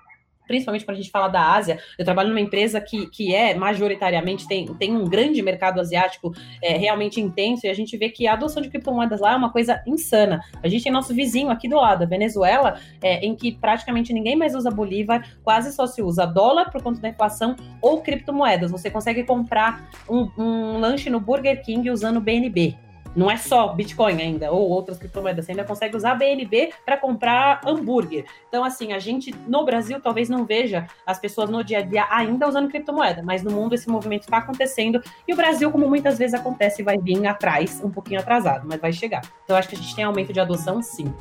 principalmente 0.51 0.83
quando 0.83 0.97
a 0.97 1.01
gente 1.01 1.09
fala 1.09 1.29
da 1.29 1.53
Ásia, 1.53 1.79
eu 1.97 2.03
trabalho 2.03 2.27
numa 2.27 2.41
empresa 2.41 2.81
que, 2.81 3.07
que 3.09 3.33
é 3.33 3.55
majoritariamente, 3.55 4.45
tem, 4.45 4.65
tem 4.75 4.95
um 4.95 5.07
grande 5.07 5.41
mercado 5.41 5.79
asiático 5.79 6.33
é, 6.61 6.77
realmente 6.77 7.21
intenso, 7.21 7.65
e 7.65 7.69
a 7.69 7.73
gente 7.73 7.95
vê 7.95 8.09
que 8.09 8.27
a 8.27 8.33
adoção 8.33 8.61
de 8.61 8.69
criptomoedas 8.69 9.21
lá 9.21 9.31
é 9.31 9.35
uma 9.37 9.49
coisa 9.49 9.81
insana. 9.87 10.41
A 10.61 10.67
gente 10.67 10.83
tem 10.83 10.91
nosso 10.91 11.13
vizinho 11.13 11.49
aqui 11.49 11.69
do 11.69 11.77
lado, 11.77 12.03
a 12.03 12.05
Venezuela, 12.05 12.77
é, 13.01 13.25
em 13.25 13.33
que 13.33 13.53
praticamente 13.53 14.11
ninguém 14.11 14.35
mais 14.35 14.53
usa 14.53 14.69
Bolívar, 14.69 15.25
quase 15.41 15.71
só 15.71 15.87
se 15.87 16.01
usa 16.01 16.25
dólar 16.25 16.69
por 16.69 16.83
conta 16.83 16.99
da 16.99 17.07
inflação 17.07 17.55
ou 17.81 18.01
criptomoedas. 18.01 18.71
Você 18.71 18.91
consegue 18.91 19.23
comprar 19.23 19.89
um, 20.09 20.29
um 20.37 20.79
lanche 20.79 21.09
no 21.09 21.21
Burger 21.21 21.63
King 21.63 21.89
usando 21.89 22.19
BNB. 22.19 22.75
Não 23.15 23.29
é 23.29 23.37
só 23.37 23.69
Bitcoin 23.73 24.21
ainda, 24.21 24.51
ou 24.51 24.69
outras 24.69 24.97
criptomoedas. 24.97 25.45
Você 25.45 25.51
ainda 25.51 25.63
consegue 25.63 25.95
usar 25.95 26.15
BNB 26.15 26.71
para 26.85 26.97
comprar 26.97 27.61
hambúrguer. 27.65 28.25
Então, 28.47 28.63
assim, 28.63 28.93
a 28.93 28.99
gente 28.99 29.33
no 29.47 29.65
Brasil 29.65 29.99
talvez 30.01 30.29
não 30.29 30.45
veja 30.45 30.87
as 31.05 31.19
pessoas 31.19 31.49
no 31.49 31.63
dia 31.63 31.79
a 31.79 31.81
dia 31.81 32.07
ainda 32.09 32.47
usando 32.47 32.69
criptomoeda, 32.69 33.21
mas 33.23 33.43
no 33.43 33.51
mundo 33.51 33.73
esse 33.73 33.89
movimento 33.89 34.23
está 34.23 34.37
acontecendo 34.37 35.01
e 35.27 35.33
o 35.33 35.35
Brasil, 35.35 35.71
como 35.71 35.87
muitas 35.87 36.17
vezes 36.17 36.33
acontece, 36.33 36.83
vai 36.83 36.97
vir 36.97 37.25
atrás, 37.27 37.81
um 37.83 37.89
pouquinho 37.89 38.19
atrasado, 38.19 38.67
mas 38.67 38.79
vai 38.79 38.93
chegar. 38.93 39.21
Então, 39.43 39.55
acho 39.55 39.67
que 39.67 39.75
a 39.75 39.77
gente 39.77 39.95
tem 39.95 40.05
aumento 40.05 40.31
de 40.31 40.39
adoção, 40.39 40.81
sim. 40.81 41.13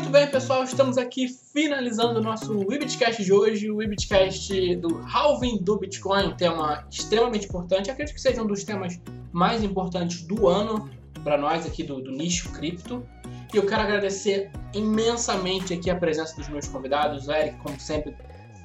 Muito 0.00 0.12
bem, 0.12 0.26
pessoal, 0.26 0.64
estamos 0.64 0.96
aqui 0.96 1.28
finalizando 1.28 2.20
o 2.20 2.22
nosso 2.22 2.58
Webcast 2.66 3.22
de 3.22 3.30
hoje, 3.30 3.70
o 3.70 3.76
Webcast 3.76 4.76
do 4.76 4.98
Halving 5.06 5.58
do 5.62 5.76
Bitcoin, 5.76 6.28
um 6.28 6.34
tema 6.34 6.86
extremamente 6.90 7.46
importante, 7.46 7.90
acredito 7.90 8.14
que 8.14 8.20
seja 8.20 8.42
um 8.42 8.46
dos 8.46 8.64
temas 8.64 8.98
mais 9.30 9.62
importantes 9.62 10.22
do 10.22 10.48
ano 10.48 10.88
para 11.22 11.36
nós 11.36 11.66
aqui 11.66 11.84
do, 11.84 12.00
do 12.00 12.10
nicho 12.10 12.50
cripto. 12.50 13.06
E 13.52 13.58
eu 13.58 13.66
quero 13.66 13.82
agradecer 13.82 14.50
imensamente 14.74 15.74
aqui 15.74 15.90
a 15.90 15.94
presença 15.94 16.34
dos 16.34 16.48
meus 16.48 16.66
convidados, 16.66 17.28
o 17.28 17.32
Eric, 17.32 17.58
como 17.58 17.78
sempre, 17.78 18.16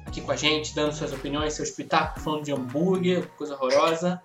aqui 0.06 0.22
com 0.22 0.32
a 0.32 0.36
gente, 0.36 0.74
dando 0.74 0.94
suas 0.94 1.12
opiniões, 1.12 1.52
seus 1.52 1.70
pitacos, 1.70 2.24
falando 2.24 2.44
de 2.44 2.52
hambúrguer, 2.52 3.28
coisa 3.36 3.54
horrorosa. 3.56 4.22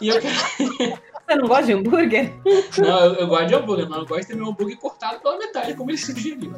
E 0.00 0.08
eu 0.08 0.18
quero... 0.18 0.98
Você 1.28 1.36
não 1.36 1.46
gosta 1.46 1.66
de 1.66 1.72
hambúrguer? 1.74 2.32
Não, 2.78 3.04
eu, 3.04 3.14
eu 3.16 3.26
gosto 3.26 3.46
de 3.48 3.54
hambúrguer, 3.54 3.86
mas 3.86 3.98
eu 3.98 4.06
gosto 4.06 4.20
de 4.22 4.26
ter 4.28 4.36
meu 4.36 4.48
hambúrguer 4.48 4.78
cortado 4.78 5.20
pela 5.20 5.36
metade, 5.36 5.74
como 5.74 5.90
ele 5.90 5.98
sugeriu. 5.98 6.54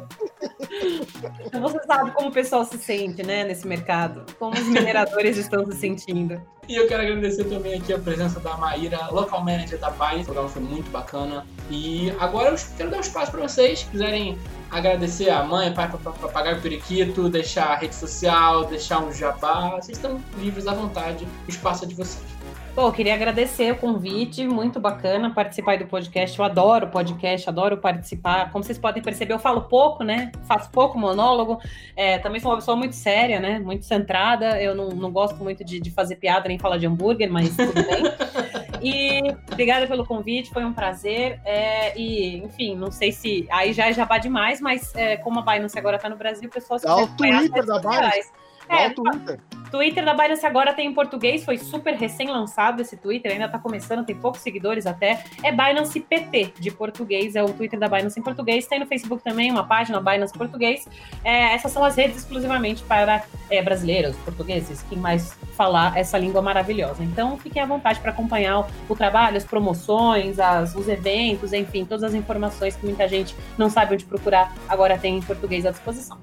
Então 1.45 1.61
você 1.61 1.83
sabe 1.83 2.11
como 2.11 2.29
o 2.29 2.31
pessoal 2.31 2.63
se 2.63 2.77
sente, 2.77 3.21
né, 3.21 3.43
nesse 3.43 3.67
mercado. 3.67 4.25
Como 4.39 4.53
os 4.53 4.63
mineradores 4.63 5.35
estão 5.35 5.65
se 5.65 5.77
sentindo. 5.77 6.41
E 6.71 6.75
eu 6.77 6.87
quero 6.87 7.03
agradecer 7.03 7.43
também 7.43 7.73
aqui 7.73 7.91
a 7.91 7.99
presença 7.99 8.39
da 8.39 8.55
Maíra, 8.55 9.09
local 9.11 9.43
manager 9.43 9.77
da 9.77 9.89
Binance. 9.89 10.21
O 10.21 10.23
programa 10.23 10.47
foi 10.47 10.61
muito 10.61 10.89
bacana. 10.89 11.45
E 11.69 12.13
agora 12.17 12.51
eu 12.51 12.55
quero 12.77 12.89
dar 12.89 12.95
um 12.95 13.01
espaço 13.01 13.29
para 13.29 13.41
vocês, 13.41 13.79
se 13.79 13.85
quiserem 13.87 14.37
agradecer 14.69 15.29
a 15.29 15.43
mãe, 15.43 15.73
pai, 15.73 15.89
para 15.89 16.29
pagar 16.29 16.57
o 16.57 16.61
periquito, 16.61 17.27
deixar 17.27 17.71
a 17.71 17.75
rede 17.75 17.93
social, 17.93 18.63
deixar 18.67 19.03
um 19.03 19.11
jabá. 19.11 19.71
Vocês 19.71 19.97
estão 19.97 20.21
livres 20.37 20.65
à 20.65 20.73
vontade, 20.73 21.27
o 21.45 21.49
espaço 21.49 21.83
é 21.83 21.87
de 21.89 21.93
vocês. 21.93 22.41
Pô, 22.73 22.89
queria 22.89 23.13
agradecer 23.15 23.73
o 23.73 23.75
convite, 23.75 24.47
muito 24.47 24.79
bacana 24.79 25.29
participar 25.33 25.77
do 25.77 25.85
podcast. 25.87 26.39
Eu 26.39 26.45
adoro 26.45 26.87
podcast, 26.87 27.49
adoro 27.49 27.77
participar. 27.77 28.49
Como 28.49 28.63
vocês 28.63 28.77
podem 28.77 29.03
perceber, 29.03 29.33
eu 29.33 29.39
falo 29.39 29.63
pouco, 29.63 30.05
né? 30.05 30.31
Faço 30.47 30.71
pouco 30.71 30.97
monólogo. 30.97 31.59
É, 31.97 32.17
também 32.19 32.39
sou 32.39 32.49
uma 32.49 32.57
pessoa 32.57 32.77
muito 32.77 32.95
séria, 32.95 33.41
né? 33.41 33.59
Muito 33.59 33.83
centrada. 33.83 34.61
Eu 34.61 34.73
não, 34.73 34.87
não 34.87 35.11
gosto 35.11 35.35
muito 35.43 35.65
de, 35.65 35.81
de 35.81 35.91
fazer 35.91 36.15
piada 36.15 36.47
nem 36.47 36.57
falar 36.61 36.77
de 36.77 36.87
hambúrguer, 36.87 37.31
mas 37.31 37.55
tudo 37.55 37.73
bem. 37.73 38.03
E 38.83 39.21
obrigada 39.51 39.85
pelo 39.85 40.03
convite, 40.03 40.49
foi 40.49 40.65
um 40.65 40.73
prazer. 40.73 41.39
É, 41.45 41.95
e, 41.97 42.37
enfim, 42.37 42.75
não 42.75 42.91
sei 42.91 43.11
se. 43.11 43.47
Aí 43.51 43.73
já 43.73 43.87
é 43.87 43.93
jabá 43.93 44.17
demais, 44.17 44.59
mas 44.59 44.93
é, 44.95 45.17
como 45.17 45.39
a 45.39 45.43
Binance 45.43 45.77
agora 45.77 45.97
está 45.97 46.09
no 46.09 46.15
Brasil, 46.15 46.49
o 46.49 46.51
pessoal 46.51 46.79
se 46.79 46.85
Dá 46.85 46.95
o 46.95 47.07
Twitter 47.09 47.63
da 47.63 47.79
Binance. 47.79 48.31
É, 48.69 48.89
no 48.89 48.95
Twitter. 48.95 49.39
Twitter 49.71 50.03
da 50.03 50.13
Binance 50.13 50.45
agora 50.45 50.73
tem 50.73 50.87
em 50.87 50.93
português, 50.93 51.45
foi 51.45 51.57
super 51.57 51.95
recém-lançado 51.95 52.81
esse 52.81 52.97
Twitter, 52.97 53.31
ainda 53.31 53.47
tá 53.47 53.57
começando, 53.57 54.05
tem 54.05 54.15
poucos 54.15 54.41
seguidores 54.41 54.85
até. 54.85 55.23
É 55.41 55.51
Binance 55.51 55.99
PT, 55.99 56.53
de 56.59 56.69
português, 56.71 57.35
é 57.37 57.43
o 57.43 57.47
Twitter 57.53 57.79
da 57.79 57.87
Binance 57.87 58.19
em 58.19 58.23
português. 58.23 58.67
Tem 58.67 58.79
no 58.79 58.85
Facebook 58.85 59.23
também 59.23 59.49
uma 59.49 59.63
página 59.63 59.99
Binance 60.01 60.33
Português. 60.33 60.87
É, 61.23 61.53
essas 61.53 61.71
são 61.71 61.83
as 61.83 61.95
redes 61.95 62.17
exclusivamente 62.17 62.83
para 62.83 63.23
é, 63.49 63.61
brasileiros, 63.61 64.15
portugueses, 64.17 64.83
quem 64.89 64.97
mais 64.97 65.37
falar 65.55 65.97
essa 65.97 66.17
língua 66.17 66.41
maravilhosa. 66.41 67.01
Então 67.03 67.37
fiquem 67.37 67.61
à 67.61 67.65
vontade 67.65 67.99
para 68.01 68.11
acompanhar 68.11 68.59
o, 68.59 68.65
o, 68.89 68.95
trabalho, 68.95 69.37
as 69.37 69.45
promoções, 69.45 70.37
as, 70.37 70.75
os 70.75 70.89
eventos, 70.89 71.53
enfim, 71.53 71.85
todas 71.85 72.03
as 72.03 72.13
informações 72.13 72.75
que 72.75 72.85
muita 72.85 73.07
gente 73.07 73.35
não 73.57 73.69
sabe 73.69 73.93
onde 73.93 74.03
procurar, 74.03 74.53
agora 74.67 74.97
tem 74.97 75.17
em 75.17 75.21
português 75.21 75.65
à 75.65 75.71
disposição. 75.71 76.17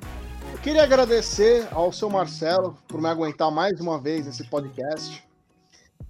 Queria 0.63 0.83
agradecer 0.83 1.69
ao 1.71 1.93
seu 1.93 2.11
Marcelo 2.11 2.77
por 2.89 3.01
me 3.01 3.09
aguentar 3.09 3.51
mais 3.51 3.81
uma 3.81 3.99
vez 4.01 4.27
nesse 4.27 4.45
podcast. 4.45 5.23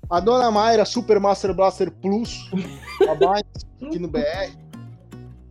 A 0.09 0.21
dona 0.21 0.51
Mayra, 0.51 0.87
Super 0.87 1.21
Master 1.21 1.53
Blaster 1.53 1.91
Plus, 1.91 2.51
aqui 3.83 3.99
no 3.99 4.09
BR. 4.09 4.57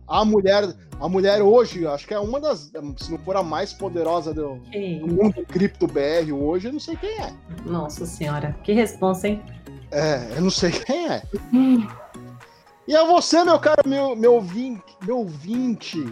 A 0.06 0.24
mulher, 0.24 0.74
a 1.00 1.08
mulher 1.08 1.40
hoje, 1.40 1.86
acho 1.86 2.08
que 2.08 2.14
é 2.14 2.18
uma 2.18 2.40
das, 2.40 2.72
se 2.96 3.12
não 3.12 3.18
for 3.18 3.36
a 3.36 3.42
mais 3.42 3.72
poderosa 3.72 4.34
do, 4.34 4.56
do 4.56 5.06
mundo 5.06 5.46
cripto 5.46 5.86
BR 5.86 6.32
hoje, 6.32 6.66
eu 6.66 6.72
não 6.72 6.80
sei 6.80 6.96
quem 6.96 7.20
é. 7.20 7.32
Nossa 7.64 8.04
senhora, 8.04 8.56
que 8.64 8.72
responsa, 8.72 9.28
hein? 9.28 9.42
É, 9.92 10.36
eu 10.36 10.42
não 10.42 10.50
sei 10.50 10.72
quem 10.72 11.08
é. 11.08 11.22
e 12.86 12.96
a 12.96 13.04
você, 13.04 13.44
meu 13.44 13.60
caro, 13.60 13.82
meu, 13.86 14.16
meu 14.16 14.34
ouvinte, 14.34 14.96
meu 15.06 15.18
ouvinte 15.18 16.04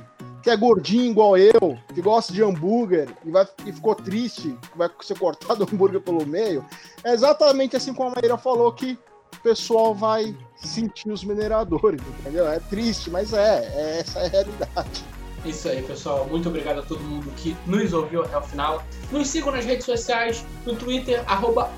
que 0.46 0.50
é 0.50 0.56
gordinho 0.56 1.10
igual 1.10 1.36
eu, 1.36 1.76
que 1.92 2.00
gosta 2.00 2.32
de 2.32 2.40
hambúrguer 2.40 3.08
e, 3.24 3.32
vai, 3.32 3.48
e 3.66 3.72
ficou 3.72 3.96
triste, 3.96 4.56
vai 4.76 4.88
ser 5.00 5.18
cortado 5.18 5.64
o 5.66 5.68
hambúrguer 5.68 6.00
pelo 6.00 6.24
meio, 6.24 6.64
é 7.02 7.12
exatamente 7.12 7.74
assim 7.74 7.92
como 7.92 8.10
a 8.10 8.14
Maíra 8.14 8.38
falou 8.38 8.72
que 8.72 8.96
o 9.34 9.40
pessoal 9.42 9.92
vai 9.92 10.36
sentir 10.54 11.10
os 11.10 11.24
mineradores, 11.24 12.00
entendeu? 12.20 12.48
É 12.48 12.60
triste, 12.60 13.10
mas 13.10 13.32
é, 13.32 13.64
é 13.74 13.98
essa 13.98 14.20
é 14.20 14.26
a 14.26 14.28
realidade. 14.28 15.04
Isso 15.44 15.68
aí, 15.68 15.82
pessoal. 15.82 16.24
Muito 16.30 16.48
obrigado 16.48 16.78
a 16.78 16.82
todo 16.82 17.00
mundo 17.00 17.28
que 17.36 17.56
nos 17.66 17.92
ouviu 17.92 18.22
até 18.22 18.38
o 18.38 18.42
final. 18.42 18.84
Nos 19.10 19.26
sigam 19.26 19.50
nas 19.50 19.64
redes 19.64 19.84
sociais, 19.84 20.44
no 20.64 20.76
Twitter, 20.76 21.24
arroba 21.26 21.72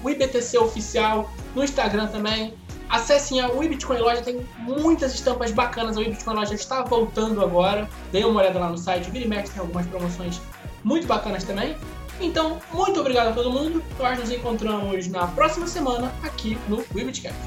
no 1.54 1.64
Instagram 1.64 2.06
também, 2.08 2.52
Acessem 2.90 3.40
a 3.40 3.48
Bitcoin 3.48 3.98
Loja, 3.98 4.22
tem 4.22 4.46
muitas 4.58 5.14
estampas 5.14 5.50
bacanas. 5.52 5.96
A 5.96 6.00
Bitcoin 6.00 6.34
Loja 6.34 6.54
está 6.54 6.82
voltando 6.82 7.42
agora. 7.42 7.88
Dê 8.10 8.24
uma 8.24 8.40
olhada 8.40 8.58
lá 8.58 8.70
no 8.70 8.78
site. 8.78 9.10
Vira 9.10 9.24
e 9.24 9.28
mexe, 9.28 9.52
tem 9.52 9.60
algumas 9.60 9.86
promoções 9.86 10.40
muito 10.82 11.06
bacanas 11.06 11.44
também. 11.44 11.76
Então, 12.20 12.58
muito 12.72 12.98
obrigado 13.00 13.28
a 13.28 13.32
todo 13.32 13.50
mundo. 13.50 13.82
Nós 13.98 14.18
nos 14.18 14.30
encontramos 14.30 15.06
na 15.06 15.26
próxima 15.28 15.66
semana 15.66 16.12
aqui 16.22 16.58
no 16.68 16.84
Webitcast. 16.94 17.38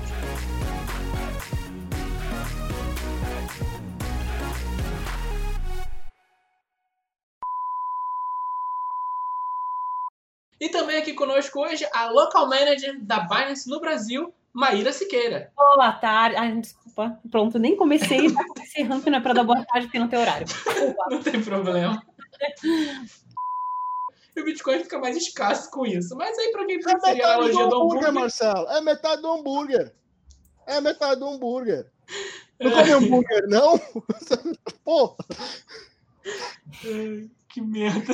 E 10.59 10.69
também 10.69 10.97
aqui 10.97 11.13
conosco 11.13 11.59
hoje 11.59 11.87
a 11.91 12.11
Local 12.11 12.47
Manager 12.47 13.03
da 13.03 13.21
Binance 13.21 13.67
no 13.67 13.79
Brasil, 13.79 14.31
Maíra 14.53 14.91
Siqueira. 14.91 15.51
Boa 15.55 15.91
tarde. 15.93 16.35
Ai, 16.35 16.59
desculpa. 16.59 17.19
Pronto, 17.29 17.57
nem 17.57 17.75
comecei. 17.75 18.29
Já 18.29 18.43
comecei 18.43 18.83
errando 18.83 19.03
que 19.03 19.09
não 19.09 19.17
é 19.19 19.21
para 19.21 19.33
dar 19.33 19.43
boa 19.43 19.63
tarde 19.65 19.87
porque 19.87 19.99
não 19.99 20.07
tem 20.07 20.19
horário. 20.19 20.45
Não 21.09 21.23
tem 21.23 21.41
problema. 21.41 22.01
E 24.35 24.41
o 24.41 24.45
Bitcoin 24.45 24.79
fica 24.79 24.97
mais 24.97 25.17
escasso 25.17 25.69
com 25.71 25.85
isso. 25.85 26.15
Mas 26.15 26.37
aí, 26.37 26.51
para 26.51 26.65
quem 26.65 26.77
é 26.77 26.79
preferir 26.79 27.23
a 27.23 27.33
analogia 27.33 27.53
do 27.53 27.75
hambúrguer, 27.75 27.81
hambúrguer, 27.81 28.13
Marcelo. 28.13 28.67
É 28.69 28.81
metade 28.81 29.21
do 29.21 29.31
hambúrguer. 29.31 29.93
É 30.65 30.81
metade 30.81 31.19
do 31.19 31.27
hambúrguer. 31.27 31.91
Não 32.59 32.71
come 32.71 32.91
hambúrguer, 32.91 33.47
não? 33.47 33.79
Pô. 34.85 35.17
que 37.49 37.61
merda. 37.61 38.13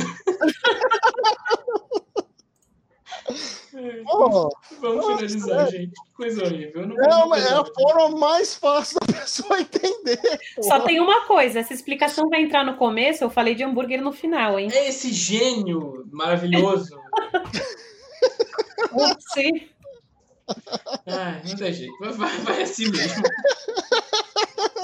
Oh, 4.08 4.50
Vamos 4.80 5.06
nossa, 5.06 5.28
finalizar, 5.28 5.68
é. 5.68 5.72
gente. 5.72 5.92
Que 5.92 6.14
coisa 6.16 6.44
horrível. 6.44 6.88
Não, 6.88 6.96
não 6.96 7.36
é 7.36 7.54
a 7.54 7.66
forma 7.66 8.18
mais 8.18 8.56
fácil 8.56 9.00
da 9.02 9.08
pessoa 9.14 9.60
entender. 9.60 10.20
Só 10.62 10.80
tem 10.82 11.00
uma 11.00 11.26
coisa: 11.26 11.60
essa 11.60 11.74
explicação 11.74 12.30
vai 12.30 12.42
entrar 12.42 12.66
no 12.66 12.78
começo. 12.78 13.24
Eu 13.24 13.30
falei 13.30 13.56
de 13.56 13.64
hambúrguer 13.64 14.02
no 14.02 14.14
final, 14.14 14.60
hein? 14.60 14.70
É 14.72 14.88
esse 14.88 15.12
gênio 15.12 16.06
maravilhoso. 16.12 16.98
Sim. 19.34 19.70
Ai, 21.06 21.42
não 21.46 21.56
tem 21.56 21.74
jeito. 21.74 21.94
Vai, 22.00 22.38
vai 22.38 22.62
assim 22.62 22.90
mesmo. 22.90 23.24